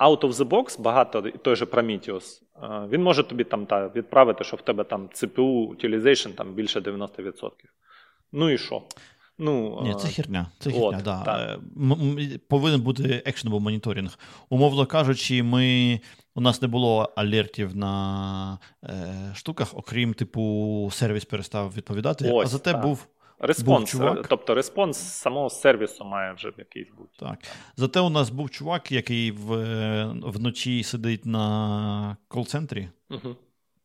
out 0.00 0.20
of 0.20 0.32
the 0.32 0.44
box 0.44 0.80
багато 0.80 1.22
той 1.22 1.56
же 1.56 1.64
Prometheus, 1.64 2.42
е, 2.62 2.88
він 2.88 3.02
може 3.02 3.22
тобі 3.22 3.44
там 3.44 3.66
та, 3.66 3.88
відправити, 3.88 4.44
що 4.44 4.56
в 4.56 4.62
тебе 4.62 4.84
там 4.84 5.08
CPU 5.08 5.68
utilization 5.68 6.32
там 6.32 6.54
більше 6.54 6.80
90%. 6.80 7.50
Ну 8.32 8.50
і 8.50 8.58
що? 8.58 8.82
Ну, 9.38 9.80
Ні, 9.82 9.94
це 9.94 10.08
херня. 10.08 10.46
Це 10.58 10.70
херня, 10.70 10.86
от, 10.86 11.02
да. 11.02 11.58
Е, 12.08 12.38
повинен 12.48 12.80
бути 12.80 13.02
actionable 13.02 13.60
моніторинг. 13.60 14.18
Умовно 14.48 14.86
кажучи, 14.86 15.42
ми, 15.42 16.00
у 16.38 16.40
нас 16.40 16.62
не 16.62 16.68
було 16.68 17.12
алертів 17.16 17.76
на 17.76 18.58
е, 18.84 19.32
штуках, 19.34 19.68
окрім 19.74 20.14
типу, 20.14 20.90
сервіс 20.92 21.24
перестав 21.24 21.72
відповідати, 21.76 22.30
Ось, 22.32 22.46
а 22.46 22.48
зате 22.48 22.72
так. 22.72 22.82
був. 22.82 23.06
Респонс, 23.40 23.80
був 23.80 23.88
чувак. 23.88 24.26
тобто 24.28 24.54
респонс 24.54 24.98
самого 24.98 25.50
сервісу 25.50 26.04
має 26.04 26.32
вже 26.32 26.52
якийсь 26.58 26.88
бути. 26.98 27.10
Так. 27.18 27.38
Зате 27.76 28.00
у 28.00 28.10
нас 28.10 28.30
був 28.30 28.50
чувак, 28.50 28.92
який 28.92 29.30
в, 29.30 29.52
е, 29.52 30.12
вночі 30.22 30.82
сидить 30.82 31.26
на 31.26 32.16
кол-центрі. 32.28 32.88
Угу. 33.10 33.36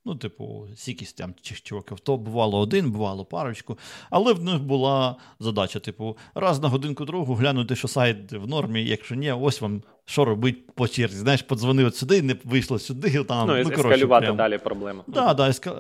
Ну, 0.06 0.16
типу, 0.16 0.68
сікість 0.76 1.18
там 1.18 1.34
чуваків. 1.64 2.00
То 2.00 2.18
бувало 2.18 2.60
один, 2.60 2.92
бувало 2.92 3.26
парочку. 3.26 3.78
Але 4.10 4.34
в 4.34 4.44
них 4.44 4.60
була 4.60 5.16
задача: 5.40 5.80
типу, 5.80 6.18
раз 6.36 6.62
на 6.62 6.68
годинку 6.68 7.06
другу 7.06 7.36
глянути, 7.36 7.76
що 7.76 7.88
сайт 7.88 8.32
в 8.32 8.48
нормі, 8.48 8.86
якщо 8.86 9.16
ні, 9.16 9.32
ось 9.32 9.62
вам 9.62 9.82
що 10.06 10.26
робить 10.26 10.72
по 10.76 10.88
черзі. 10.88 11.18
Знаєш, 11.18 11.42
подзвонив 11.42 11.88
от 11.88 11.96
сюди, 11.96 12.22
не 12.22 12.36
вийшло 12.44 12.80
сюди. 12.80 13.24
там, 13.28 13.48
Ну, 13.48 13.54
ну 13.54 13.72
ескалювати 13.72 14.26
прям. 14.26 14.38
далі 14.38 14.58
проблему. 14.58 15.04
Так, 15.06 15.14
да, 15.14 15.34
да, 15.34 15.50
еска, 15.50 15.76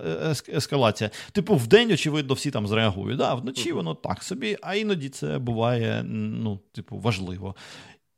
ескалація. 0.49 1.09
Типу, 1.32 1.55
в 1.55 1.67
день, 1.67 1.91
очевидно, 1.91 2.34
всі 2.34 2.51
там 2.51 2.67
зреагують. 2.67 3.17
Да, 3.17 3.34
Вночі 3.34 3.71
uh 3.71 3.76
воно 3.76 3.95
так 3.95 4.24
собі, 4.24 4.57
а 4.61 4.76
іноді 4.76 5.09
це 5.09 5.39
буває 5.39 6.03
ну, 6.07 6.59
типу, 6.71 6.97
важливо. 6.97 7.55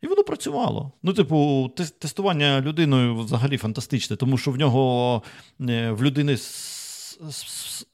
І 0.06 0.08
воно 0.08 0.24
працювало. 0.24 0.92
Ну, 1.04 1.14
типу, 1.14 1.72
тестування 2.00 2.62
людиною 2.62 3.16
взагалі 3.16 3.58
фантастичне, 3.58 4.16
тому 4.16 4.38
що 4.38 4.52
в 4.52 4.58
нього 4.58 5.22
е, 5.70 5.92
в 5.92 6.04
людини 6.04 6.38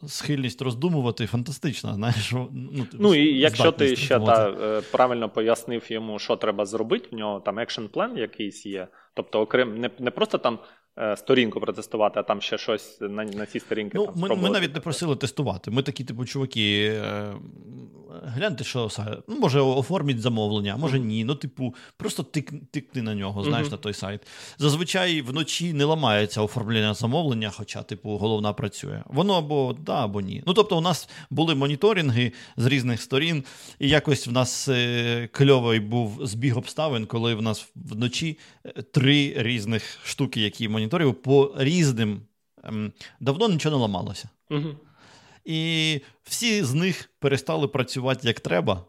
схильність 0.07 0.62
роздумувати 0.62 1.28
фантастична. 1.28 1.93
знаєш. 1.93 2.32
Ну, 2.32 2.88
ну 2.93 3.16
і 3.16 3.39
якщо 3.39 3.72
ти 3.72 3.95
ще 3.95 4.20
та, 4.20 4.49
е, 4.49 4.82
правильно 4.91 5.30
пояснив 5.30 5.91
йому, 5.91 6.20
що 6.20 6.36
треба 6.36 6.66
зробити, 6.66 7.07
в 7.12 7.16
нього 7.16 7.39
там 7.39 7.59
екшн 7.59 7.86
план 7.86 8.18
якийсь 8.18 8.66
є. 8.66 8.88
Тобто, 9.14 9.41
окрем, 9.41 9.78
не, 9.78 9.89
не 9.99 10.12
просто 10.12 10.38
там. 10.38 10.59
Е, 10.97 11.18
сторінку 11.18 11.59
протестувати, 11.59 12.20
а 12.20 12.24
там 12.24 12.41
ще 12.41 12.57
щось 12.57 13.01
на 13.01 13.24
на 13.24 13.45
цій 13.45 13.59
сторінці. 13.59 13.97
Ну, 13.97 14.05
там, 14.05 14.16
Ми 14.16 14.36
ми 14.36 14.49
навіть 14.49 14.74
не 14.74 14.80
просили 14.80 15.16
тестувати. 15.16 15.72
Ми 15.72 15.84
такі, 15.84 16.03
типу, 16.03 16.26
чуваки, 16.26 17.01
гляньте, 18.22 18.64
що 18.64 18.90
сайт. 18.90 19.20
Ну, 19.28 19.40
може, 19.40 19.60
оформіть 19.60 20.22
замовлення, 20.22 20.78
може 20.78 21.00
ні. 21.00 21.26
Ну, 21.26 21.36
типу, 21.36 21.76
просто 21.98 22.24
тик, 22.24 22.52
тикни 22.72 23.02
на 23.02 23.16
нього, 23.16 23.44
знаєш, 23.44 23.68
mm-hmm. 23.68 23.72
на 23.72 23.78
той 23.78 23.94
сайт. 23.94 24.22
Зазвичай 24.58 25.22
вночі 25.22 25.74
не 25.74 25.86
ламається 25.86 26.42
оформлення 26.42 26.94
замовлення, 26.94 27.52
хоча, 27.56 27.84
типу, 27.84 28.18
головна 28.18 28.54
працює. 28.54 29.04
Воно 29.06 29.34
або 29.34 29.76
да, 29.86 30.04
або 30.04 30.22
ні. 30.22 30.44
Ну, 30.48 30.54
тобто, 30.54 30.78
у 30.78 30.82
нас 30.82 31.10
були 31.30 31.56
моніторинги 31.56 32.32
з 32.58 32.66
різних 32.66 33.02
сторін, 33.02 33.44
і 33.80 33.90
якось 33.90 34.28
в 34.28 34.32
нас 34.32 34.68
е, 34.68 35.30
кльовий 35.32 35.80
був 35.80 36.20
збіг 36.28 36.58
обставин, 36.58 37.06
коли 37.06 37.36
в 37.36 37.42
нас 37.42 37.70
вночі 37.76 38.38
е, 38.66 38.82
три 38.82 39.34
різних 39.38 40.00
штуки, 40.04 40.42
які 40.42 40.70
моніторив, 40.70 41.16
по 41.16 41.54
різним. 41.58 42.22
Ем, 42.64 42.92
давно 43.20 43.50
нічого 43.50 43.76
не 43.76 43.82
ламалося. 43.82 44.30
Mm-hmm. 44.50 44.76
І 45.46 46.02
всі 46.24 46.64
з 46.64 46.74
них 46.74 47.10
перестали 47.20 47.68
працювати 47.68 48.28
як 48.28 48.39
треба, 48.39 48.86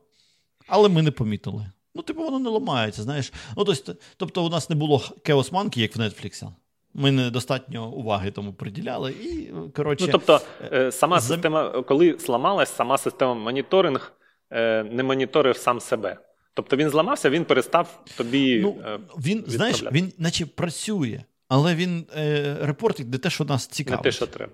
але 0.69 0.89
ми 0.89 1.03
не 1.03 1.11
помітили. 1.11 1.67
Ну, 1.95 2.03
типу, 2.03 2.23
воно 2.23 2.39
не 2.39 2.51
ламається, 2.51 3.03
знаєш. 3.03 3.33
Ну, 3.57 3.65
тобто, 3.65 3.95
тобто 4.17 4.45
у 4.45 4.49
нас 4.49 4.71
не 4.71 4.77
було 4.77 4.97
Chaos 4.99 5.51
Monkey, 5.51 5.79
як 5.79 5.97
в 5.97 6.01
Netflix. 6.01 6.53
Ми 6.95 7.13
недостатньо 7.13 7.91
уваги 7.91 8.31
тому 8.31 8.53
приділяли. 8.53 9.13
і, 9.13 9.51
коротше... 9.77 10.05
Ну, 10.07 10.13
тобто, 10.13 10.41
е, 10.73 10.93
сама 10.93 11.21
зам... 11.21 11.37
система, 11.37 11.83
коли 11.83 12.17
зламалась, 12.19 12.75
сама 12.75 12.99
система 12.99 13.35
моніторинг 13.35 14.13
е, 14.51 14.83
не 14.83 15.03
моніторив 15.03 15.57
сам 15.57 15.81
себе. 15.81 16.17
Тобто 16.55 16.77
він 16.77 16.91
зламався, 16.91 17.31
він 17.31 17.45
перестав 17.45 18.05
тобі. 18.17 18.61
Ну, 18.61 18.77
е, 18.87 18.99
Він, 19.19 19.45
знаєш, 19.47 19.85
він 19.93 20.13
наче 20.19 20.47
працює. 20.47 21.25
Але 21.55 21.75
він 21.75 22.07
е, 22.17 22.57
репортить 22.61 23.09
не 23.09 23.19
те, 23.19 23.31
що 23.31 23.45
нас 23.45 23.67
цікавить. 23.67 24.05
Не 24.05 24.11
те, 24.11 24.13
що 24.17 24.27
треба. 24.27 24.53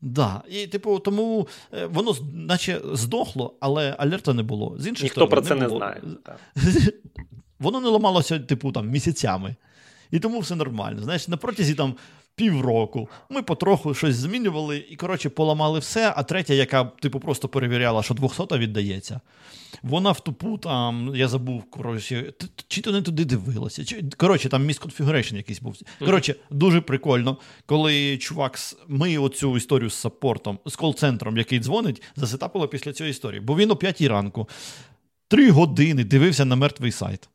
Да. 0.00 0.42
І, 0.48 0.66
типу, 0.66 0.98
тому 0.98 1.48
е, 1.72 1.86
воно 1.86 2.16
наче 2.34 2.80
здохло, 2.92 3.54
але 3.60 3.96
алерта 3.98 4.34
не 4.34 4.42
було. 4.42 4.76
З 4.78 4.86
іншої 4.86 5.04
Ніхто 5.04 5.20
сторони, 5.20 5.30
про 5.30 5.42
це 5.42 5.54
не, 5.54 5.60
не 5.60 5.68
знає. 5.68 6.02
Воно 7.58 7.80
не 7.80 7.88
ламалося, 7.88 8.38
типу, 8.38 8.72
там, 8.72 8.88
місяцями. 8.88 9.56
І 10.10 10.18
тому 10.18 10.40
все 10.40 10.54
нормально. 10.54 11.02
Знаєш, 11.02 11.28
на 11.28 11.36
протязі 11.36 11.74
там 11.74 11.94
півроку 12.40 13.08
ми 13.30 13.42
потроху 13.42 13.94
щось 13.94 14.16
змінювали 14.16 14.84
і, 14.90 14.96
коротше, 14.96 15.28
поламали 15.28 15.78
все. 15.78 16.12
А 16.16 16.22
третя, 16.22 16.54
яка, 16.54 16.84
типу, 16.84 17.20
просто 17.20 17.48
перевіряла, 17.48 18.02
що 18.02 18.14
200 18.14 18.56
віддається. 18.56 19.20
Вона 19.82 20.12
в 20.12 20.20
тупу 20.20 20.58
там, 20.58 21.12
я 21.14 21.28
забув, 21.28 21.64
коротше, 21.70 22.32
чи 22.68 22.80
то 22.80 22.92
не 22.92 23.02
туди 23.02 23.24
дивилася. 23.24 23.84
Чи, 23.84 24.04
коротше, 24.16 24.48
там 24.48 24.66
misconfiguration 24.66 25.36
якийсь 25.36 25.60
був. 25.60 25.76
Коротше, 25.98 26.34
дуже 26.50 26.80
прикольно, 26.80 27.36
коли 27.66 28.18
чувак, 28.18 28.58
ми 28.88 29.18
оцю 29.18 29.56
історію 29.56 29.90
з 29.90 29.94
support 29.94 30.35
'ом, 30.35 30.58
з 30.66 30.76
кол-центром, 30.76 31.36
який 31.36 31.58
дзвонить, 31.58 32.02
засетапило 32.16 32.68
після 32.68 32.92
цієї 32.92 33.10
історії. 33.10 33.40
Бо 33.40 33.56
він 33.56 33.70
о 33.70 33.76
п'ятій 33.76 34.08
ранку 34.08 34.48
три 35.28 35.50
години 35.50 36.04
дивився 36.04 36.44
на 36.44 36.56
мертвий 36.56 36.92
сайт. 36.92 37.28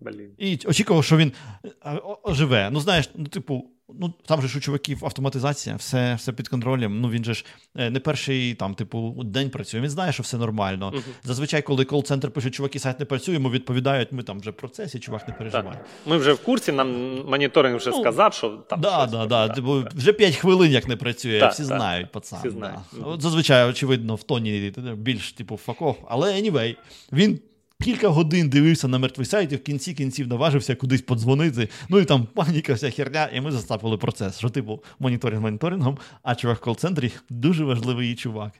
Блін. 0.00 0.30
І 0.38 0.58
очікував, 0.66 1.04
що 1.04 1.16
він 1.16 1.32
е, 1.64 2.00
оживе. 2.22 2.70
Ну, 2.72 2.80
знаєш, 2.80 3.10
ну, 3.14 3.26
типу, 3.26 3.70
ну 4.00 4.14
там 4.26 4.42
же 4.42 4.48
ж 4.48 4.58
у 4.58 4.60
чуваків 4.60 5.04
автоматизація, 5.04 5.76
все 5.76 6.14
все 6.14 6.32
під 6.32 6.48
контролем. 6.48 7.00
Ну 7.00 7.10
він 7.10 7.24
же 7.24 7.34
ж 7.34 7.44
е, 7.76 7.90
не 7.90 8.00
перший 8.00 8.54
там, 8.54 8.74
типу, 8.74 9.22
день 9.24 9.50
працює. 9.50 9.80
Він 9.80 9.90
знає, 9.90 10.12
що 10.12 10.22
все 10.22 10.36
нормально. 10.36 10.92
Uh-huh. 10.94 11.02
Зазвичай, 11.24 11.62
коли 11.62 11.84
кол-центр 11.84 12.30
пише, 12.30 12.50
чуваки, 12.50 12.78
сайт 12.78 13.00
не 13.00 13.06
працює, 13.06 13.34
йому 13.34 13.50
відповідають, 13.50 14.12
ми 14.12 14.22
там 14.22 14.40
вже 14.40 14.50
в 14.50 14.54
процесі, 14.54 14.98
чувак 14.98 15.28
не 15.28 15.34
переживає. 15.34 15.76
Так. 15.76 15.86
Ми 16.06 16.16
вже 16.16 16.32
в 16.32 16.38
курсі, 16.44 16.72
нам 16.72 17.16
моніторинг 17.26 17.76
вже 17.76 17.90
ну, 17.90 18.00
сказав, 18.00 18.34
що 18.34 18.48
там. 18.48 18.80
Да, 18.80 18.98
щось, 18.98 19.10
да, 19.10 19.26
да, 19.26 19.48
типу, 19.48 19.84
вже 19.94 20.12
5 20.12 20.36
хвилин 20.36 20.72
як 20.72 20.88
не 20.88 20.96
працює, 20.96 21.48
всі 21.52 21.64
знають, 21.64 22.12
пацан. 22.12 22.38
Всі 22.38 22.50
знають. 22.50 22.78
Да. 22.92 23.04
От 23.04 23.22
Зазвичай, 23.22 23.70
очевидно, 23.70 24.14
в 24.14 24.22
тоні 24.22 24.72
більш 24.96 25.32
типу 25.32 25.56
факов. 25.56 25.96
Але 26.08 26.42
anyway, 26.42 26.76
він 27.12 27.40
кілька 27.80 28.08
годин 28.08 28.48
дивився 28.48 28.88
на 28.88 28.98
мертвий 28.98 29.26
сайт 29.26 29.52
і 29.52 29.56
в 29.56 29.62
кінці 29.62 29.94
кінців 29.94 30.28
наважився 30.28 30.74
кудись 30.74 31.02
подзвонити. 31.02 31.68
Ну 31.88 31.98
і 31.98 32.04
там 32.04 32.26
паніка, 32.26 32.74
вся 32.74 32.90
херня, 32.90 33.28
і 33.32 33.40
ми 33.40 33.52
застапили 33.52 33.96
процес. 33.96 34.38
Що 34.38 34.48
типу 34.48 34.82
моніторинг 34.98 35.42
моніторингом, 35.42 35.98
а 36.22 36.34
чувак 36.34 36.58
в 36.58 36.60
кол-центрі 36.60 37.12
дуже 37.30 37.64
важливий 37.64 38.14
чувак. 38.14 38.52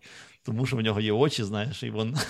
Тому 0.46 0.66
що 0.66 0.76
в 0.76 0.80
нього 0.80 1.00
є 1.00 1.12
очі, 1.12 1.44
знаєш, 1.44 1.82
і 1.82 1.90
він. 1.90 2.16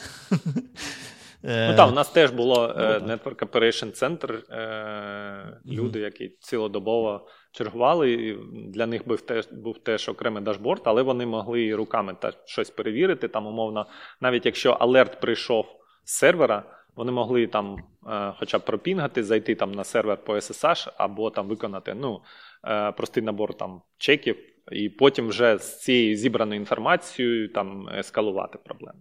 Ну 1.42 1.76
так, 1.76 1.88
у 1.88 1.92
нас 1.92 2.08
теж 2.08 2.30
було 2.30 2.74
ну, 2.76 2.82
Network 2.82 3.46
Operation 3.46 4.02
Center, 4.02 4.54
е, 4.54 5.58
люди, 5.66 6.00
які 6.00 6.36
цілодобово 6.40 7.28
чергували. 7.52 8.12
і 8.12 8.38
Для 8.68 8.86
них 8.86 9.08
був 9.08 9.20
теж 9.20 9.48
був 9.52 9.78
теж 9.78 10.08
окремий 10.08 10.42
дашборд, 10.42 10.82
але 10.84 11.02
вони 11.02 11.26
могли 11.26 11.74
руками 11.74 12.16
та 12.20 12.32
щось 12.44 12.70
перевірити. 12.70 13.28
Там, 13.28 13.46
умовно, 13.46 13.86
навіть 14.20 14.46
якщо 14.46 14.70
алерт 14.70 15.20
прийшов 15.20 15.66
з 16.04 16.12
сервера, 16.12 16.79
вони 17.00 17.12
могли 17.12 17.46
там 17.46 17.76
е, 18.06 18.34
хоча 18.38 18.58
б 18.58 18.64
пропінгати, 18.64 19.24
зайти 19.24 19.54
там 19.54 19.72
на 19.72 19.84
сервер 19.84 20.24
по 20.24 20.34
SSH 20.34 20.92
або 20.96 21.30
там 21.30 21.48
виконати 21.48 21.94
ну, 21.94 22.20
е, 22.64 22.92
простий 22.92 23.22
набор 23.22 23.54
там 23.54 23.82
чеків, 23.98 24.36
і 24.72 24.88
потім 24.88 25.28
вже 25.28 25.58
з 25.58 25.80
цією 25.80 26.16
зібраною 26.16 26.60
інформацією 26.60 27.48
там 27.48 27.88
ескалувати 27.88 28.58
проблему. 28.64 29.00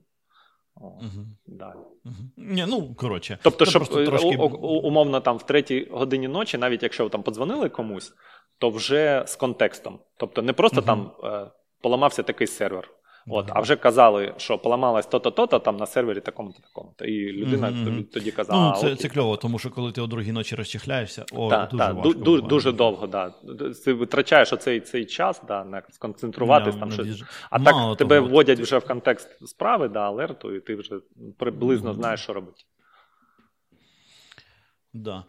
Угу. 0.76 1.26
Далі. 1.47 1.80
Угу. 2.06 2.16
Ні, 2.38 2.66
ну, 2.68 2.95
коротше. 2.95 3.38
Тобто, 3.43 3.66
щоб 3.66 3.84
е, 3.84 4.06
трошки... 4.06 4.38
умовно 4.62 5.20
там 5.20 5.38
в 5.38 5.43
третій 5.43 5.88
годині 5.91 6.28
ночі, 6.28 6.58
навіть 6.58 6.84
якщо 6.84 7.04
ви 7.04 7.10
там 7.10 7.24
подзвонили 7.24 7.70
комусь, 7.70 8.14
то 8.60 8.70
вже 8.70 9.24
з 9.28 9.36
контекстом. 9.36 10.00
Тобто 10.18 10.41
не 10.41 10.54
просто 10.54 10.78
угу. 10.78 10.88
там 10.88 11.12
поламався 11.82 12.24
такий 12.24 12.47
сервер. 12.47 12.89
От, 13.28 13.51
А 13.53 13.59
вже 13.59 13.76
казали, 13.76 14.34
що 14.38 14.57
поламалась 14.57 15.05
то-то, 15.05 15.32
то-то 15.32 15.59
там 15.59 15.78
на 15.78 15.86
сервері 15.86 16.20
такому-то, 16.20 16.59
такому-то. 16.59 17.05
І 17.05 17.32
людина 17.32 17.67
mm-hmm. 17.67 18.03
тоді, 18.03 18.32
казала. 18.32 18.74
Ну, 18.76 18.82
Це 18.82 18.95
це 18.95 19.09
кльово, 19.09 19.38
тому 19.38 19.59
що 19.59 19.70
коли 19.70 19.91
ти 19.91 20.01
о 20.01 20.07
другій 20.07 20.32
ночі 20.32 20.55
розчихляєшся, 20.55 21.26
о, 21.32 21.49
та, 21.49 21.65
дуже 21.72 21.84
та, 21.84 21.91
важко. 21.91 22.13
Ду, 22.13 22.41
дуже 22.41 22.72
довго, 22.72 23.07
да. 23.07 23.34
Ти 23.86 23.93
витрачаєш 23.93 24.53
оцей 24.53 24.80
цей 24.80 25.05
час, 25.05 25.41
да, 25.47 25.63
на 25.65 25.82
сконцентруватись 25.89 26.74
не, 26.74 26.80
там 26.80 26.91
щось. 26.91 27.24
А 27.49 27.59
Мало 27.59 27.95
так 27.95 27.97
тебе 27.97 28.20
вводять 28.20 28.57
ти... 28.57 28.63
вже 28.63 28.78
в 28.78 28.86
контекст 28.86 29.47
справи, 29.47 29.88
да, 29.88 29.99
алерту, 29.99 30.55
і 30.55 30.59
ти 30.59 30.76
вже 30.76 30.99
приблизно 31.38 31.91
mm-hmm. 31.91 31.95
знаєш, 31.95 32.20
що 32.20 32.34
робити. 32.34 32.63
Да. 34.93 35.24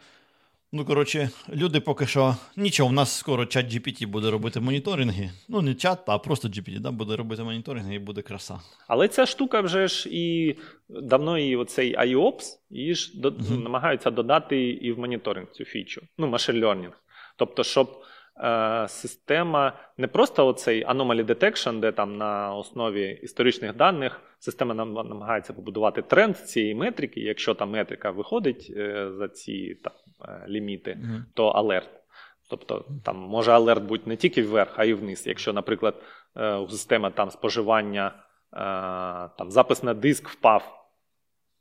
Ну, 0.73 0.85
коротше, 0.85 1.31
люди 1.53 1.81
поки 1.81 2.07
що 2.07 2.37
нічого, 2.57 2.89
в 2.89 2.93
нас 2.93 3.19
скоро 3.19 3.47
чат 3.47 3.67
GPT 3.67 4.07
буде 4.07 4.31
робити 4.31 4.61
моніторинги. 4.61 5.31
Ну, 5.49 5.63
не 5.63 5.75
чат, 5.75 5.99
а 6.07 6.19
просто 6.19 6.49
GPT, 6.49 6.81
да, 6.81 6.91
буде 6.91 7.17
робити 7.17 7.43
моніторинги 7.43 7.95
і 7.95 7.99
буде 7.99 8.23
краса. 8.23 8.61
Але 8.89 9.09
ця 9.09 9.27
штука 9.27 9.61
вже 9.61 9.89
ж 9.89 10.09
і 10.13 10.57
давно 10.89 11.39
і 11.39 11.57
оцей 11.57 11.97
IOPS, 11.97 12.59
її 12.71 12.95
ж 12.95 13.21
до, 13.21 13.31
mm-hmm. 13.31 13.63
намагаються 13.63 14.11
додати 14.11 14.69
і 14.69 14.93
в 14.93 14.99
моніторинг 14.99 15.51
цю 15.51 15.65
фічу. 15.65 16.03
Ну, 16.19 16.27
машин 16.27 16.65
learning. 16.65 16.93
Тобто, 17.37 17.65
щоб 17.65 18.03
е, 18.43 18.89
система 18.89 19.73
не 19.99 20.07
просто 20.07 20.47
оцей 20.47 20.87
anomaly 20.87 21.25
detection, 21.25 21.81
де 21.81 21.93
там 21.93 22.17
на 22.17 22.55
основі 22.55 23.21
історичних 23.23 23.77
даних 23.77 24.21
система 24.39 24.75
нам 24.75 24.93
намагається 24.93 25.53
побудувати 25.53 26.03
тренд 26.03 26.39
цієї 26.39 26.75
метрики. 26.75 27.21
Якщо 27.21 27.55
там 27.55 27.71
метрика 27.71 28.11
виходить 28.11 28.73
е, 28.77 29.11
за 29.13 29.29
ці 29.29 29.75
там, 29.75 29.93
е, 30.29 30.47
ліміти, 30.49 30.91
mm-hmm. 30.91 31.23
то 31.35 31.49
алерт. 31.49 31.91
Тобто 32.51 32.85
там 33.05 33.17
може 33.17 33.53
алерт 33.53 33.85
бути 33.85 34.05
не 34.07 34.17
тільки 34.17 34.43
вверх, 34.43 34.79
а 34.79 34.85
й 34.85 34.93
вниз. 34.93 35.27
Якщо, 35.27 35.53
наприклад, 35.53 36.03
у 36.35 36.69
системи 36.69 37.11
там 37.11 37.31
споживання, 37.31 38.13
там 39.39 39.51
запис 39.51 39.83
на 39.83 39.95
диск 39.95 40.29
впав 40.29 40.87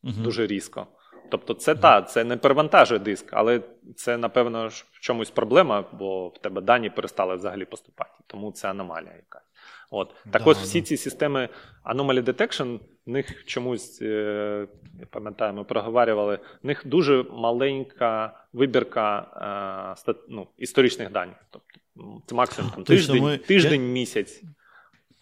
mm-hmm. 0.03 0.21
дуже 0.23 0.47
різко. 0.47 0.87
Тобто, 1.29 1.53
це 1.53 1.73
mm-hmm. 1.73 1.79
та, 1.79 2.01
це 2.01 2.23
не 2.23 2.37
перевантажує 2.37 2.99
диск, 2.99 3.29
але 3.31 3.61
це, 3.95 4.17
напевно, 4.17 4.67
в 4.67 4.99
чомусь 4.99 5.29
проблема, 5.29 5.83
бо 5.91 6.27
в 6.27 6.37
тебе 6.37 6.61
дані 6.61 6.89
перестали 6.89 7.35
взагалі 7.35 7.65
поступати. 7.65 8.11
Тому 8.27 8.51
це 8.51 8.69
аномалія 8.69 9.13
якась. 9.15 9.43
От. 9.91 10.15
Так 10.31 10.43
да, 10.43 10.49
ось 10.49 10.57
всі 10.57 10.81
ці 10.81 10.97
системи 10.97 11.49
Anomaly 11.85 12.23
Detection, 12.23 12.79
в 13.05 13.09
них 13.09 13.45
чомусь, 13.45 14.01
е, 14.01 14.67
пам'ятаю, 15.09 15.53
ми 15.53 15.63
проговорювали, 15.63 16.39
в 16.63 16.67
них 16.67 16.87
дуже 16.87 17.23
маленька 17.23 18.33
вибірка 18.53 19.95
е, 20.07 20.13
ну, 20.29 20.47
історичних 20.57 21.11
даних. 21.11 21.35
Тобто 21.49 21.79
це 22.25 22.35
максимум 22.35 22.71
там, 22.71 22.83
тиждень, 22.83 23.23
ми... 23.23 23.37
тиждень, 23.37 23.91
місяць. 23.91 24.43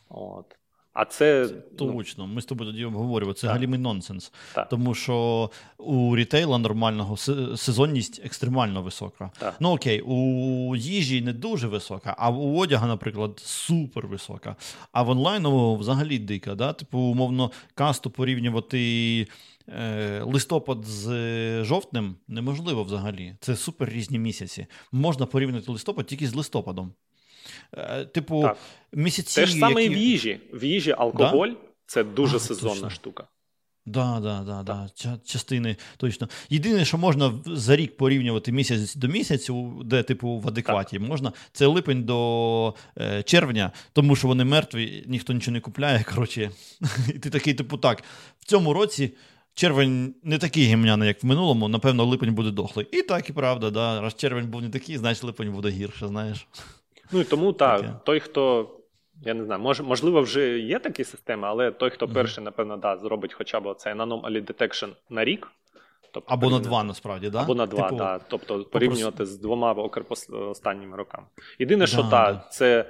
От. 0.09 0.56
А 0.97 1.05
це 1.05 1.49
ну, 1.79 1.93
точно. 1.93 2.27
Ми 2.27 2.41
з 2.41 2.45
тобою 2.45 2.71
тоді 2.71 2.85
обговорювали. 2.85 3.33
Це 3.33 3.47
галімий 3.47 3.79
нонсенс. 3.79 4.31
Так. 4.53 4.69
Тому 4.69 4.93
що 4.93 5.49
у 5.77 6.15
рітейла 6.15 6.57
нормального 6.57 7.17
сезонність 7.57 8.21
екстремально 8.25 8.81
висока. 8.81 9.31
Так. 9.39 9.55
Ну 9.59 9.69
окей, 9.69 10.01
у 10.01 10.75
їжі 10.75 11.21
не 11.21 11.33
дуже 11.33 11.67
висока, 11.67 12.15
а 12.17 12.29
у 12.29 12.57
одяга, 12.57 12.87
наприклад, 12.87 13.39
супер 13.39 14.07
висока. 14.07 14.55
А 14.91 15.03
в 15.03 15.09
онлайновому 15.09 15.75
взагалі 15.75 16.19
дика. 16.19 16.55
Да? 16.55 16.73
Типу, 16.73 16.99
умовно, 16.99 17.51
касту 17.75 18.09
порівнювати. 18.09 19.27
Е, 19.69 20.21
листопад 20.23 20.85
з 20.85 21.63
жовтнем 21.63 22.15
неможливо 22.27 22.83
взагалі. 22.83 23.35
Це 23.39 23.55
супер 23.55 23.89
різні 23.89 24.19
місяці. 24.19 24.65
Можна 24.91 25.25
порівняти 25.25 25.71
листопад 25.71 26.05
тільки 26.05 26.27
з 26.27 26.35
листопадом. 26.35 26.93
Е, 27.77 28.05
типу, 28.05 28.41
так. 28.41 28.57
місяці. 28.93 29.41
Те 29.41 29.47
ж 29.47 29.53
саме 29.53 29.83
які... 29.83 29.93
і 29.93 29.95
в 29.95 29.99
їжі. 29.99 30.39
В 30.53 30.63
їжі 30.63 30.95
алкоголь 30.97 31.49
да? 31.49 31.55
це 31.85 32.03
дуже 32.03 32.39
сезонна 32.39 32.89
штука. 32.89 33.27
Да, 33.87 34.19
да, 34.19 34.43
да, 34.43 34.63
да. 34.63 34.89
Частини 35.25 35.75
точно. 35.97 36.29
Єдине, 36.49 36.85
що 36.85 36.97
можна 36.97 37.33
за 37.45 37.75
рік 37.75 37.97
порівнювати 37.97 38.51
місяць 38.51 38.95
до 38.95 39.07
місяцю, 39.07 39.81
де, 39.85 40.03
типу, 40.03 40.39
в 40.39 40.47
адекваті 40.47 40.97
так. 40.99 41.07
можна, 41.07 41.33
це 41.51 41.65
липень 41.65 42.03
до 42.03 42.73
е, 42.97 43.23
червня, 43.23 43.71
тому 43.93 44.15
що 44.15 44.27
вони 44.27 44.45
мертві, 44.45 45.03
ніхто 45.07 45.33
нічого 45.33 45.53
не 45.53 45.59
купляє. 45.59 46.03
коротше. 46.15 46.51
І 47.09 47.19
ти 47.19 47.29
такий, 47.29 47.53
типу, 47.53 47.77
так, 47.77 48.03
в 48.39 48.45
цьому 48.45 48.73
році. 48.73 49.13
Червень 49.53 50.15
не 50.23 50.37
такий 50.37 50.63
гімняний, 50.63 51.07
як 51.07 51.23
в 51.23 51.25
минулому, 51.25 51.67
напевно, 51.67 52.05
липень 52.05 52.33
буде 52.33 52.51
дохлий. 52.51 52.87
І 52.91 53.01
так, 53.01 53.29
і 53.29 53.33
правда, 53.33 53.69
да. 53.69 54.01
раз 54.01 54.15
червень 54.15 54.47
був 54.47 54.61
не 54.61 54.69
такий, 54.69 54.97
значить 54.97 55.23
липень 55.23 55.51
буде 55.51 55.69
гірше, 55.69 56.07
знаєш. 56.07 56.47
Ну 57.11 57.21
і 57.21 57.23
тому 57.23 57.53
так, 57.53 58.03
той, 58.03 58.19
хто 58.19 58.69
я 59.21 59.33
не 59.33 59.45
знаю, 59.45 59.61
мож, 59.61 59.81
можливо, 59.81 60.21
вже 60.21 60.59
є 60.59 60.79
такі 60.79 61.03
системи, 61.03 61.47
але 61.47 61.71
той, 61.71 61.89
хто 61.89 62.07
перший, 62.07 62.43
напевно, 62.43 62.77
да, 62.77 62.97
зробить 62.97 63.33
хоча 63.33 63.59
б 63.59 63.75
цей 63.75 63.93
anomaly 63.93 64.45
detection 64.45 64.89
на 65.09 65.25
рік. 65.25 65.51
Тобто, 66.11 66.33
Або 66.33 66.49
на 66.49 66.59
два, 66.59 66.83
насправді, 66.83 67.29
да? 67.29 67.41
Або 67.41 67.55
на 67.55 67.65
два, 67.65 67.83
типу, 67.83 67.95
да. 67.95 68.19
Тобто 68.27 68.63
порівнювати 68.63 69.25
з 69.25 69.37
двома 69.37 69.73
останніми 70.31 70.97
роками. 70.97 71.27
Єдине, 71.59 71.79
да, 71.79 71.87
що 71.87 72.03
та, 72.03 72.07
да. 72.09 72.43
це 72.51 72.85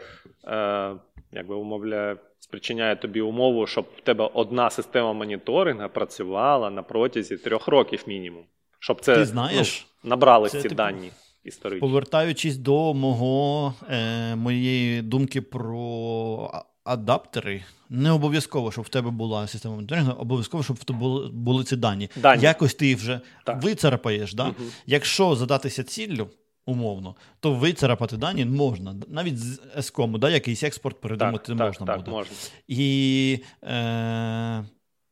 е, 0.48 0.96
якби 1.32 1.56
умовляє, 1.56 2.18
спричиняє 2.40 2.96
тобі 2.96 3.22
умову, 3.22 3.68
щоб 3.68 3.86
в 3.98 4.02
тебе 4.02 4.30
одна 4.34 4.70
система 4.70 5.14
моніторингу 5.14 5.90
працювала 5.90 6.70
на 6.70 6.84
протязі 6.84 7.38
трьох 7.38 7.68
років 7.68 8.04
мінімум. 8.08 8.44
Щоб 8.80 9.02
це 9.02 9.16
Ти 9.16 9.26
знаєш, 9.26 9.88
ну, 10.04 10.10
набрали 10.10 10.50
ці 10.50 10.62
типу... 10.62 10.76
дані 10.76 11.12
історично. 11.48 11.88
Повертаючись 11.88 12.58
до 12.58 12.94
мого, 12.94 13.74
е, 13.90 14.36
моєї 14.36 15.02
думки 15.02 15.42
про 15.42 16.52
адаптери, 16.84 17.64
не 17.90 18.12
обов'язково, 18.12 18.72
щоб 18.72 18.86
в 18.86 18.90
тебе 18.90 19.12
була 19.12 19.48
система 19.48 19.76
моніторингу, 19.76 20.12
обов'язково, 20.12 20.64
щоб 20.64 20.76
в 20.76 20.84
тебе 20.84 21.00
були, 21.00 21.30
були 21.34 21.64
ці 21.64 21.76
дані. 21.76 22.10
дані. 22.16 22.44
Якось 22.44 22.74
ти 22.74 22.96
вже 22.96 23.20
так. 23.46 23.64
вицарапаєш. 23.64 24.34
Да? 24.34 24.44
Угу. 24.44 24.70
Якщо 24.86 25.36
задатися 25.36 25.84
ціллю, 25.84 26.30
умовно, 26.66 27.16
то 27.40 27.54
вицарапати 27.54 28.18
дані 28.18 28.46
можна. 28.46 28.96
Навіть 29.08 29.40
з 29.40 29.62
ескому, 29.78 30.18
да, 30.18 30.30
якийсь 30.30 30.64
експорт 30.64 31.02
передумати 31.02 31.56
так, 31.56 31.68
можна 31.68 31.86
так, 31.86 31.98
буде. 31.98 32.12
можна. 32.12 32.34
І 32.68 33.40
е, 33.64 34.66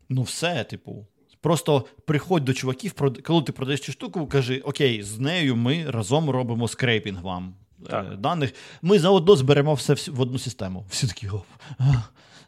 ну 0.10 0.22
все, 0.22 0.64
типу. 0.64 1.08
Просто 1.46 1.86
приходь 2.06 2.46
до 2.46 2.54
чуваків, 2.54 2.94
коли 3.24 3.42
ти 3.42 3.52
продаєш 3.52 3.82
цю 3.82 3.92
штуку, 3.92 4.28
кажи: 4.28 4.60
Окей, 4.60 5.04
з 5.04 5.20
нею 5.20 5.56
ми 5.56 5.86
разом 5.88 6.30
робимо 6.30 6.68
скрейпінг 6.68 7.22
вам 7.22 7.54
е, 7.86 7.90
так. 7.90 8.18
даних. 8.18 8.54
Ми 8.82 9.00
заодно 9.00 9.36
зберемо 9.36 9.74
все 9.74 9.96
в 10.12 10.22
одну 10.22 10.40
систему. 10.40 10.86
Всі 10.90 11.08
такі 11.08 11.30
оп. 11.30 11.46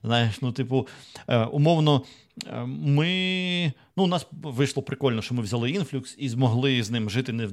Знаєш, 0.03 0.41
ну, 0.41 0.51
типу, 0.51 0.87
е, 1.27 1.45
умовно, 1.45 2.01
е, 2.47 2.65
ми. 2.65 3.71
Ну, 3.97 4.03
у 4.03 4.07
нас 4.07 4.27
вийшло 4.31 4.83
прикольно, 4.83 5.21
що 5.21 5.35
ми 5.35 5.41
взяли 5.41 5.71
інфлюкс 5.71 6.15
і 6.17 6.29
змогли 6.29 6.83
з 6.83 6.91
ним 6.91 7.09
жити, 7.09 7.33
не 7.33 7.47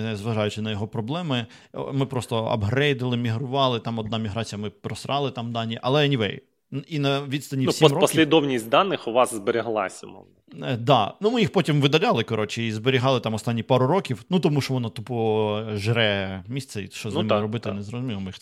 не 0.00 0.16
зважаючи 0.16 0.62
на 0.62 0.70
його 0.70 0.88
проблеми. 0.88 1.46
Ми 1.92 2.06
просто 2.06 2.44
апгрейдили, 2.44 3.16
мігрували. 3.16 3.80
Там 3.80 3.98
одна 3.98 4.18
міграція, 4.18 4.58
ми 4.58 4.70
просрали 4.70 5.30
там 5.30 5.52
дані. 5.52 5.78
Але 5.82 6.08
anyway, 6.08 6.40
і 6.88 6.98
на 6.98 7.22
відстані 7.22 7.64
ну, 7.64 7.72
7 7.72 7.88
років... 7.88 8.00
послідовність 8.00 8.68
даних 8.68 9.08
у 9.08 9.12
вас 9.12 9.34
збереглася, 9.34 10.06
умовно. 10.06 10.34
Е, 10.62 10.76
да. 10.76 11.14
Ну, 11.20 11.30
ми 11.30 11.40
їх 11.40 11.52
потім 11.52 11.80
видаляли, 11.80 12.24
коротше, 12.24 12.62
і 12.62 12.72
зберігали 12.72 13.20
там 13.20 13.34
останні 13.34 13.62
пару 13.62 13.86
років. 13.86 14.24
Ну, 14.30 14.40
тому 14.40 14.60
що 14.60 14.74
воно 14.74 14.88
тупо 14.88 15.64
жре 15.74 16.42
місце, 16.48 16.82
і 16.82 16.88
що 16.92 17.10
з 17.10 17.14
ну, 17.14 17.18
ними 17.18 17.28
так, 17.28 17.42
робити, 17.42 17.64
так. 17.64 17.74
не 17.74 17.82
зрозуміло. 17.82 18.20
Ми 18.20 18.26
їх 18.26 18.36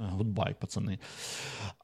goodbye, 0.00 0.54
пацани. 0.60 0.98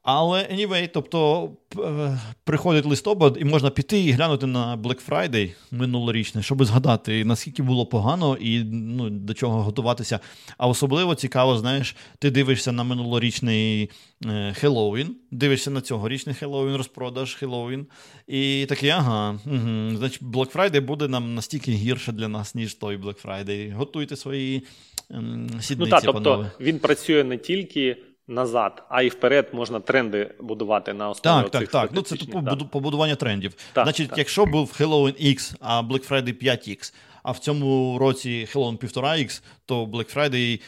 Але 0.03 0.39
anyway, 0.39 0.89
тобто 0.93 1.49
е, 1.79 2.19
приходить 2.43 2.85
листопад, 2.85 3.37
і 3.41 3.45
можна 3.45 3.69
піти 3.69 3.99
і 3.99 4.11
глянути 4.11 4.45
на 4.45 4.77
Black 4.77 5.09
Friday 5.09 5.53
минулорічний, 5.71 6.43
щоб 6.43 6.65
згадати, 6.65 7.25
наскільки 7.25 7.63
було 7.63 7.85
погано 7.85 8.37
і 8.41 8.63
ну, 8.63 9.09
до 9.09 9.33
чого 9.33 9.63
готуватися. 9.63 10.19
А 10.57 10.67
особливо 10.67 11.15
цікаво, 11.15 11.57
знаєш, 11.57 11.95
ти 12.19 12.31
дивишся 12.31 12.71
на 12.71 12.83
минулорічний 12.83 13.89
е, 14.25 14.53
Хеллоуін, 14.53 15.15
дивишся 15.31 15.71
на 15.71 15.81
цьогорічний 15.81 16.35
Хеллоуін, 16.35 16.75
розпродаж 16.75 17.35
Хеллоуін, 17.35 17.87
і 18.27 18.65
такий, 18.69 18.89
ага, 18.89 19.39
угу, 19.45 19.60
значить, 19.97 20.21
Black 20.21 20.55
Friday 20.55 20.81
буде 20.81 21.07
нам 21.07 21.35
настільки 21.35 21.71
гірше 21.71 22.11
для 22.11 22.27
нас, 22.27 22.55
ніж 22.55 22.73
той 22.73 22.97
Black 22.97 23.25
Friday. 23.25 23.73
Готуйте 23.73 24.15
свої 24.15 24.63
ем, 25.09 25.49
сідниці, 25.49 25.75
Ну 25.79 25.87
так, 25.87 26.01
тобто 26.03 26.51
він 26.59 26.79
працює 26.79 27.23
не 27.23 27.37
тільки 27.37 27.97
назад, 28.27 28.83
а 28.89 29.01
і 29.01 29.09
вперед 29.09 29.49
можна 29.53 29.79
тренди 29.79 30.31
будувати 30.39 30.93
на 30.93 31.09
основі. 31.09 31.43
Так, 31.43 31.51
так, 31.51 31.67
так. 31.67 31.89
Ну 31.93 32.01
це 32.01 32.15
типу 32.15 32.43
побудування 32.71 33.15
трендів. 33.15 33.53
Так, 33.73 33.85
Значить, 33.85 34.09
так. 34.09 34.17
якщо 34.17 34.45
був 34.45 34.75
Halloween 34.79 35.25
X, 35.25 35.55
а 35.59 35.81
Black 35.81 36.09
Friday 36.09 36.43
5X, 36.43 36.93
а 37.23 37.31
в 37.31 37.39
цьому 37.39 37.97
році 37.99 38.47
Halloween 38.53 38.77
1,5X, 38.77 39.41
то 39.65 39.85
Black 39.85 40.15
Friday. 40.15 40.61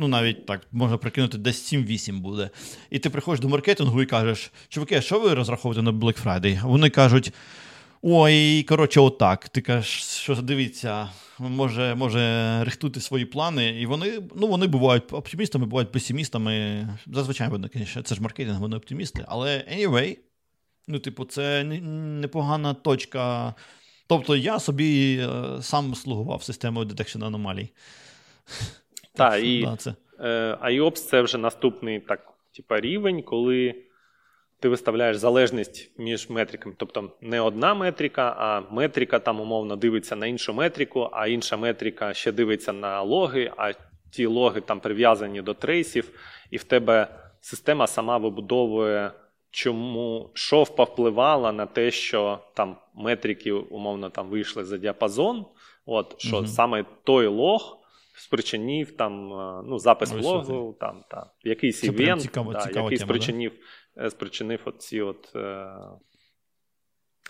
Ну, 0.00 0.08
навіть 0.08 0.46
так, 0.46 0.60
можна 0.72 0.96
прикинути, 0.96 1.38
десь 1.38 1.74
7-8 1.74 2.18
буде. 2.18 2.50
І 2.90 2.98
ти 2.98 3.10
приходиш 3.10 3.40
до 3.40 3.48
маркетингу 3.48 4.02
і 4.02 4.06
кажеш, 4.06 4.50
чуваки, 4.68 5.02
що 5.02 5.20
ви 5.20 5.34
розраховуєте 5.34 5.82
на 5.82 5.92
Black 5.92 6.24
Friday? 6.24 6.66
Вони 6.66 6.90
кажуть: 6.90 7.32
ой, 8.02 8.62
коротше, 8.62 9.00
отак. 9.00 9.48
Ти 9.48 9.60
кажеш, 9.60 10.02
що 10.02 10.34
дивіться, 10.34 11.08
може 11.38 11.94
може 11.94 12.64
рихтути 12.64 13.00
свої 13.00 13.24
плани. 13.24 13.80
І 13.80 13.86
вони 13.86 14.22
ну, 14.34 14.46
вони 14.46 14.66
бувають 14.66 15.12
оптимістами, 15.12 15.66
бувають 15.66 15.92
песимістами. 15.92 16.86
Зазвичай 17.06 17.48
вони, 17.48 17.68
звісно, 17.74 18.02
це 18.02 18.14
ж 18.14 18.22
маркетинг, 18.22 18.60
вони 18.60 18.76
оптимісти. 18.76 19.24
Але 19.28 19.64
anyway, 19.72 20.18
ну, 20.88 20.98
типу, 20.98 21.24
це 21.24 21.64
непогана 21.64 22.74
точка. 22.74 23.54
Тобто 24.06 24.36
я 24.36 24.58
собі 24.58 25.18
е, 25.18 25.62
сам 25.62 25.94
слугував 25.94 26.42
системою 26.42 26.86
detection 26.86 27.22
аномалій. 27.22 27.68
Так, 29.14 29.44
і 29.44 29.62
да, 29.62 29.76
це. 29.76 29.94
Е, 30.20 30.58
IOPS 30.62 30.94
це 30.94 31.22
вже 31.22 31.38
наступний 31.38 32.00
так, 32.00 32.32
типу, 32.56 32.76
рівень, 32.76 33.22
коли 33.22 33.74
ти 34.60 34.68
виставляєш 34.68 35.16
залежність 35.16 35.98
між 35.98 36.30
метриками. 36.30 36.74
Тобто 36.78 37.10
не 37.20 37.40
одна 37.40 37.74
метрика, 37.74 38.36
а 38.38 38.74
метрика 38.74 39.18
там 39.18 39.40
умовно 39.40 39.76
дивиться 39.76 40.16
на 40.16 40.26
іншу 40.26 40.54
метрику, 40.54 41.08
а 41.12 41.26
інша 41.26 41.56
метрика 41.56 42.14
ще 42.14 42.32
дивиться 42.32 42.72
на 42.72 43.02
логи, 43.02 43.52
а 43.56 43.72
ті 44.10 44.26
логи 44.26 44.60
там 44.60 44.80
прив'язані 44.80 45.42
до 45.42 45.54
трейсів, 45.54 46.10
і 46.50 46.56
в 46.56 46.64
тебе 46.64 47.08
система 47.40 47.86
сама 47.86 48.18
вибудовує, 48.18 49.12
чому 49.50 50.30
що 50.34 50.62
впливало 50.62 51.52
на 51.52 51.66
те, 51.66 51.90
що 51.90 52.38
там 52.54 52.76
метрики 52.94 53.52
умовно 53.52 54.10
там 54.10 54.28
вийшли 54.28 54.64
за 54.64 54.78
діапазон. 54.78 55.46
От 55.86 56.14
що 56.18 56.36
угу. 56.36 56.46
саме 56.46 56.84
той 57.04 57.26
лог. 57.26 57.77
Спричинив 58.18 58.96
там 58.96 59.28
ну, 59.66 59.78
запис 59.78 60.12
Ось 60.12 60.24
логу, 60.24 60.76
там, 60.80 61.04
та, 61.10 61.30
якийсь 61.44 61.84
івент, 61.84 62.22
цікаво, 62.22 62.52
да, 62.52 62.60
цікава 62.60 62.84
який 62.84 62.98
тема, 62.98 63.08
спричинив 63.08 63.52
Е, 64.00 64.10
спричинив 64.10 64.60
оці 64.64 65.00
от 65.00 65.32
е, 65.36 65.66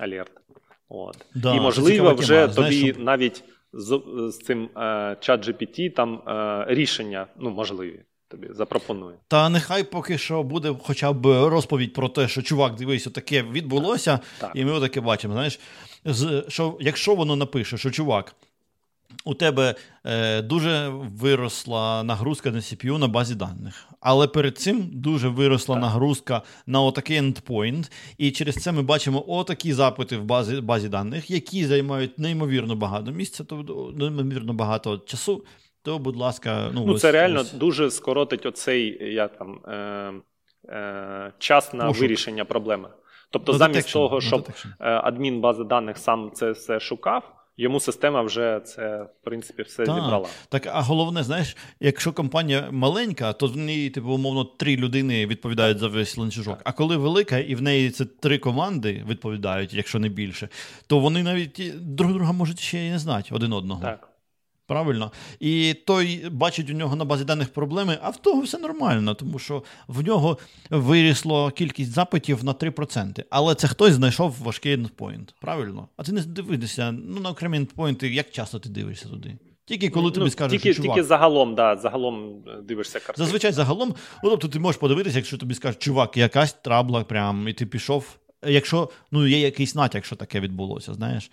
алерти. 0.00 0.40
От. 0.88 1.26
Да, 1.34 1.54
І, 1.54 1.60
можливо, 1.60 2.14
вже 2.14 2.34
тема. 2.34 2.54
тобі 2.54 2.78
Знаєш, 2.78 2.96
навіть 2.98 3.44
з, 3.72 4.02
з 4.30 4.38
цим 4.38 4.64
е, 4.64 5.16
чат 5.20 5.48
GPT 5.48 5.94
там 5.94 6.14
е, 6.28 6.64
рішення 6.68 7.26
ну, 7.36 7.50
можливі. 7.50 8.04
Тобі 8.30 8.48
запропонує. 8.50 9.16
Та 9.28 9.48
нехай 9.48 9.84
поки 9.84 10.18
що 10.18 10.42
буде 10.42 10.76
хоча 10.82 11.12
б 11.12 11.26
розповідь 11.48 11.92
про 11.92 12.08
те, 12.08 12.28
що 12.28 12.42
чувак, 12.42 12.74
дивись, 12.74 13.04
таке 13.04 13.42
відбулося, 13.42 14.20
так. 14.40 14.52
і 14.54 14.64
ми 14.64 14.80
таке 14.80 15.00
бачимо. 15.00 15.34
Знаєш, 15.34 15.60
що, 16.48 16.76
Якщо 16.80 17.14
воно 17.14 17.36
напише, 17.36 17.78
що 17.78 17.90
чувак, 17.90 18.34
у 19.24 19.34
тебе 19.34 19.74
е, 20.04 20.42
дуже 20.42 20.88
виросла 20.88 22.02
нагрузка 22.02 22.50
на 22.50 22.58
CPU 22.58 22.98
на 22.98 23.08
базі 23.08 23.34
даних. 23.34 23.86
Але 24.00 24.26
перед 24.26 24.58
цим 24.58 24.90
дуже 24.92 25.28
виросла 25.28 25.74
так. 25.74 25.82
нагрузка 25.82 26.42
на 26.66 26.80
отакий 26.82 27.20
endpoint. 27.20 27.90
І 28.18 28.30
через 28.30 28.54
це 28.54 28.72
ми 28.72 28.82
бачимо 28.82 29.24
отакі 29.26 29.72
запити 29.72 30.16
в 30.16 30.24
базі 30.24 30.60
базі 30.60 30.88
даних, 30.88 31.30
які 31.30 31.64
займають 31.64 32.18
неймовірно 32.18 32.76
багато 32.76 33.10
місця, 33.10 33.44
тобто 33.44 33.92
неймовірно 33.96 34.52
багато 34.52 34.98
часу. 34.98 35.44
То, 35.82 35.98
будь 35.98 36.16
ласка, 36.16 36.70
ну, 36.74 36.86
ну 36.86 36.92
ось, 36.92 37.00
це 37.00 37.12
реально 37.12 37.40
ось. 37.40 37.52
дуже 37.52 37.90
скоротить 37.90 38.46
оцей 38.46 39.14
я 39.14 39.28
там, 39.28 39.60
е, 39.68 40.12
е, 40.68 41.32
час 41.38 41.74
на 41.74 41.86
Пошук. 41.86 42.00
вирішення 42.00 42.44
проблеми. 42.44 42.88
Тобто, 43.30 43.52
no 43.52 43.56
замість 43.56 43.88
detection. 43.88 43.92
того, 43.92 44.20
щоб 44.20 44.40
no 44.40 44.66
е, 44.80 45.00
адмін 45.04 45.40
бази 45.40 45.64
даних 45.64 45.98
сам 45.98 46.30
це 46.34 46.50
все 46.50 46.80
шукав. 46.80 47.37
Йому 47.60 47.80
система 47.80 48.22
вже 48.22 48.60
це, 48.64 49.02
в 49.02 49.24
принципі, 49.24 49.62
все 49.62 49.84
так, 49.84 49.94
зібрала. 49.94 50.28
Так, 50.48 50.66
а 50.66 50.80
головне, 50.80 51.22
знаєш, 51.22 51.56
якщо 51.80 52.12
компанія 52.12 52.68
маленька, 52.72 53.32
то 53.32 53.46
в 53.46 53.56
неї, 53.56 53.90
типу, 53.90 54.08
умовно, 54.08 54.44
три 54.44 54.76
людини 54.76 55.26
відповідають 55.26 55.78
за 55.78 55.88
весь 55.88 56.16
ланцюжок. 56.16 56.58
А 56.64 56.72
коли 56.72 56.96
велика, 56.96 57.38
і 57.38 57.54
в 57.54 57.62
неї 57.62 57.90
це 57.90 58.04
три 58.04 58.38
команди 58.38 59.04
відповідають, 59.08 59.74
якщо 59.74 59.98
не 59.98 60.08
більше, 60.08 60.48
то 60.86 60.98
вони 60.98 61.22
навіть 61.22 61.72
друг 61.94 62.12
друга 62.12 62.32
можуть 62.32 62.60
ще 62.60 62.78
й 62.78 62.90
не 62.90 62.98
знати 62.98 63.28
один 63.34 63.52
одного. 63.52 63.82
Так. 63.82 64.08
Правильно. 64.68 65.12
І 65.40 65.74
той 65.74 66.28
бачить 66.30 66.70
у 66.70 66.72
нього 66.72 66.96
на 66.96 67.04
базі 67.04 67.24
даних 67.24 67.48
проблеми, 67.48 67.98
а 68.02 68.10
в 68.10 68.16
того 68.16 68.42
все 68.42 68.58
нормально, 68.58 69.14
тому 69.14 69.38
що 69.38 69.62
в 69.88 70.04
нього 70.04 70.38
вирісло 70.70 71.50
кількість 71.50 71.92
запитів 71.92 72.44
на 72.44 72.52
3%. 72.52 73.24
Але 73.30 73.54
це 73.54 73.68
хтось 73.68 73.92
знайшов 73.92 74.36
важкий 74.42 74.72
ендпоінт. 74.72 75.34
Правильно? 75.40 75.88
А 75.96 76.02
ти 76.02 76.12
не 76.12 76.20
дивишся, 76.20 76.92
ну 76.92 77.20
на 77.20 77.30
окремі 77.30 77.56
ендпоінти, 77.56 78.08
як 78.08 78.30
часто 78.30 78.58
ти 78.58 78.68
дивишся 78.68 79.08
туди? 79.08 79.36
Тільки 79.64 79.90
коли 79.90 80.10
тобі 80.10 80.24
ну, 80.24 80.30
скажуть, 80.30 80.62
тільки, 80.62 80.74
що 80.74 80.82
чувак... 80.82 80.96
тільки 80.96 81.08
загалом, 81.08 81.54
да, 81.54 81.76
загалом 81.76 82.44
е, 82.48 82.62
дивишся 82.62 82.98
картинку. 82.98 83.18
Зазвичай 83.18 83.52
загалом, 83.52 83.94
ну 84.24 84.30
тобто 84.30 84.48
ти 84.48 84.58
можеш 84.58 84.80
подивитися, 84.80 85.18
якщо 85.18 85.36
тобі 85.38 85.54
скажуть, 85.54 85.82
чувак, 85.82 86.16
якась 86.16 86.52
трабла, 86.52 87.04
прям, 87.04 87.48
і 87.48 87.52
ти 87.52 87.66
пішов. 87.66 88.16
Якщо 88.46 88.90
ну, 89.10 89.26
є 89.26 89.40
якийсь 89.40 89.74
натяк, 89.74 90.04
що 90.04 90.16
таке 90.16 90.40
відбулося, 90.40 90.94
знаєш. 90.94 91.30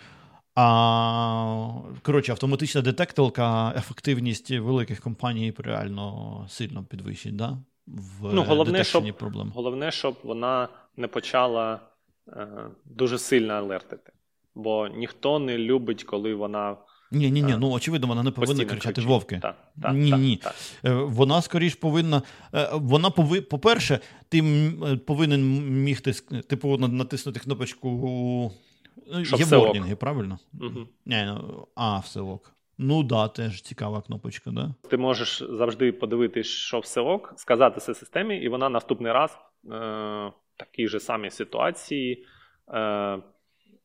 А 0.55 1.81
коротше, 2.01 2.31
автоматична 2.31 2.81
детектилка, 2.81 3.73
ефективність 3.77 4.51
великих 4.51 4.99
компаній 4.99 5.53
реально 5.57 6.45
сильно 6.49 6.83
підвищить, 6.83 7.35
да? 7.35 7.57
В 7.87 8.33
ну, 8.33 8.43
головне, 8.43 8.83
щоб, 8.83 9.17
проблем. 9.17 9.51
Головне, 9.55 9.91
щоб 9.91 10.15
вона 10.23 10.67
не 10.97 11.07
почала 11.07 11.79
е, 12.27 12.47
дуже 12.85 13.17
сильно 13.17 13.53
алертити. 13.53 14.11
Бо 14.55 14.87
ніхто 14.87 15.39
не 15.39 15.57
любить, 15.57 16.03
коли 16.03 16.35
вона. 16.35 16.77
Ні, 17.11 17.31
ні, 17.31 17.43
ні, 17.43 17.55
ну 17.59 17.71
очевидно, 17.71 18.07
вона 18.07 18.23
не 18.23 18.31
повинна 18.31 18.65
кричати 18.65 18.93
кричить. 18.93 19.09
вовки. 19.09 19.39
Так, 19.41 19.55
так, 19.81 19.93
ні, 19.93 20.09
так, 20.11 20.19
ні. 20.19 20.39
Е, 20.85 20.93
вона 20.93 21.41
скоріш 21.41 21.75
повинна. 21.75 22.21
Е, 22.53 22.69
вона 22.73 23.09
пови, 23.09 23.41
по-перше, 23.41 23.99
ти 24.29 24.39
е, 24.39 24.95
повинен 24.97 25.65
мігти 25.83 26.11
типу 26.47 26.77
натиснути 26.77 27.39
кнопочку. 27.39 28.51
Щоб 29.23 29.39
Є 29.39 29.45
все 29.45 29.57
ок. 29.57 29.95
правильно? 29.99 30.39
Угу. 30.61 30.87
Ну, 31.05 31.67
а, 31.75 31.99
все 31.99 32.21
ок. 32.21 32.51
Ну 32.77 33.03
да, 33.03 33.27
теж 33.27 33.61
цікава 33.61 34.01
кнопочка, 34.01 34.51
да? 34.51 34.73
Ти 34.89 34.97
можеш 34.97 35.43
завжди 35.49 35.91
подивитись, 35.91 36.47
що 36.47 36.79
все 36.79 37.01
ок, 37.01 37.33
сказати 37.37 37.79
це 37.79 37.93
системі, 37.93 38.37
і 38.37 38.49
вона 38.49 38.69
наступний 38.69 39.11
раз 39.11 39.31
е, 39.31 39.39
в 39.67 40.33
такій 40.57 40.87
же 40.87 40.99
самій 40.99 41.29
ситуації. 41.29 42.25
Е, 42.73 43.19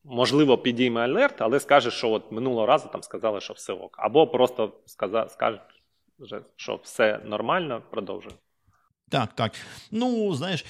Можливо, 0.03 0.57
підійме 0.57 1.01
алерт, 1.01 1.41
але 1.41 1.59
скаже, 1.59 1.91
що 1.91 2.09
от 2.09 2.31
минулого 2.31 2.65
разу 2.65 2.89
там 2.91 3.03
сказали, 3.03 3.41
що 3.41 3.53
все 3.53 3.73
ок. 3.73 3.95
Або 3.99 4.27
просто 4.27 4.73
сказа, 4.85 5.27
скаже, 5.29 5.61
що 6.55 6.79
все 6.83 7.19
нормально, 7.25 7.81
продовжує. 7.91 8.35
Так, 9.11 9.33
так. 9.33 9.51
Ну, 9.91 10.35
знаєш, 10.35 10.65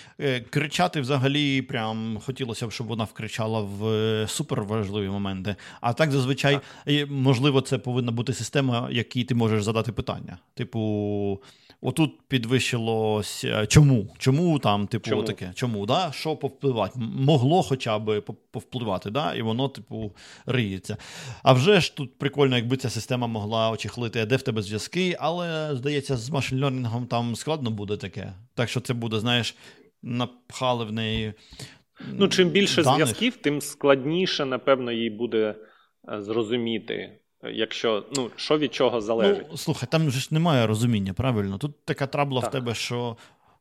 кричати 0.50 1.02
взагалі 1.02 1.62
прям 1.62 2.20
хотілося 2.26 2.68
б, 2.68 2.72
щоб 2.72 2.88
вона 2.88 3.04
вкричала 3.04 3.62
в 3.62 4.28
суперважливі 4.28 5.10
моменти. 5.10 5.56
А 5.82 5.94
так 5.94 6.12
зазвичай, 6.12 6.60
так. 6.86 7.10
можливо, 7.10 7.62
це 7.62 7.78
повинна 7.78 8.12
бути 8.12 8.34
система, 8.34 8.88
якій 8.92 9.24
ти 9.24 9.36
можеш 9.36 9.64
задати 9.64 9.92
питання. 9.92 10.38
Типу, 10.54 11.42
отут 11.82 12.12
підвищилось 12.28 13.46
чому? 13.68 14.08
Чому 14.18 14.60
там, 14.60 14.88
типу, 14.88 15.10
чому? 15.10 15.24
таке? 15.24 15.52
Чому? 15.56 15.86
да? 15.86 16.12
Що 16.12 16.36
повпливати? 16.36 17.00
Могло 17.00 17.64
хоча 17.64 18.00
б 18.00 18.22
повпливати, 18.52 19.10
да? 19.10 19.36
і 19.36 19.42
воно, 19.42 19.70
типу, 19.70 20.16
риється. 20.46 20.98
А 21.44 21.54
вже 21.54 21.82
ж 21.82 21.96
тут 21.96 22.18
прикольно, 22.18 22.56
якби 22.56 22.78
ця 22.78 22.90
система 22.90 23.28
могла 23.28 23.72
очехлити, 23.72 24.26
де 24.26 24.36
в 24.36 24.42
тебе 24.42 24.62
зв'язки, 24.62 25.18
але, 25.20 25.76
здається, 25.76 26.18
з 26.18 26.30
машин-лернінгом 26.30 27.06
там 27.06 27.36
складно 27.36 27.72
буде 27.72 27.98
таке. 27.98 28.34
Так 28.56 28.70
що 28.70 28.80
це 28.80 28.94
буде, 28.94 29.20
знаєш, 29.20 29.56
напхали 30.04 30.86
в 30.86 30.92
неї. 30.92 31.34
Ну, 32.14 32.28
чим 32.28 32.50
більше 32.50 32.84
даних. 32.84 32.96
зв'язків, 32.96 33.38
тим 33.38 33.62
складніше, 33.62 34.46
напевно, 34.46 34.92
їй 34.92 35.10
буде 35.10 35.56
зрозуміти. 36.20 37.21
Якщо 37.44 38.04
ну 38.16 38.30
що 38.36 38.58
від 38.58 38.74
чого 38.74 39.02
залежить, 39.02 39.46
Ну, 39.52 39.58
слухай, 39.58 39.89
там 39.92 40.12
же 40.12 40.20
ж 40.20 40.28
немає 40.32 40.68
розуміння, 40.68 41.14
правильно? 41.14 41.58
Тут 41.58 41.86
така 41.86 42.08
трабла 42.08 42.42
так. 42.42 42.50
в 42.50 42.54
тебе, 42.54 42.76
що 42.76 43.18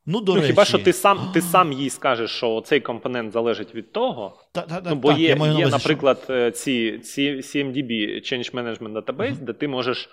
ну 0.07 0.21
до 0.21 0.33
ну, 0.33 0.41
речі... 0.41 0.53
хіба 0.53 0.65
що 0.65 0.79
ти 0.79 0.93
сам 0.93 1.31
ти 1.35 1.43
сам 1.43 1.73
їй 1.73 1.91
скажеш, 1.91 2.31
що 2.31 2.63
цей 2.67 2.81
компонент 2.81 3.33
залежить 3.33 3.75
від 3.75 3.93
того, 3.93 4.37
та, 4.53 4.63
та, 4.63 4.83
ну, 4.85 4.95
бо 4.95 5.09
так, 5.09 5.19
є, 5.19 5.29
є 5.29 5.35
увазі, 5.35 5.65
наприклад, 5.65 6.21
що... 6.25 6.51
ці, 6.51 6.99
ці 6.99 7.37
CMDB 7.37 7.93
Change 8.15 8.55
Management 8.55 8.93
Database, 8.93 9.17
uh-huh. 9.17 9.45
де 9.45 9.53
ти 9.53 9.69
можеш 9.69 10.05
е, 10.05 10.09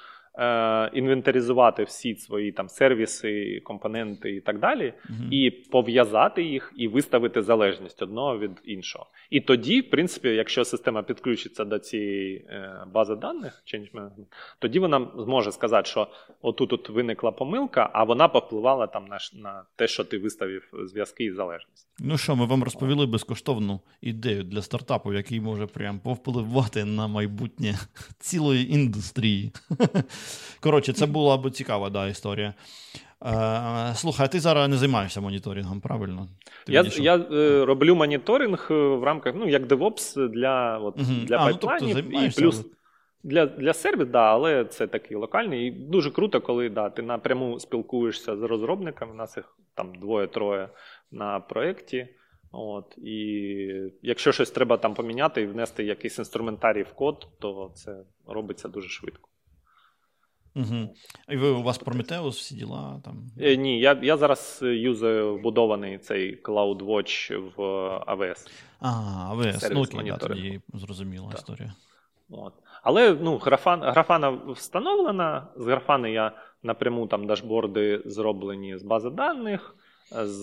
інвентаризувати 0.94 1.84
всі 1.84 2.16
свої 2.16 2.52
там 2.52 2.70
сервіси, 2.70 3.62
компоненти 3.64 4.36
і 4.36 4.42
так 4.42 4.60
далі, 4.60 4.94
uh-huh. 5.10 5.30
і 5.32 5.52
пов'язати 5.52 6.44
їх, 6.44 6.74
і 6.78 6.88
виставити 6.88 7.42
залежність 7.42 8.02
одного 8.02 8.40
від 8.40 8.52
іншого. 8.64 9.06
І 9.30 9.42
тоді, 9.42 9.82
в 9.82 9.90
принципі, 9.90 10.28
якщо 10.28 10.66
система 10.66 11.04
підключиться 11.04 11.66
до 11.66 11.80
цієї 11.80 12.36
е, 12.36 12.84
бази 12.94 13.16
даних, 13.16 13.64
Change 13.74 13.92
Management, 13.92 14.26
тоді 14.60 14.80
вона 14.80 15.08
зможе 15.18 15.52
сказати, 15.52 15.90
що 15.90 16.08
отут 16.42 16.74
от 16.74 16.90
виникла 16.90 17.32
помилка, 17.32 17.90
а 17.94 18.04
вона 18.04 18.28
повпливала 18.28 18.88
там 18.88 19.06
на, 19.08 19.18
на 19.34 19.64
те, 19.76 19.88
що 19.88 20.04
ти 20.04 20.18
виставив 20.18 20.64
зв'язки 20.86 21.24
і 21.24 21.32
залежність. 21.32 21.88
Ну 22.00 22.18
що, 22.18 22.36
ми 22.36 22.46
вам 22.46 22.64
розповіли 22.64 23.06
безкоштовну 23.06 23.80
ідею 24.02 24.44
для 24.44 24.62
стартапу, 24.62 25.14
який 25.14 25.42
може 25.42 25.68
прям 25.68 26.00
повпливати 26.00 26.86
на 26.86 27.08
майбутнє 27.08 27.80
цілої 28.20 28.74
індустрії. 28.74 29.52
Коротше, 30.60 30.94
це 30.94 31.06
була 31.06 31.38
б 31.38 31.52
цікава 31.52 31.90
да, 31.90 32.08
історія. 32.08 32.54
Е, 33.26 33.96
Слухай, 33.96 34.26
а 34.26 34.28
ти 34.28 34.40
зараз 34.40 34.70
не 34.70 34.78
займаєшся 34.78 35.22
моніторингом, 35.22 35.82
правильно? 35.82 36.28
Ти 36.66 36.74
я 36.74 36.86
я 36.98 37.16
е, 37.16 37.66
роблю 37.66 37.96
моніторинг 37.96 38.68
в 38.70 39.04
рамках, 39.04 39.34
ну, 39.38 39.50
як 39.50 39.68
DevOps 39.68 40.28
для 40.30 40.78
от, 40.78 41.00
угу. 41.00 41.12
для 41.24 41.38
а, 41.38 41.46
пайплайнів. 41.46 41.96
Ну, 41.96 42.02
тобто 42.02 42.26
і 42.26 42.30
плюс 42.30 42.66
для 43.24 43.46
для 43.46 43.74
сервіс, 43.74 44.08
да, 44.08 44.24
але 44.24 44.66
це 44.66 44.88
такий 44.88 45.18
локальний. 45.18 45.68
І 45.68 45.72
дуже 45.72 46.12
круто, 46.12 46.42
коли 46.42 46.70
да, 46.70 46.90
ти 46.90 47.02
напряму 47.02 47.60
спілкуєшся 47.60 48.38
з 48.38 48.42
розробниками. 48.42 49.12
У 49.12 49.16
нас 49.16 49.38
їх 49.38 49.58
там 49.76 49.96
двоє-троє 49.96 50.70
на 51.12 51.40
проєкті. 51.40 52.08
От, 52.52 52.98
І 52.98 53.12
якщо 54.02 54.32
щось 54.32 54.52
треба 54.52 54.78
там 54.78 54.94
поміняти 54.94 55.42
і 55.42 55.46
внести 55.46 55.84
якийсь 55.84 56.20
інструментарій 56.20 56.84
в 56.84 56.94
код, 56.94 57.28
то 57.40 57.72
це 57.76 58.04
робиться 58.28 58.68
дуже 58.68 58.90
швидко. 58.90 59.30
Угу. 60.58 60.90
І 61.30 61.38
ви 61.38 61.50
у 61.50 61.64
вас 61.64 61.80
Prometheus, 61.80 62.30
всі 62.30 62.56
діла 62.56 63.02
там? 63.06 63.32
Е, 63.42 63.56
ні, 63.56 63.80
я 63.80 64.00
я 64.02 64.18
зараз 64.18 64.60
юзаю 64.62 65.36
вбудований 65.36 65.98
цей 65.98 66.42
CloudWatch 66.42 67.38
в 67.56 67.62
AWS. 68.08 68.48
А, 68.80 68.90
AWS, 69.34 69.70
ну 69.74 69.82
окей, 69.82 70.04
да, 70.04 70.18
тоді 70.18 70.62
зрозуміла 70.74 71.28
так. 71.28 71.38
історія. 71.38 71.74
От. 72.30 72.54
Але 72.84 73.14
ну, 73.14 73.38
графан, 73.38 73.82
графана 73.82 74.30
встановлена. 74.30 75.48
З 75.56 75.66
графани 75.66 76.12
я 76.12 76.32
напряму 76.64 77.08
там 77.08 77.28
дашборди 77.28 78.02
зроблені 78.06 78.78
з 78.78 78.84
бази 78.84 79.10
даних 79.10 79.76
з 80.12 80.42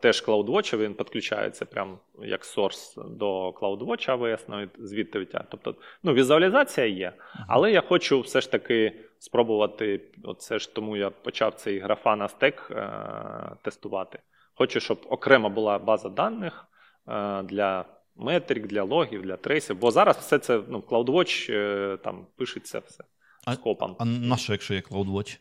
теж 0.00 0.24
CloudWatch, 0.26 0.76
він 0.76 0.94
підключається 0.94 1.64
прям 1.64 1.98
як 2.22 2.44
сорс 2.44 2.98
до 3.08 3.50
CloudWatch 3.50 4.18
AWS, 4.18 4.40
навіть 4.48 4.70
звідти. 4.78 5.26
Тобто 5.50 5.74
ну, 6.02 6.12
візуалізація 6.12 6.86
є, 6.86 7.12
але 7.48 7.72
я 7.72 7.80
хочу 7.80 8.20
все 8.20 8.40
ж 8.40 8.50
таки 8.50 8.92
спробувати. 9.18 10.00
Оце 10.24 10.58
ж 10.58 10.74
тому 10.74 10.96
я 10.96 11.10
почав 11.10 11.54
цей 11.54 11.78
графана 11.78 12.28
стек 12.28 12.68
е- 12.70 13.56
тестувати. 13.62 14.18
Хочу, 14.54 14.80
щоб 14.80 15.06
окремо 15.10 15.50
була 15.50 15.78
база 15.78 16.08
даних 16.08 16.64
е- 17.08 17.42
для 17.42 17.84
метрик, 18.16 18.66
для 18.66 18.82
логів, 18.82 19.22
для 19.22 19.36
трейсів. 19.36 19.78
Бо 19.78 19.90
зараз 19.90 20.16
все 20.16 20.38
це 20.38 20.62
ну, 20.68 20.78
CloudWatch 20.78 21.52
е- 21.52 21.96
там 21.96 22.26
пишеться 22.36 22.78
все 22.78 23.04
а, 23.46 23.54
скопом. 23.54 23.96
А 23.98 24.04
на 24.04 24.36
що, 24.36 24.52
якщо 24.52 24.74
є 24.74 24.80
CloudWatch? 24.80 25.38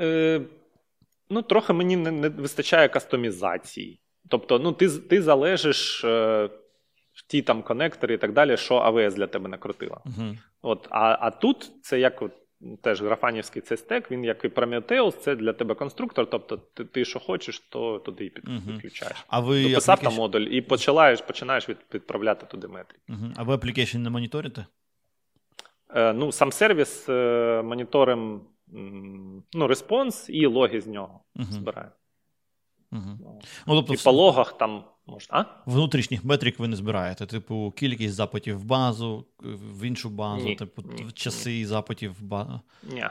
Е- 0.00 0.40
Ну, 1.30 1.42
трохи 1.42 1.72
мені 1.72 1.96
не, 1.96 2.10
не 2.10 2.28
вистачає 2.28 2.88
кастомізації. 2.88 4.00
Тобто, 4.28 4.58
ну, 4.58 4.72
ти 4.72 4.88
ти 4.88 5.22
залежиш 5.22 6.04
ті 7.26 7.42
там 7.42 7.62
конектори 7.62 8.14
і 8.14 8.18
так 8.18 8.32
далі, 8.32 8.56
що 8.56 8.74
AWS 8.74 9.14
для 9.14 9.26
тебе 9.26 9.48
накрутила. 9.48 10.00
Uh-huh. 10.06 10.38
От, 10.62 10.88
А 10.90 11.18
а 11.20 11.30
тут 11.30 11.72
це 11.82 12.00
як 12.00 12.22
от, 12.22 12.32
теж 12.82 13.02
графанівський 13.02 13.62
цей 13.62 13.78
стек, 13.78 14.10
він 14.10 14.24
як 14.24 14.44
і 14.44 14.48
Prometheus, 14.48 15.18
це 15.18 15.36
для 15.36 15.52
тебе 15.52 15.74
конструктор. 15.74 16.30
Тобто, 16.30 16.56
ти 16.56 16.84
ти 16.84 17.04
що 17.04 17.20
хочеш, 17.20 17.60
то 17.60 17.98
туди 17.98 18.24
і 18.24 18.30
під, 18.30 18.44
uh-huh. 18.44 19.24
А 19.28 19.40
ви 19.40 19.62
Дописав 19.62 19.98
application... 19.98 20.02
там 20.02 20.14
модуль 20.14 20.40
і 20.40 20.60
починаєш 20.60 21.20
починаєш 21.20 21.68
від, 21.68 21.76
відправляти 21.94 22.46
туди 22.46 22.68
метрики. 22.68 23.02
Uh-huh. 23.08 23.32
А 23.36 23.42
ви 23.42 23.54
application 23.54 23.98
не 23.98 24.10
моніторите? 24.10 24.66
Е, 25.94 26.12
ну, 26.12 26.32
Сам 26.32 26.52
сервіс 26.52 27.08
е, 27.08 27.62
моніторим 27.64 28.40
ну, 29.52 29.66
респонс 29.66 30.28
і 30.28 30.46
логи 30.46 30.80
з 30.80 30.86
нього 30.86 31.20
uh-huh. 31.36 31.44
збирає. 31.44 31.90
Uh-huh. 32.92 33.16
Ну, 33.66 33.74
тобто, 33.74 33.94
І 33.94 33.96
по 34.04 34.12
логах 34.12 34.58
там 34.58 34.84
А? 35.30 35.44
Внутрішніх 35.66 36.24
метрик 36.24 36.58
ви 36.58 36.68
не 36.68 36.76
збираєте. 36.76 37.26
Типу, 37.26 37.74
кількість 37.76 38.14
запитів 38.14 38.58
в 38.58 38.64
базу, 38.64 39.26
в 39.42 39.86
іншу 39.86 40.10
базу, 40.10 40.44
ні, 40.44 40.56
типу, 40.56 40.82
ні, 40.82 41.10
часи 41.14 41.50
ні. 41.50 41.66
запитів 41.66 42.16
в 42.20 42.22
базу. 42.22 42.60
Ні. 42.82 43.04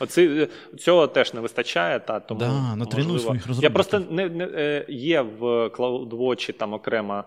Оці, 0.00 0.48
цього 0.78 1.06
теж 1.06 1.34
не 1.34 1.40
вистачає, 1.40 2.00
та 2.00 2.20
тому 2.20 2.40
да, 2.40 2.76
можливо... 2.76 3.18
своїх 3.18 3.62
Я 3.62 3.70
просто 3.70 4.00
не, 4.00 4.28
не 4.28 4.84
є 4.88 5.20
в 5.20 5.42
CloudWatch 5.66 6.52
там 6.52 6.72
окрема 6.72 7.24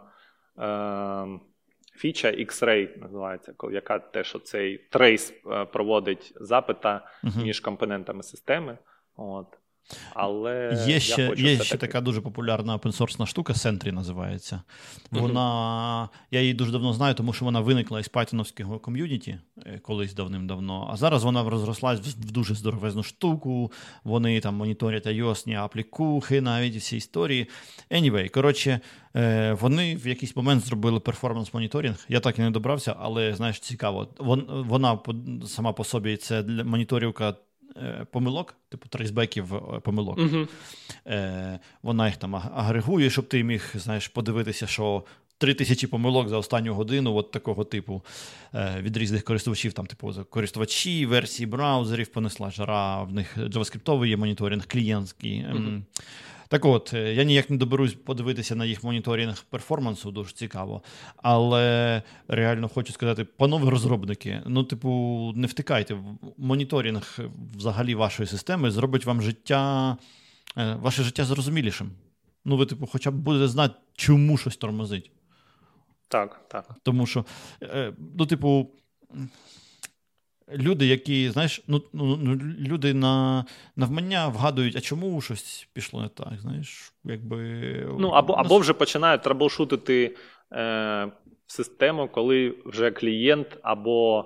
е, 0.59 1.39
фіча 1.95 2.28
X-Ray 2.28 3.01
називається, 3.01 3.53
яка 3.72 3.99
те, 3.99 4.24
що 4.24 4.39
цей 4.39 4.78
трейс 4.78 5.34
е, 5.51 5.65
проводить 5.65 6.34
запита 6.36 7.07
uh-huh. 7.24 7.43
між 7.43 7.59
компонентами 7.59 8.24
системи. 8.24 8.78
От. 9.15 9.47
Але 10.14 10.84
є 10.88 11.00
ще 11.00 11.22
я 11.22 11.30
хочу 11.30 11.42
є 11.42 11.64
ще 11.64 11.78
така 11.78 12.02
дуже 12.02 12.22
популярна 12.22 12.76
опенсорсна 12.76 13.26
штука, 13.26 13.54
Sentry 13.54 13.92
називається. 13.92 14.62
Вона, 15.12 15.42
uh-huh. 16.14 16.18
Я 16.32 16.42
її 16.42 16.54
дуже 16.54 16.72
давно 16.72 16.94
знаю, 16.94 17.14
тому 17.14 17.34
що 17.34 17.46
вона 17.46 17.60
виникла 17.60 18.00
із 18.00 18.08
пайтоновського 18.08 18.80
ком'юніті 18.80 19.40
е, 19.66 19.80
колись 19.84 20.14
давним-давно. 20.14 20.90
А 20.92 20.98
зараз 20.98 21.24
вона 21.24 21.50
розрослась 21.50 22.00
в 22.00 22.32
дуже 22.32 22.56
здоровезну 22.56 23.04
штуку. 23.04 23.72
Вони 24.04 24.40
там 24.40 24.56
моніторять 24.56 25.08
iOS-ні 25.08 25.56
аплікухи, 25.56 26.42
навіть 26.42 26.76
всі 26.76 26.98
історії. 26.98 27.48
Anyway, 27.92 28.30
коротше, 28.30 28.80
е, 29.16 29.54
вони 29.54 29.96
в 29.96 30.08
якийсь 30.08 30.36
момент 30.36 30.66
зробили 30.66 31.00
перформанс-моніторинг. 31.00 32.06
Я 32.10 32.20
так 32.20 32.40
і 32.40 32.42
не 32.42 32.52
добрався, 32.52 32.96
але 33.00 33.34
знаєш, 33.34 33.60
цікаво. 33.60 34.08
Вона 34.50 35.00
сама 35.46 35.74
по 35.74 35.84
собі 35.84 36.18
це 36.18 36.44
для 36.44 36.64
моніторівка 36.64 37.36
помилок, 38.11 38.55
типу 38.70 38.88
трейсбеків 38.88 39.55
е, 39.55 39.80
помилок. 39.80 40.17
Uh-huh. 40.17 40.47
Е, 41.07 41.59
Вона 41.84 42.07
їх 42.07 42.17
там 42.17 42.36
агрегує, 42.36 43.09
щоб 43.09 43.28
ти 43.28 43.43
міг 43.43 43.72
знаєш, 43.74 44.07
подивитися, 44.07 44.67
що. 44.67 45.03
Три 45.41 45.53
тисячі 45.53 45.88
помилок 45.88 46.30
за 46.30 46.38
останню 46.38 46.74
годину, 46.74 47.15
от 47.15 47.32
такого 47.32 47.63
типу, 47.63 48.01
е, 48.53 48.78
від 48.82 48.97
різних 48.97 49.24
користувачів, 49.24 49.74
там, 49.74 49.86
типу, 49.86 50.13
користувачі, 50.30 51.05
версії 51.05 51.47
браузерів 51.47 52.07
понесла 52.07 52.51
жара, 52.51 53.03
в 53.03 53.13
них 53.13 53.38
JavaScript 53.38 54.05
є 54.05 54.17
моніторинг, 54.17 54.67
клієнтський. 54.67 55.32
Mm-hmm. 55.32 55.82
Так 56.50 56.66
от, 56.66 56.93
е, 56.93 57.14
я 57.14 57.24
ніяк 57.24 57.50
не 57.50 57.58
доберусь 57.58 57.93
подивитися 57.93 58.56
на 58.56 58.66
їх 58.66 58.84
моніторинг 58.84 59.43
перформансу, 59.50 60.12
дуже 60.12 60.34
цікаво. 60.34 60.84
Але 61.16 62.04
реально 62.28 62.70
хочу 62.70 62.93
сказати, 62.93 63.26
панове 63.26 63.70
розробники, 63.72 64.41
ну, 64.45 64.64
типу, 64.64 64.89
не 65.36 65.47
втикайте. 65.47 65.97
Моніторинг 66.38 67.20
взагалі 67.56 67.95
вашої 67.95 68.28
системи 68.28 68.72
зробить 68.72 69.06
вам 69.06 69.22
життя, 69.22 69.97
е, 70.58 70.76
ваше 70.82 71.04
життя 71.04 71.26
зрозумілішим. 71.26 71.91
Ну, 72.45 72.58
ви, 72.58 72.66
типу, 72.66 72.88
хоча 72.88 73.12
б 73.12 73.16
будете 73.16 73.47
знати, 73.47 73.76
чому 73.93 74.38
щось 74.38 74.58
тормозить. 74.58 75.12
Так, 76.08 76.41
так. 76.47 76.76
Тому 76.84 77.06
що, 77.06 77.26
е, 77.64 77.93
ну, 78.18 78.26
типу 78.26 78.72
люди, 80.54 80.86
які, 80.86 81.30
знаєш, 81.30 81.62
ну, 81.68 81.82
ну, 81.93 82.18
ну 82.22 82.39
люди 82.60 82.93
на 82.93 83.45
навмання 83.76 84.28
вгадують, 84.28 84.76
а 84.76 84.82
чому 84.82 85.22
щось 85.22 85.68
пішло 85.74 86.02
не 86.02 86.08
так, 86.08 86.34
знаєш, 86.41 86.93
якби. 87.04 87.38
Ну, 88.00 88.10
або 88.10 88.34
або 88.34 88.58
вже 88.58 88.74
починають 88.74 89.22
траблшутити 89.22 90.16
е, 90.52 91.12
систему, 91.47 92.08
коли 92.08 92.56
вже 92.66 92.91
клієнт 92.91 93.58
або 93.62 94.26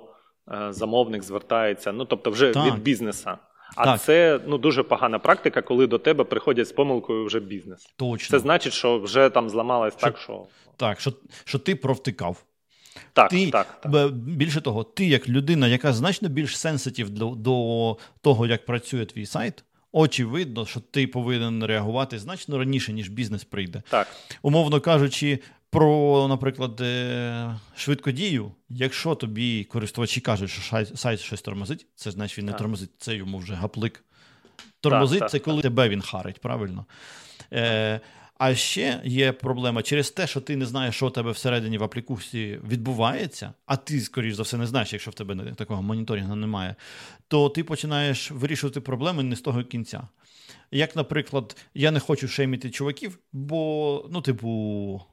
е, 0.52 0.72
замовник 0.72 1.22
звертається, 1.22 1.92
ну, 1.92 2.04
тобто, 2.04 2.30
вже 2.30 2.50
так. 2.50 2.66
від 2.66 2.82
бізнеса. 2.82 3.38
А 3.76 3.84
так. 3.84 4.00
це 4.00 4.40
ну 4.46 4.58
дуже 4.58 4.82
погана 4.82 5.18
практика, 5.18 5.62
коли 5.62 5.86
до 5.86 5.98
тебе 5.98 6.24
приходять 6.24 6.68
з 6.68 6.72
помилкою 6.72 7.24
вже 7.26 7.40
бізнес. 7.40 7.86
Точно. 7.96 8.38
Це 8.38 8.42
значить, 8.42 8.72
що 8.72 8.98
вже 8.98 9.30
там 9.30 9.50
зламалось 9.50 9.94
що, 9.98 10.06
так, 10.06 10.18
що 10.18 10.46
так, 10.76 11.00
що, 11.00 11.12
що 11.44 11.58
ти 11.58 11.76
провтикав. 11.76 12.44
Так, 13.12 13.30
ти, 13.30 13.50
так, 13.50 13.80
так. 13.80 14.12
Більше 14.12 14.60
того, 14.60 14.84
ти 14.84 15.06
як 15.06 15.28
людина, 15.28 15.68
яка 15.68 15.92
значно 15.92 16.28
більш 16.28 16.58
сенситив 16.58 17.10
до, 17.10 17.30
до 17.30 17.96
того, 18.20 18.46
як 18.46 18.66
працює 18.66 19.06
твій 19.06 19.26
сайт, 19.26 19.64
очевидно, 19.92 20.66
що 20.66 20.80
ти 20.80 21.06
повинен 21.06 21.64
реагувати 21.64 22.18
значно 22.18 22.58
раніше, 22.58 22.92
ніж 22.92 23.08
бізнес 23.08 23.44
прийде. 23.44 23.82
Так. 23.90 24.08
Умовно 24.42 24.80
кажучи, 24.80 25.38
про, 25.70 26.26
наприклад, 26.28 26.80
е, 26.80 27.54
швидкодію, 27.76 28.52
якщо 28.68 29.14
тобі 29.14 29.64
користувачі 29.64 30.20
кажуть, 30.20 30.50
що 30.50 30.86
сайт 30.96 31.20
щось 31.20 31.42
тормозить, 31.42 31.86
це 31.94 32.10
значить 32.10 32.38
він 32.38 32.46
не 32.46 32.52
так. 32.52 32.58
тормозить, 32.58 32.90
це 32.98 33.16
йому 33.16 33.38
вже 33.38 33.54
гаплик. 33.54 34.04
Тормозить 34.80 35.20
так, 35.20 35.30
це 35.30 35.38
коли 35.38 35.62
тебе 35.62 35.88
він 35.88 36.02
харить, 36.02 36.40
правильно? 36.40 36.86
Е, 37.52 38.00
а 38.38 38.54
ще 38.54 39.00
є 39.04 39.32
проблема 39.32 39.82
через 39.82 40.10
те, 40.10 40.26
що 40.26 40.40
ти 40.40 40.56
не 40.56 40.66
знаєш, 40.66 40.96
що 40.96 41.06
у 41.06 41.10
тебе 41.10 41.30
всередині 41.30 41.78
в 41.78 41.84
аплікусі 41.84 42.60
відбувається, 42.68 43.52
а 43.66 43.76
ти, 43.76 44.00
скоріш 44.00 44.34
за 44.34 44.42
все, 44.42 44.56
не 44.56 44.66
знаєш, 44.66 44.92
якщо 44.92 45.10
в 45.10 45.14
тебе 45.14 45.52
такого 45.56 45.82
моніторингу 45.82 46.34
немає, 46.34 46.74
то 47.28 47.48
ти 47.48 47.64
починаєш 47.64 48.30
вирішувати 48.30 48.80
проблеми 48.80 49.22
не 49.22 49.36
з 49.36 49.40
того 49.40 49.64
кінця. 49.64 50.08
Як, 50.70 50.96
наприклад, 50.96 51.56
я 51.74 51.90
не 51.90 52.00
хочу 52.00 52.28
shame 52.28 52.51
'ити 52.51 52.70
чуваків, 52.70 53.18
бо, 53.32 54.06
ну, 54.10 54.20
типу, 54.20 54.48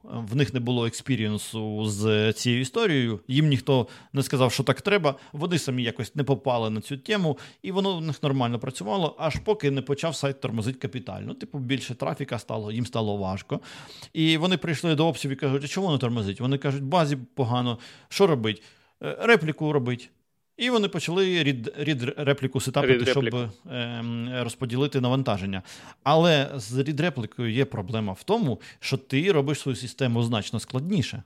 в 0.04 0.36
них 0.36 0.54
не 0.54 0.60
було 0.60 0.86
experience 0.86 1.69
'у 1.69 1.86
з 1.86 2.34
цією 2.34 2.62
історією, 2.62 3.20
їм 3.28 3.48
ніхто 3.48 3.88
не 4.14 4.24
сказав, 4.24 4.52
що 4.52 4.64
так 4.64 4.82
треба. 4.82 5.16
Вони 5.34 5.60
самі 5.60 5.84
якось 5.84 6.16
не 6.16 6.24
попали 6.24 6.70
на 6.70 6.82
цю 6.82 6.98
тему, 6.98 7.38
і 7.62 7.72
воно 7.72 7.98
в 7.98 8.02
них 8.02 8.24
нормально 8.24 8.60
працювало, 8.60 9.16
аж 9.20 9.36
поки 9.36 9.72
не 9.72 9.82
почав 9.82 10.16
сайт 10.16 10.42
тормозити 10.42 10.80
капітально. 10.80 11.34
Типу, 11.34 11.60
більше 11.60 11.96
трафіка 11.96 12.40
стало, 12.40 12.72
їм 12.72 12.86
стало 12.86 13.18
важко. 13.18 13.60
І 14.14 14.38
вони 14.38 14.58
прийшли 14.58 14.96
до 14.96 15.08
опсів 15.08 15.32
і 15.32 15.36
кажуть, 15.36 15.64
а 15.64 15.68
чого 15.68 15.88
воно 15.88 15.98
тормозить? 15.98 16.40
Вони 16.40 16.58
кажуть, 16.58 16.84
базі 16.84 17.18
погано, 17.36 17.80
що 18.10 18.28
робить? 18.28 18.64
Е, 19.04 19.18
репліку 19.20 19.74
робить. 19.74 20.10
І 20.62 20.70
вони 20.70 20.88
почали 20.88 21.44
рід, 21.44 21.74
рід 21.78 22.14
репліку 22.18 22.60
сетапити, 22.62 23.06
щоб 23.06 23.36
е, 23.36 24.04
розподілити 24.44 25.02
навантаження. 25.02 25.64
Але 26.04 26.50
з 26.56 26.78
рід 26.78 27.00
реплікою 27.00 27.52
є 27.52 27.66
проблема 27.66 28.14
в 28.14 28.24
тому, 28.24 28.62
що 28.80 28.98
ти 28.98 29.32
робиш 29.32 29.60
свою 29.60 29.76
систему 29.76 30.24
значно 30.24 30.60
складніше. 30.60 31.24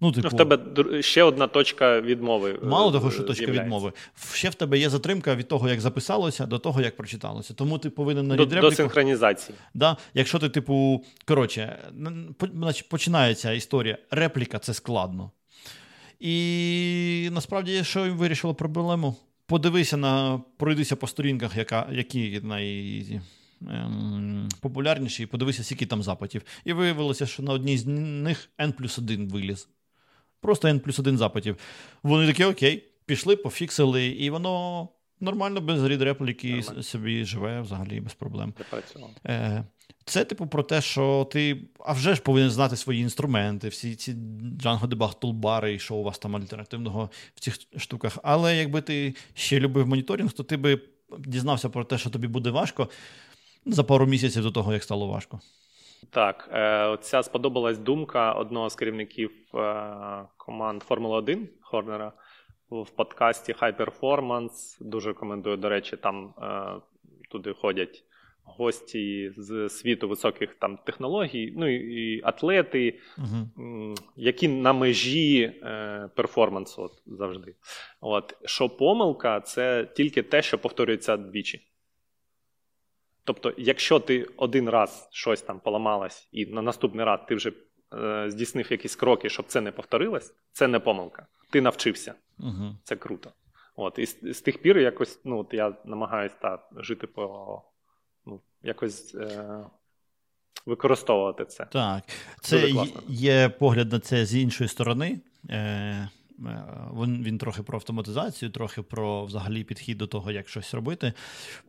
Ну, 0.00 0.12
типу, 0.12 0.28
В 0.28 0.36
тебе 0.36 0.58
ще 1.02 1.22
одна 1.22 1.46
точка 1.46 2.00
відмови. 2.00 2.58
Е, 2.62 2.66
Мало 2.66 2.92
того, 2.92 3.10
що 3.10 3.22
точка 3.22 3.46
відмови. 3.46 3.92
Ще 4.32 4.48
в 4.48 4.54
тебе 4.54 4.78
є 4.78 4.90
затримка 4.90 5.34
від 5.34 5.48
того, 5.48 5.68
як 5.68 5.80
записалося, 5.80 6.46
до 6.46 6.58
того, 6.58 6.80
як 6.80 6.96
прочиталося. 6.96 7.54
Тому 7.54 7.78
ти 7.78 7.90
повинен 7.90 8.26
на 8.26 8.36
рід 8.36 8.48
До 8.48 8.70
синхронізації. 8.70 9.58
Да, 9.74 9.96
Якщо 10.14 10.38
ти, 10.38 10.48
типу, 10.48 11.04
коротше, 11.24 11.78
починається 12.88 13.52
історія. 13.52 13.98
Репліка 14.10 14.58
це 14.58 14.74
складно. 14.74 15.30
І 16.20 17.28
насправді, 17.32 17.84
що 17.84 18.06
їм 18.06 18.16
вирішило 18.16 18.54
проблему? 18.54 19.16
Подивися 19.46 19.96
на, 19.96 20.40
пройдися 20.56 20.96
по 20.96 21.06
сторінках, 21.06 21.56
яка, 21.56 21.88
які 21.92 22.40
найпопулярніші, 22.42 23.20
Популярніші, 24.60 25.22
і 25.22 25.26
подивися, 25.26 25.64
скільки 25.64 25.86
там 25.86 26.02
запитів. 26.02 26.42
І 26.64 26.72
виявилося, 26.72 27.26
що 27.26 27.42
на 27.42 27.52
одній 27.52 27.78
з 27.78 27.86
них 27.86 28.50
N 28.58 28.72
плюс 28.72 28.98
1 28.98 29.28
виліз. 29.28 29.68
Просто 30.40 30.68
N 30.68 30.78
плюс 30.78 30.98
1 30.98 31.18
запитів. 31.18 31.56
Вони 32.02 32.26
такі, 32.26 32.44
окей, 32.44 32.84
пішли, 33.06 33.36
пофіксили, 33.36 34.06
і 34.06 34.30
воно 34.30 34.88
нормально 35.20 35.60
без 35.60 35.84
рід-репліки 35.84 36.62
собі 36.62 37.24
живе 37.24 37.60
взагалі 37.60 38.00
без 38.00 38.14
проблем. 38.14 38.54
Е, 39.26 39.64
це, 40.04 40.24
типу, 40.24 40.46
про 40.46 40.62
те, 40.62 40.80
що 40.80 41.28
ти 41.32 41.60
а 41.80 41.92
вже 41.92 42.14
ж 42.14 42.22
повинен 42.22 42.50
знати 42.50 42.76
свої 42.76 43.00
інструменти, 43.00 43.68
всі 43.68 43.94
ці 43.94 44.12
Django 44.62 44.86
Debug 44.86 45.18
тулбари, 45.18 45.74
і 45.74 45.78
що 45.78 45.94
у 45.94 46.02
вас 46.02 46.18
там 46.18 46.36
альтернативного 46.36 47.10
в 47.34 47.40
цих 47.40 47.58
штуках. 47.76 48.18
Але 48.22 48.56
якби 48.56 48.80
ти 48.80 49.14
ще 49.34 49.60
любив 49.60 49.88
моніторинг, 49.88 50.32
то 50.32 50.42
ти 50.42 50.56
би 50.56 50.80
дізнався 51.18 51.68
про 51.68 51.84
те, 51.84 51.98
що 51.98 52.10
тобі 52.10 52.26
буде 52.26 52.50
важко 52.50 52.88
за 53.66 53.84
пару 53.84 54.06
місяців 54.06 54.42
до 54.42 54.50
того, 54.50 54.72
як 54.72 54.82
стало 54.82 55.06
важко. 55.06 55.40
Так, 56.10 56.48
е, 56.52 56.86
оця 56.86 57.22
сподобалась 57.22 57.78
думка 57.78 58.32
одного 58.32 58.70
з 58.70 58.74
керівників 58.74 59.30
е, 59.54 59.84
команд 60.36 60.82
Формула 60.82 61.16
1 61.16 61.48
Хорнера 61.60 62.12
в 62.70 62.90
подкасті 62.90 63.52
High 63.52 63.76
Performance. 63.76 64.76
Дуже 64.80 65.08
рекомендую, 65.08 65.56
до 65.56 65.68
речі, 65.68 65.96
там 65.96 66.34
е, 66.42 66.80
туди 67.30 67.52
ходять 67.52 68.04
гості 68.44 69.32
з 69.36 69.68
світу 69.68 70.08
високих 70.08 70.54
там 70.54 70.76
технологій, 70.76 71.52
ну 71.56 71.68
і 71.68 72.20
атлети, 72.24 72.98
uh 73.18 73.94
які 74.16 74.48
на 74.48 74.72
межі 74.72 75.42
е, 75.42 76.10
перформансу 76.16 76.82
от, 76.82 76.92
завжди. 77.06 77.54
От, 78.00 78.34
Що 78.44 78.68
помилка, 78.68 79.40
це 79.40 79.88
тільки 79.96 80.22
те, 80.22 80.42
що 80.42 80.58
повторюється 80.58 81.16
двічі. 81.16 81.64
Тобто, 83.24 83.54
якщо 83.58 84.00
ти 84.00 84.26
один 84.36 84.68
раз 84.68 85.08
щось 85.12 85.42
там 85.42 85.60
поламалось, 85.60 86.28
і 86.32 86.46
на 86.46 86.62
наступний 86.62 87.04
раз 87.04 87.20
ти 87.28 87.34
вже 87.34 87.52
здійснив 88.26 88.66
якісь 88.70 88.96
кроки, 88.96 89.28
щоб 89.28 89.46
це 89.46 89.60
не 89.60 89.72
повторилось, 89.72 90.34
це 90.52 90.68
не 90.68 90.78
помилка. 90.78 91.26
Ти 91.50 91.60
навчився. 91.60 92.14
uh 92.40 92.74
Це 92.84 92.96
круто. 92.96 93.32
От, 93.76 93.98
І 93.98 94.06
з, 94.06 94.18
з 94.22 94.40
тих 94.40 94.62
пір 94.62 94.78
якось 94.78 95.20
ну, 95.24 95.38
от 95.38 95.54
я 95.54 95.74
намагаюся 95.84 96.34
та, 96.42 96.58
жити 96.76 97.06
по 97.06 97.62
ну, 98.26 98.40
якось 98.62 99.14
е, 99.14 99.60
використовувати 100.66 101.44
це. 101.44 101.64
Так, 101.64 102.04
це 102.40 102.72
є 103.08 103.48
погляд 103.48 103.92
на 103.92 104.00
це 104.00 104.26
з 104.26 104.34
іншої 104.34 104.68
сторони. 104.68 105.20
Е, 105.48 105.56
е, 105.56 106.08
він 106.92 107.24
він 107.24 107.38
трохи 107.38 107.62
про 107.62 107.78
автоматизацію, 107.78 108.50
трохи 108.50 108.82
про 108.82 109.24
взагалі 109.24 109.64
підхід 109.64 109.98
до 109.98 110.06
того, 110.06 110.30
як 110.30 110.48
щось 110.48 110.74
робити. 110.74 111.12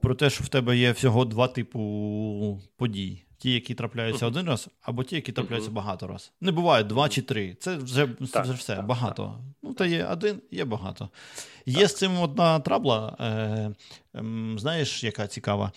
Про 0.01 0.15
те, 0.15 0.29
що 0.29 0.43
в 0.43 0.47
тебе 0.47 0.77
є 0.77 0.91
всього 0.91 1.25
два 1.25 1.47
типу 1.47 2.61
подій. 2.77 3.25
Ті, 3.39 3.51
які 3.51 3.75
трапляються 3.75 4.27
один 4.27 4.47
раз, 4.47 4.69
або 4.81 5.03
ті, 5.03 5.15
які 5.15 5.31
трапляються 5.31 5.71
багато 5.71 6.07
раз. 6.07 6.31
Не 6.41 6.51
буває 6.51 6.83
два 6.83 7.09
чи 7.09 7.21
три. 7.21 7.55
Це 7.59 7.75
вже 7.75 8.09
це 8.33 8.41
вже 8.41 8.53
все, 8.53 8.81
багато. 8.81 9.39
Ну, 9.63 9.73
та 9.73 9.85
є 9.85 10.05
один, 10.05 10.41
є 10.51 10.65
багато. 10.65 11.09
Є 11.65 11.87
з 11.87 11.95
цим 11.95 12.19
одна 12.19 12.59
трабла, 12.59 13.17
е, 13.19 13.23
е, 13.25 14.23
знаєш, 14.57 15.03
яка 15.03 15.27
цікава. 15.27 15.71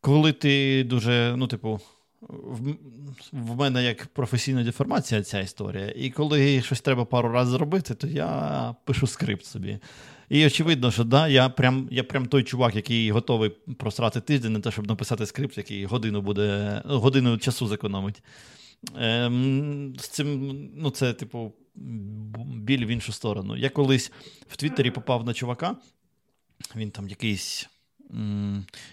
Коли 0.00 0.32
ти 0.32 0.84
дуже, 0.84 1.34
ну, 1.36 1.46
типу, 1.46 1.80
в, 2.20 2.74
в 3.32 3.56
мене 3.56 3.84
як 3.84 4.06
професійна 4.06 4.64
деформація 4.64 5.22
ця 5.22 5.40
історія, 5.40 5.92
і 5.96 6.10
коли 6.10 6.62
щось 6.62 6.80
треба 6.80 7.04
пару 7.04 7.28
разів 7.28 7.52
зробити, 7.52 7.94
то 7.94 8.06
я 8.06 8.74
пишу 8.84 9.06
скрипт 9.06 9.44
собі. 9.44 9.78
І 10.28 10.46
очевидно, 10.46 10.90
що 10.90 11.04
да, 11.04 11.28
я 11.28 11.48
прям 11.48 11.88
я 11.90 12.04
прям 12.04 12.26
той 12.26 12.42
чувак, 12.42 12.76
який 12.76 13.10
готовий 13.10 13.50
просрати 13.50 14.20
тиждень, 14.20 14.52
не 14.52 14.60
те, 14.60 14.70
щоб 14.70 14.86
написати 14.86 15.26
скрипт, 15.26 15.58
який 15.58 15.84
годину 15.84 16.20
буде, 16.22 16.82
годину 16.84 17.38
часу 17.38 17.66
зекономить. 17.66 18.22
Ем, 18.96 19.94
з 19.98 20.08
цим, 20.08 20.50
ну, 20.76 20.90
Це, 20.90 21.12
типу, 21.12 21.52
біль 22.54 22.86
в 22.86 22.88
іншу 22.88 23.12
сторону. 23.12 23.56
Я 23.56 23.68
колись 23.70 24.12
в 24.48 24.56
Твіттері 24.56 24.90
попав 24.90 25.26
на 25.26 25.34
чувака, 25.34 25.76
він 26.76 26.90
там 26.90 27.08
якийсь. 27.08 27.68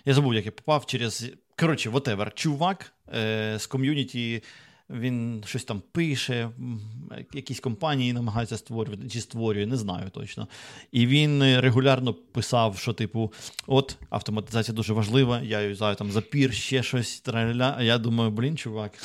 Я 0.05 0.13
забув, 0.13 0.33
як 0.33 0.45
я 0.45 0.51
попав 0.51 0.85
через. 0.85 1.31
Коротше, 1.59 1.89
whatever, 1.89 2.33
чувак 2.33 2.93
е- 3.13 3.55
з 3.59 3.67
ком'юніті 3.67 4.43
він 4.89 5.43
щось 5.45 5.63
там 5.63 5.81
пише, 5.91 6.49
якісь 7.33 7.59
компанії 7.59 8.13
намагаються 8.13 8.57
створювати 8.57 9.09
чи 9.09 9.21
створює, 9.21 9.65
не 9.65 9.77
знаю 9.77 10.09
точно. 10.09 10.47
І 10.91 11.07
він 11.07 11.59
регулярно 11.59 12.13
писав, 12.13 12.77
що, 12.77 12.93
типу, 12.93 13.33
от 13.67 13.97
автоматизація 14.09 14.75
дуже 14.75 14.93
важлива, 14.93 15.41
я 15.41 15.61
юзаю 15.61 15.95
там 15.95 16.11
запір, 16.11 16.53
ще 16.53 16.83
щось. 16.83 17.21
траля. 17.21 17.75
А 17.77 17.83
я 17.83 17.97
думаю, 17.97 18.31
блін, 18.31 18.57
чувак. 18.57 18.91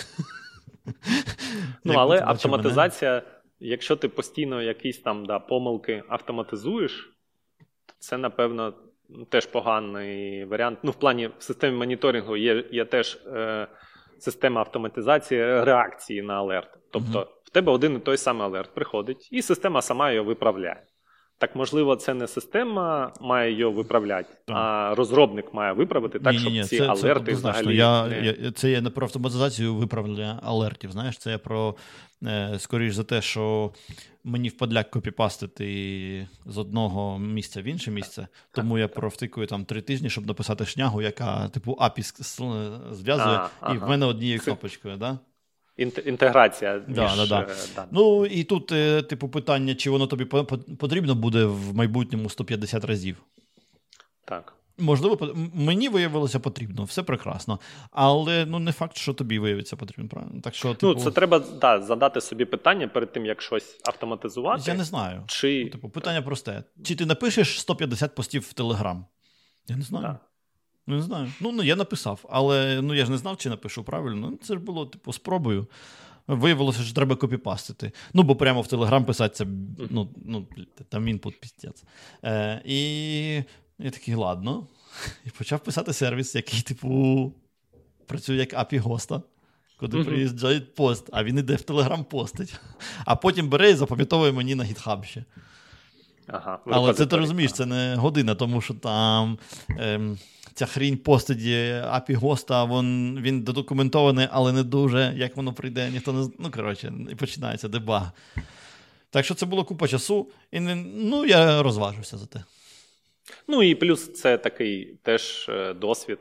Ну, 1.84 1.92
але 1.96 2.22
автоматизація, 2.24 3.22
якщо 3.60 3.96
ти 3.96 4.08
постійно 4.08 4.62
якісь 4.62 4.98
там 4.98 5.26
да, 5.26 5.38
помилки 5.38 6.02
автоматизуєш, 6.08 7.12
це, 7.98 8.18
напевно, 8.18 8.74
теж 9.28 9.46
поганий 9.46 10.44
варіант. 10.44 10.78
Ну, 10.82 10.90
в 10.90 10.94
плані 10.94 11.30
в 11.38 11.42
системі 11.42 11.76
моніторингу 11.76 12.36
є, 12.36 12.64
є 12.72 12.84
теж. 12.84 13.18
Е, 13.26 13.68
система 14.20 14.60
автоматизації 14.60 15.64
реакції 15.64 16.22
на 16.22 16.34
алерт. 16.34 16.78
Тобто 16.90 17.28
в 17.44 17.50
тебе 17.50 17.72
один 17.72 17.96
і 17.96 17.98
той 17.98 18.16
самий 18.16 18.46
алерт 18.46 18.74
приходить, 18.74 19.28
і 19.32 19.42
система 19.42 19.82
сама 19.82 20.10
його 20.10 20.28
виправляє. 20.28 20.82
Так, 21.40 21.56
можливо, 21.56 21.96
це 21.96 22.14
не 22.14 22.28
система 22.28 23.12
має 23.20 23.52
його 23.52 23.72
виправляти, 23.72 24.28
так. 24.44 24.56
а 24.56 24.94
розробник 24.94 25.54
має 25.54 25.72
виправити 25.72 26.18
так, 26.18 26.32
ні, 26.32 26.38
щоб 26.38 26.52
ні, 26.52 26.64
ці 26.64 26.78
це, 26.78 26.86
алерти 26.86 27.32
це, 27.32 27.38
взагалі. 27.38 27.76
Я, 27.76 28.06
не... 28.06 28.36
я, 28.42 28.52
Це 28.52 28.70
є 28.70 28.80
не 28.80 28.90
про 28.90 29.06
автоматизацію 29.06 29.74
виправлення 29.74 30.40
алертів. 30.42 30.92
Знаєш, 30.92 31.18
це 31.18 31.30
я 31.30 31.38
про 31.38 31.74
е, 32.24 32.54
скоріш 32.58 32.94
за 32.94 33.04
те, 33.04 33.22
що 33.22 33.72
мені 34.24 34.48
впадляк 34.48 34.90
копіпастити 34.90 36.28
з 36.46 36.58
одного 36.58 37.18
місця 37.18 37.62
в 37.62 37.64
інше 37.64 37.90
місце, 37.90 38.28
тому 38.52 38.78
я 38.78 38.88
провтикую 38.88 39.46
там 39.46 39.64
три 39.64 39.80
тижні, 39.80 40.10
щоб 40.10 40.26
написати 40.26 40.66
шнягу, 40.66 41.02
яка 41.02 41.48
типу 41.48 41.72
API 41.72 42.02
зв'язує, 42.92 43.36
а, 43.36 43.48
ага. 43.60 43.74
і 43.74 43.78
в 43.78 43.88
мене 43.88 44.06
однією 44.06 44.40
кнопочкою. 44.40 44.96
Да? 44.96 45.18
Інтеграція. 45.80 46.82
між... 46.86 46.96
Да, 46.96 47.16
да, 47.16 47.26
да. 47.26 47.40
Е, 47.82 47.86
ну 47.90 48.26
і 48.26 48.44
тут, 48.44 48.72
е, 48.72 49.02
типу, 49.02 49.28
питання, 49.28 49.74
чи 49.74 49.90
воно 49.90 50.06
тобі 50.06 50.24
потрібно 50.78 51.14
буде 51.14 51.44
в 51.44 51.74
майбутньому 51.74 52.30
150 52.30 52.84
разів. 52.84 53.16
Так. 54.24 54.54
Можливо, 54.78 55.34
мені 55.54 55.88
виявилося 55.88 56.40
потрібно, 56.40 56.84
все 56.84 57.02
прекрасно. 57.02 57.60
Але 57.90 58.46
ну 58.46 58.58
не 58.58 58.72
факт, 58.72 58.96
що 58.96 59.14
тобі 59.14 59.38
виявиться 59.38 59.76
потрібно. 59.76 60.08
правильно? 60.08 60.40
Так 60.40 60.54
що, 60.54 60.68
ну, 60.68 60.74
типу... 60.74 60.94
Ну, 60.94 61.00
це 61.04 61.10
треба 61.10 61.38
да, 61.60 61.80
задати 61.80 62.20
собі 62.20 62.44
питання 62.44 62.88
перед 62.88 63.12
тим, 63.12 63.26
як 63.26 63.42
щось 63.42 63.80
автоматизувати. 63.84 64.62
Я 64.66 64.74
не 64.74 64.84
знаю. 64.84 65.24
Чи... 65.26 65.68
Типу, 65.72 65.88
Питання 65.88 66.22
просте. 66.22 66.64
Чи 66.84 66.94
ти 66.94 67.06
напишеш 67.06 67.60
150 67.60 68.14
постів 68.14 68.42
в 68.42 68.52
Телеграм? 68.52 69.06
Я 69.68 69.76
не 69.76 69.82
знаю. 69.82 70.06
Да. 70.06 70.18
Не 70.86 71.02
знаю. 71.02 71.32
Ну, 71.40 71.52
ну 71.52 71.62
я 71.62 71.76
написав, 71.76 72.24
але 72.30 72.82
ну 72.82 72.94
я 72.94 73.04
ж 73.04 73.10
не 73.10 73.18
знав, 73.18 73.36
чи 73.36 73.48
напишу 73.48 73.84
правильно. 73.84 74.30
Ну, 74.30 74.38
це 74.42 74.54
ж 74.54 74.60
було, 74.60 74.86
типу, 74.86 75.12
спробою. 75.12 75.66
Виявилося, 76.26 76.82
що 76.82 76.94
треба 76.94 77.16
копіпастити. 77.16 77.92
Ну, 78.14 78.22
бо 78.22 78.36
прямо 78.36 78.60
в 78.60 78.66
Телеграм 78.66 79.04
писати 79.04 79.34
це 79.34 79.46
ну, 79.90 80.08
ну, 80.24 80.46
там 80.88 81.08
інпут 81.08 81.40
пістець. 81.40 81.84
Е, 82.24 82.62
І 82.64 82.80
я 83.78 83.90
такий, 83.90 84.14
ладно. 84.14 84.66
І 85.26 85.30
почав 85.30 85.60
писати 85.60 85.92
сервіс, 85.92 86.34
який, 86.34 86.60
типу, 86.62 87.32
працює 88.06 88.36
як 88.36 88.54
API 88.54 88.78
госта, 88.78 89.22
куди 89.76 89.96
mm-hmm. 89.96 90.04
приїжджає 90.04 90.60
пост, 90.60 91.10
а 91.12 91.24
він 91.24 91.38
іде 91.38 91.54
в 91.54 91.62
Телеграм 91.62 92.04
постить. 92.04 92.54
А 93.04 93.16
потім 93.16 93.48
бере 93.48 93.70
і 93.70 93.74
запам'ятовує 93.74 94.32
мені 94.32 94.54
на 94.54 94.64
GitHub 94.64 95.04
ще. 95.04 95.24
Ага, 96.26 96.58
Але 96.66 96.94
це 96.94 97.06
ти 97.06 97.16
розумієш, 97.16 97.52
це 97.52 97.66
не 97.66 97.94
година, 97.94 98.34
тому 98.34 98.60
що 98.60 98.74
там 98.74 99.38
ем, 99.78 100.18
ця 100.54 100.66
хрінь 100.66 100.96
постить 100.96 101.38
API 101.38 102.14
госта, 102.16 102.64
він, 102.64 103.20
він 103.22 103.42
додокументований, 103.42 104.28
але 104.30 104.52
не 104.52 104.62
дуже. 104.62 105.12
Як 105.16 105.36
воно 105.36 105.52
прийде, 105.52 105.90
ніхто 105.90 106.12
не 106.12 106.28
Ну, 106.38 106.50
коротше, 106.50 106.92
і 107.10 107.14
починається 107.14 107.68
дебаг. 107.68 108.12
Так 109.10 109.24
що 109.24 109.34
це 109.34 109.46
було 109.46 109.64
купа 109.64 109.88
часу, 109.88 110.30
і 110.50 110.60
не, 110.60 110.74
ну, 110.94 111.26
я 111.26 111.62
розважився 111.62 112.18
за 112.18 112.26
те. 112.26 112.44
Ну 113.48 113.62
і 113.62 113.74
плюс 113.74 114.12
це 114.12 114.38
такий 114.38 114.98
теж 115.02 115.46
е, 115.48 115.74
досвід, 115.74 116.18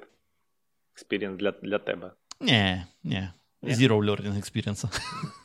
experience 0.95 1.37
для 1.37 1.51
для 1.51 1.79
тебе. 1.79 2.11
Ні, 2.41 2.83
ні. 3.03 3.29
Zero 3.63 4.05
learning 4.05 4.37
experience. 4.37 4.85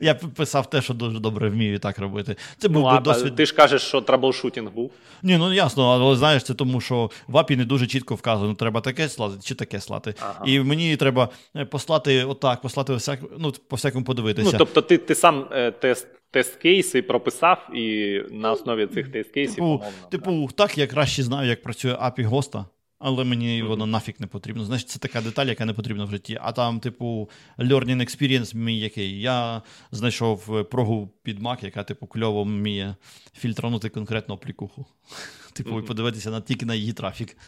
Я 0.00 0.14
писав 0.14 0.70
те, 0.70 0.82
що 0.82 0.94
дуже 0.94 1.18
добре 1.18 1.48
вмію 1.48 1.78
так 1.78 1.98
робити. 1.98 2.36
Це 2.58 2.68
був 2.68 2.82
ну, 2.82 2.88
а, 2.88 3.00
досвід. 3.00 3.34
Ти 3.36 3.46
ж 3.46 3.54
кажеш, 3.54 3.82
що 3.82 4.00
troubleshooting 4.00 4.70
був. 4.70 4.90
Ні, 5.22 5.36
ну 5.36 5.52
ясно, 5.52 5.84
але 5.84 6.16
знаєш, 6.16 6.42
це 6.42 6.54
тому, 6.54 6.80
що 6.80 7.10
в 7.28 7.36
API 7.36 7.56
не 7.56 7.64
дуже 7.64 7.86
чітко 7.86 8.14
вказано, 8.14 8.54
треба 8.54 8.80
таке 8.80 9.08
слати 9.08 9.34
чи 9.42 9.54
таке 9.54 9.80
слати. 9.80 10.14
Ага. 10.20 10.44
І 10.46 10.60
мені 10.60 10.96
треба 10.96 11.28
е, 11.56 11.64
послати 11.64 12.24
отак, 12.24 12.60
послати 12.60 12.94
всяк, 12.94 13.20
ну, 13.38 13.52
по 13.68 13.76
всякому 13.76 14.04
подивитися. 14.04 14.50
Ну, 14.52 14.58
Тобто, 14.58 14.82
ти 14.82 14.98
ти 14.98 15.14
сам 15.14 15.46
е, 15.52 15.70
тест. 15.70 16.06
Тест-кейси 16.34 17.02
прописав, 17.02 17.68
і 17.74 18.20
на 18.30 18.52
основі 18.52 18.86
цих 18.86 19.08
тест-кейсів. 19.08 19.54
Типу, 19.54 19.64
умовно, 19.64 20.08
типу 20.10 20.48
так, 20.54 20.78
я 20.78 20.86
краще 20.86 21.22
знаю, 21.22 21.48
як 21.48 21.62
працює 21.62 21.92
API 21.92 22.24
госта, 22.24 22.64
але 23.04 23.24
мені 23.24 23.62
mm-hmm. 23.62 23.66
воно 23.66 23.86
нафіг 23.86 24.14
не 24.18 24.26
потрібно. 24.26 24.64
Значить, 24.64 24.88
це 24.88 24.98
така 24.98 25.20
деталь, 25.20 25.46
яка 25.46 25.64
не 25.64 25.72
потрібна 25.72 26.04
в 26.04 26.10
житті. 26.10 26.38
А 26.42 26.52
там, 26.52 26.80
типу, 26.80 27.30
learning 27.58 28.00
experience 28.00 28.56
мій 28.56 28.78
який. 28.78 29.20
Я 29.20 29.62
знайшов 29.92 30.68
прогу 30.70 31.10
під 31.22 31.42
Mac, 31.42 31.64
яка, 31.64 31.84
типу, 31.84 32.06
кльово 32.06 32.42
вміє 32.44 32.96
фільтранути 33.36 33.88
конкретну 33.88 34.34
аплікуху. 34.34 34.86
Типу, 35.52 35.70
mm-hmm. 35.70 35.84
і 35.84 35.86
подивитися 35.86 36.30
на 36.30 36.40
тільки 36.40 36.66
на 36.66 36.74
її 36.74 36.92
трафік. 36.92 37.36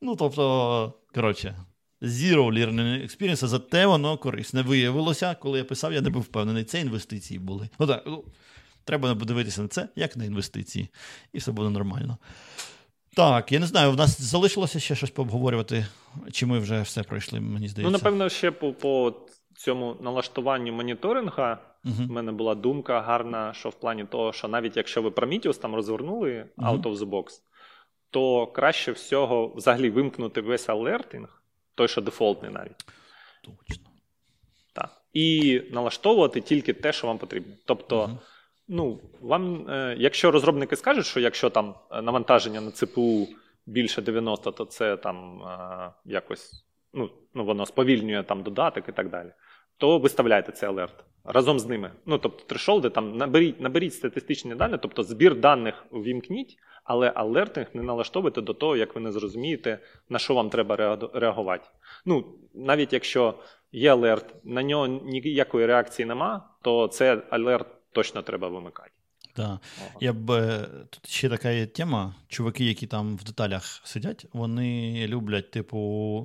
Ну, 0.00 0.16
тобто, 0.16 0.94
коротше. 1.14 1.56
Zero 2.02 2.52
learning 2.52 3.02
experience, 3.02 3.46
зате 3.46 3.86
воно 3.86 4.18
корисне 4.18 4.62
виявилося, 4.62 5.34
коли 5.34 5.58
я 5.58 5.64
писав, 5.64 5.92
я 5.92 6.00
не 6.00 6.10
був 6.10 6.22
впевнений, 6.22 6.64
це 6.64 6.80
інвестиції 6.80 7.40
були. 7.40 7.68
Ну 7.78 7.86
так, 7.86 8.02
ну, 8.06 8.24
Треба 8.84 9.14
подивитися 9.14 9.62
на 9.62 9.68
це, 9.68 9.88
як 9.96 10.16
на 10.16 10.24
інвестиції, 10.24 10.88
і 11.32 11.38
все 11.38 11.52
буде 11.52 11.70
нормально. 11.70 12.18
Так, 13.16 13.52
я 13.52 13.60
не 13.60 13.66
знаю, 13.66 13.92
в 13.92 13.96
нас 13.96 14.20
залишилося 14.20 14.80
ще 14.80 14.94
щось 14.94 15.10
пообговорювати, 15.10 15.86
чи 16.32 16.46
ми 16.46 16.58
вже 16.58 16.80
все 16.80 17.02
пройшли, 17.02 17.40
мені 17.40 17.68
здається. 17.68 17.82
Ну, 17.82 17.90
напевно, 17.90 18.28
ще 18.28 18.50
по 18.50 18.72
по 18.72 19.14
цьому 19.54 19.96
налаштуванню 20.00 20.72
моніторинга 20.72 21.58
uh-huh. 21.84 22.06
в 22.06 22.10
мене 22.10 22.32
була 22.32 22.54
думка 22.54 23.00
гарна, 23.00 23.52
що 23.52 23.68
в 23.68 23.74
плані 23.74 24.04
того, 24.04 24.32
що 24.32 24.48
навіть 24.48 24.76
якщо 24.76 25.02
ви 25.02 25.08
Prometheus 25.08 25.60
там 25.60 25.74
розвернули 25.74 26.46
uh-huh. 26.58 26.72
out 26.72 26.82
of 26.82 26.96
the 26.96 27.10
box, 27.10 27.24
то 28.10 28.46
краще 28.46 28.92
всього 28.92 29.52
взагалі 29.56 29.90
вимкнути 29.90 30.40
весь 30.40 30.68
алертинг, 30.68 31.42
той, 31.74 31.88
що 31.88 32.00
дефолтний 32.00 32.50
навіть. 32.50 32.84
Точно. 33.44 33.90
Так. 34.72 35.02
І 35.12 35.62
налаштовувати 35.72 36.40
тільки 36.40 36.72
те, 36.72 36.92
що 36.92 37.06
вам 37.06 37.18
потрібно. 37.18 37.54
Тобто. 37.64 38.02
Uh-huh. 38.02 38.18
Ну, 38.68 39.00
вам, 39.20 39.70
е, 39.70 39.96
якщо 39.98 40.30
розробники 40.30 40.76
скажуть, 40.76 41.06
що 41.06 41.20
якщо 41.20 41.50
там 41.50 41.74
е, 41.90 42.02
навантаження 42.02 42.60
на 42.60 42.70
ЦПУ 42.70 43.28
більше 43.66 44.02
90, 44.02 44.52
то 44.52 44.64
це 44.64 44.96
там 44.96 45.42
е, 45.42 45.92
якось 46.04 46.66
ну, 46.94 47.10
ну, 47.34 47.44
воно 47.44 47.66
сповільнює 47.66 48.22
там 48.22 48.42
додаток 48.42 48.88
і 48.88 48.92
так 48.92 49.10
далі, 49.10 49.32
то 49.76 49.98
виставляйте 49.98 50.52
цей 50.52 50.68
алерт 50.68 51.04
разом 51.24 51.58
з 51.58 51.66
ними. 51.66 51.92
Ну, 52.06 52.18
тобто, 52.18 52.44
трешолди 52.44 52.90
там 52.90 53.16
наберіть 53.16 53.60
наберіть 53.60 53.94
статистичні 53.94 54.54
дані, 54.54 54.78
тобто 54.82 55.02
збір 55.02 55.40
даних 55.40 55.84
увімкніть, 55.90 56.56
але 56.84 57.12
алертинг 57.14 57.66
не 57.74 57.82
налаштовуйте 57.82 58.40
до 58.40 58.54
того, 58.54 58.76
як 58.76 58.94
ви 58.94 59.00
не 59.00 59.12
зрозумієте, 59.12 59.78
на 60.08 60.18
що 60.18 60.34
вам 60.34 60.50
треба 60.50 60.98
реагувати. 61.14 61.68
Ну, 62.04 62.38
навіть 62.54 62.92
якщо 62.92 63.34
є 63.72 63.92
алерт, 63.92 64.34
на 64.44 64.62
нього 64.62 64.86
ніякої 64.86 65.66
реакції 65.66 66.06
нема, 66.06 66.48
то 66.62 66.88
це 66.88 67.22
алерт 67.30 67.66
точно 67.96 68.22
треба 68.22 68.48
вимикати. 68.48 68.90
Так. 69.32 69.60
Я 70.00 70.12
б 70.12 70.30
е, 70.30 70.68
тут 70.90 71.08
ще 71.08 71.28
така 71.28 71.50
є 71.50 71.66
тема. 71.66 72.14
Чуваки, 72.28 72.64
які 72.64 72.86
там 72.86 73.16
в 73.16 73.24
деталях 73.24 73.80
сидять, 73.84 74.26
вони 74.32 75.06
люблять, 75.08 75.50
типу, 75.50 75.78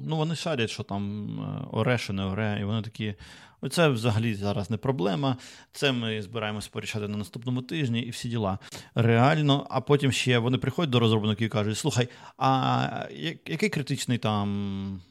ну 0.06 0.18
вони 0.18 0.36
шарять, 0.36 0.70
що 0.70 0.84
там 0.84 1.30
е, 1.40 1.68
оре, 1.72 1.98
що 1.98 2.14
не 2.14 2.26
оре, 2.26 2.58
і 2.62 2.64
вони 2.64 2.82
такі. 2.82 3.16
Оце 3.64 3.90
взагалі 3.90 4.34
зараз 4.34 4.70
не 4.70 4.78
проблема. 4.78 5.38
Це 5.72 5.92
ми 5.92 6.22
збираємося 6.22 6.70
порішати 6.72 7.08
на 7.08 7.18
наступному 7.18 7.62
тижні 7.62 8.02
і 8.02 8.10
всі 8.10 8.30
діла. 8.30 8.60
Реально, 8.96 9.68
а 9.70 9.82
потім 9.82 10.12
ще 10.12 10.38
вони 10.38 10.58
приходять 10.58 10.90
до 10.90 11.00
розробників 11.00 11.46
і 11.46 11.50
кажуть: 11.50 11.78
слухай, 11.78 12.08
а 12.38 13.08
який 13.46 13.70
критичний 13.70 14.18
там, 14.18 15.02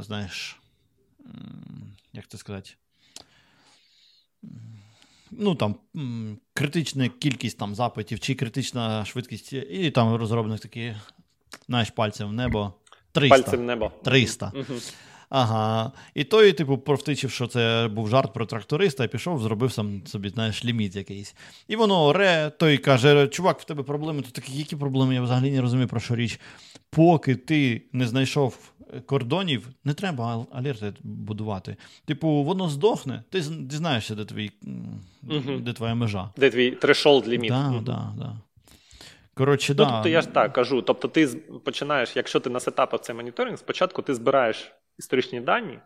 знаєш, 0.00 0.60
як 2.12 2.28
це 2.28 2.38
сказати? 2.38 2.70
Ну 5.38 5.54
там 5.54 5.76
критична 6.54 7.08
кількість 7.08 7.58
там 7.58 7.74
запитів 7.74 8.20
чи 8.20 8.34
критична 8.34 9.04
швидкість, 9.04 9.52
і 9.52 9.90
там 9.90 10.14
розробник 10.14 10.60
такий, 10.60 10.94
знаєш, 11.68 11.90
пальцем 11.90 12.28
в 12.28 12.32
небо. 12.32 12.74
300. 13.12 13.36
Пальцем 13.36 13.60
в 13.60 13.62
небо. 13.62 13.92
300. 14.04 14.52
Угу. 14.54 14.80
Ага. 15.28 15.92
І 16.14 16.24
той, 16.24 16.52
типу, 16.52 16.78
провтичив, 16.78 17.30
що 17.30 17.46
це 17.46 17.88
був 17.92 18.08
жарт 18.08 18.32
про 18.32 18.46
тракториста, 18.46 19.04
і 19.04 19.08
пішов, 19.08 19.42
зробив 19.42 19.72
сам 19.72 20.06
собі, 20.06 20.28
знаєш, 20.28 20.64
ліміт 20.64 20.96
якийсь. 20.96 21.34
І 21.68 21.76
воно 21.76 22.06
оре, 22.06 22.52
той 22.58 22.78
каже: 22.78 23.28
чувак, 23.28 23.60
в 23.60 23.64
тебе 23.64 23.82
проблеми. 23.82 24.22
Тут 24.22 24.32
такі, 24.32 24.52
які 24.52 24.76
проблеми? 24.76 25.14
Я 25.14 25.22
взагалі 25.22 25.50
не 25.50 25.60
розумію, 25.60 25.88
про 25.88 26.00
що 26.00 26.16
річ. 26.16 26.40
Поки 26.90 27.36
ти 27.36 27.82
не 27.92 28.06
знайшов 28.06 28.74
кордонів 29.06 29.68
не 29.84 29.94
треба 29.94 30.46
алерти 30.52 30.92
будувати. 31.02 31.76
Типу, 32.04 32.28
воно 32.28 32.68
здохне, 32.68 33.22
ти 33.30 33.40
дізнаєшся, 33.40 34.14
де 34.14 34.24
твій, 34.24 34.50
угу. 35.22 35.56
де 35.60 35.72
твоя 35.72 35.94
межа. 35.94 36.30
Де 36.36 36.50
твій 36.50 36.70
threshold 36.70 37.28
limit. 37.28 37.50
Да, 37.50 37.68
угу. 37.68 37.80
да, 37.80 38.12
да. 38.18 38.36
Коротше, 39.34 39.74
ну, 39.78 39.84
да. 39.84 39.90
Тобто 39.90 40.08
я 40.08 40.20
ж 40.20 40.28
так 40.28 40.52
кажу. 40.52 40.82
Тобто, 40.82 41.08
ти 41.08 41.26
починаєш, 41.64 42.16
якщо 42.16 42.40
ти 42.40 42.50
на 42.50 42.60
сетапах 42.60 43.00
цей 43.00 43.16
моніторинг, 43.16 43.58
спочатку 43.58 44.02
ти 44.02 44.14
збираєш 44.14 44.72
історичні 44.98 45.40
дані, 45.40 45.78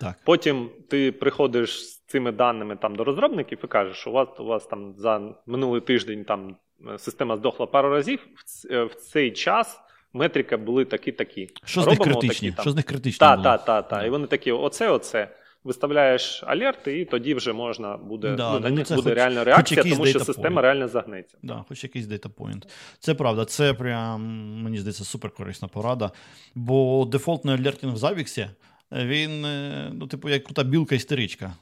так. 0.00 0.16
потім 0.24 0.70
ти 0.88 1.12
приходиш 1.12 1.88
з 1.88 1.98
цими 1.98 2.32
даними 2.32 2.76
там 2.76 2.96
до 2.96 3.04
розробників 3.04 3.58
і 3.64 3.66
кажеш, 3.66 3.96
що 3.96 4.10
у 4.10 4.12
вас 4.12 4.28
у 4.38 4.44
вас 4.44 4.66
там 4.66 4.94
за 4.96 5.34
минулий 5.46 5.80
тиждень 5.80 6.24
там 6.24 6.56
система 6.98 7.36
здохла 7.36 7.66
пару 7.66 7.90
разів. 7.90 8.28
В 8.70 8.94
цей 8.94 9.30
час 9.30 9.80
метрики 10.12 10.56
були 10.56 10.84
такі-такі. 10.84 11.50
Що 11.64 11.82
з 11.82 11.86
них 11.86 11.98
критичні? 11.98 12.50
Такі, 12.50 12.62
Що 12.62 12.70
з 12.70 12.76
них 12.76 12.84
критичні? 12.84 13.18
Так, 13.18 13.42
так, 13.42 13.64
так. 13.64 13.88
Та. 13.88 14.04
І 14.04 14.10
вони 14.10 14.26
такі: 14.26 14.52
оце, 14.52 14.90
оце. 14.90 15.28
Виставляєш 15.64 16.42
алерти, 16.46 17.00
і 17.00 17.04
тоді 17.04 17.34
вже 17.34 17.52
можна 17.52 17.96
буде 17.96 18.34
да, 18.34 18.52
ну, 18.52 18.60
на 18.60 18.68
ну, 18.68 18.76
них 18.76 18.88
буде 18.88 19.02
хоч, 19.02 19.14
реальна 19.14 19.44
реакція, 19.44 19.82
тому 19.82 20.06
що 20.06 20.20
система 20.20 20.60
point. 20.60 20.62
реально 20.62 20.88
загнеться. 20.88 21.38
Да, 21.42 21.64
Хоч 21.68 21.84
якийсь 21.84 22.06
data 22.06 22.31
point. 22.31 22.68
Це 22.98 23.14
правда, 23.14 23.44
це 23.44 23.74
прям, 23.74 24.22
мені 24.62 24.78
здається, 24.78 25.04
суперкорисна 25.04 25.68
порада. 25.68 26.10
Бо 26.54 27.04
дефолтний 27.04 27.54
алертінг 27.54 27.94
в 27.94 27.96
Завіксі, 27.96 28.48
він, 28.92 29.44
е, 29.44 29.90
ну, 29.92 30.06
типу, 30.06 30.28
як 30.28 30.44
крута 30.44 30.62
білка 30.62 30.94
істеричка. 30.94 31.52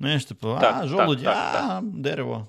Знаєш, 0.00 0.24
типу, 0.24 0.58
так, 0.60 0.76
а, 0.80 0.86
жолудь, 0.86 1.22
так, 1.22 1.36
а, 1.36 1.58
так, 1.58 1.84
дерево. 1.84 2.46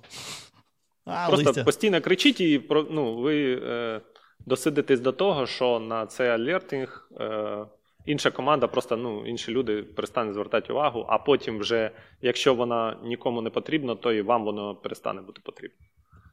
А, 1.06 1.28
Просто 1.28 1.50
листя. 1.50 1.64
постійно 1.64 2.02
кричіть, 2.02 2.42
і 2.42 2.62
ну, 2.92 3.16
ви. 3.16 3.62
Е 3.64 4.02
досидитись 4.46 5.00
до 5.00 5.12
того, 5.12 5.46
що 5.46 5.80
на 5.80 6.06
цей 6.06 6.30
алертинг 6.30 7.10
е, 7.20 7.66
інша 8.06 8.32
команда, 8.32 8.68
просто 8.68 8.98
ну, 8.98 9.26
інші 9.26 9.52
люди 9.52 9.84
перестануть 9.84 10.34
звертати 10.34 10.74
увагу, 10.74 11.06
а 11.10 11.18
потім, 11.18 11.60
вже, 11.60 11.92
якщо 12.22 12.56
вона 12.56 12.98
нікому 13.04 13.42
не 13.42 13.50
потрібна, 13.50 13.96
то 13.96 14.14
і 14.14 14.22
вам 14.22 14.44
воно 14.46 14.76
перестане 14.76 15.22
бути 15.22 15.42
потрібно. 15.44 15.78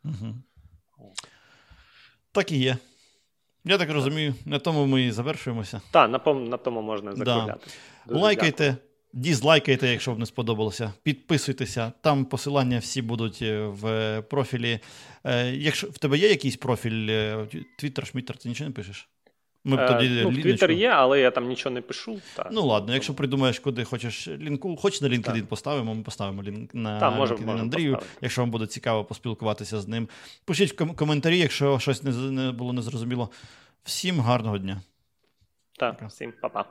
Угу. 0.05 0.35
Так 2.33 2.53
і 2.53 2.59
є. 2.59 2.77
Я 3.65 3.79
так 3.79 3.91
розумію, 3.91 4.35
на 4.47 4.59
тому 4.59 4.87
ми 4.87 5.03
і 5.03 5.11
завершуємося. 5.11 5.81
Так, 5.91 6.11
на, 6.11 6.35
на 6.35 6.57
тому 6.57 6.83
можна 6.83 7.15
закругляти. 7.17 7.67
Да. 8.07 8.19
Лайкайте. 8.19 8.65
Дякую. 8.65 8.89
Дізлайкайте, 9.13 9.89
якщо 9.89 10.11
вам 10.11 10.21
не 10.21 10.27
сподобалося. 10.27 10.93
Підписуйтеся, 11.03 11.93
там 12.01 12.25
посилання 12.25 12.79
всі 12.79 13.03
будуть 13.03 13.39
е, 13.43 13.67
в 13.67 14.23
профілі. 14.23 14.81
Е, 15.25 15.51
якщо 15.51 15.87
в 15.87 15.99
тебе 15.99 16.19
є 16.19 16.29
якийсь 16.29 16.57
профіль 16.57 17.09
Твіттер, 17.79 18.07
Шміттер, 18.07 18.37
ти 18.37 18.49
нічого 18.49 18.71
не 18.71 18.75
пишеш? 18.75 19.09
Ми 19.69 19.77
б 19.77 19.87
тоді 19.87 20.07
е, 20.07 20.23
ну, 20.25 20.43
Твіттер 20.43 20.71
є, 20.71 20.89
але 20.89 21.21
я 21.21 21.31
там 21.31 21.49
нічого 21.49 21.75
не 21.75 21.81
пишу. 21.81 22.21
Та. 22.37 22.49
Ну 22.53 22.67
ладно, 22.67 22.95
якщо 22.95 23.15
придумаєш, 23.15 23.59
куди 23.59 23.85
хочеш 23.85 24.29
лінку, 24.29 24.77
хоч 24.77 25.01
на 25.01 25.09
LinkedIn 25.09 25.47
поставимо, 25.47 25.95
ми 25.95 26.03
поставимо 26.03 26.43
лінк 26.43 26.75
на 26.75 27.01
та, 27.01 27.11
можем, 27.11 27.37
LinkedIn 27.37 27.61
Андрію, 27.61 27.93
поставити. 27.95 28.19
якщо 28.21 28.43
вам 28.43 28.51
буде 28.51 28.67
цікаво 28.67 29.05
поспілкуватися 29.05 29.81
з 29.81 29.89
ним. 29.89 30.09
Пишіть 30.45 30.81
в 30.81 30.95
коментарі, 30.95 31.39
якщо 31.39 31.79
щось 31.79 32.03
не 32.03 32.53
було 32.53 32.73
незрозуміло. 32.73 33.31
Всім 33.85 34.21
гарного 34.21 34.59
дня. 34.59 34.81
Так, 35.79 36.03
всім 36.09 36.33
па-па. 36.41 36.65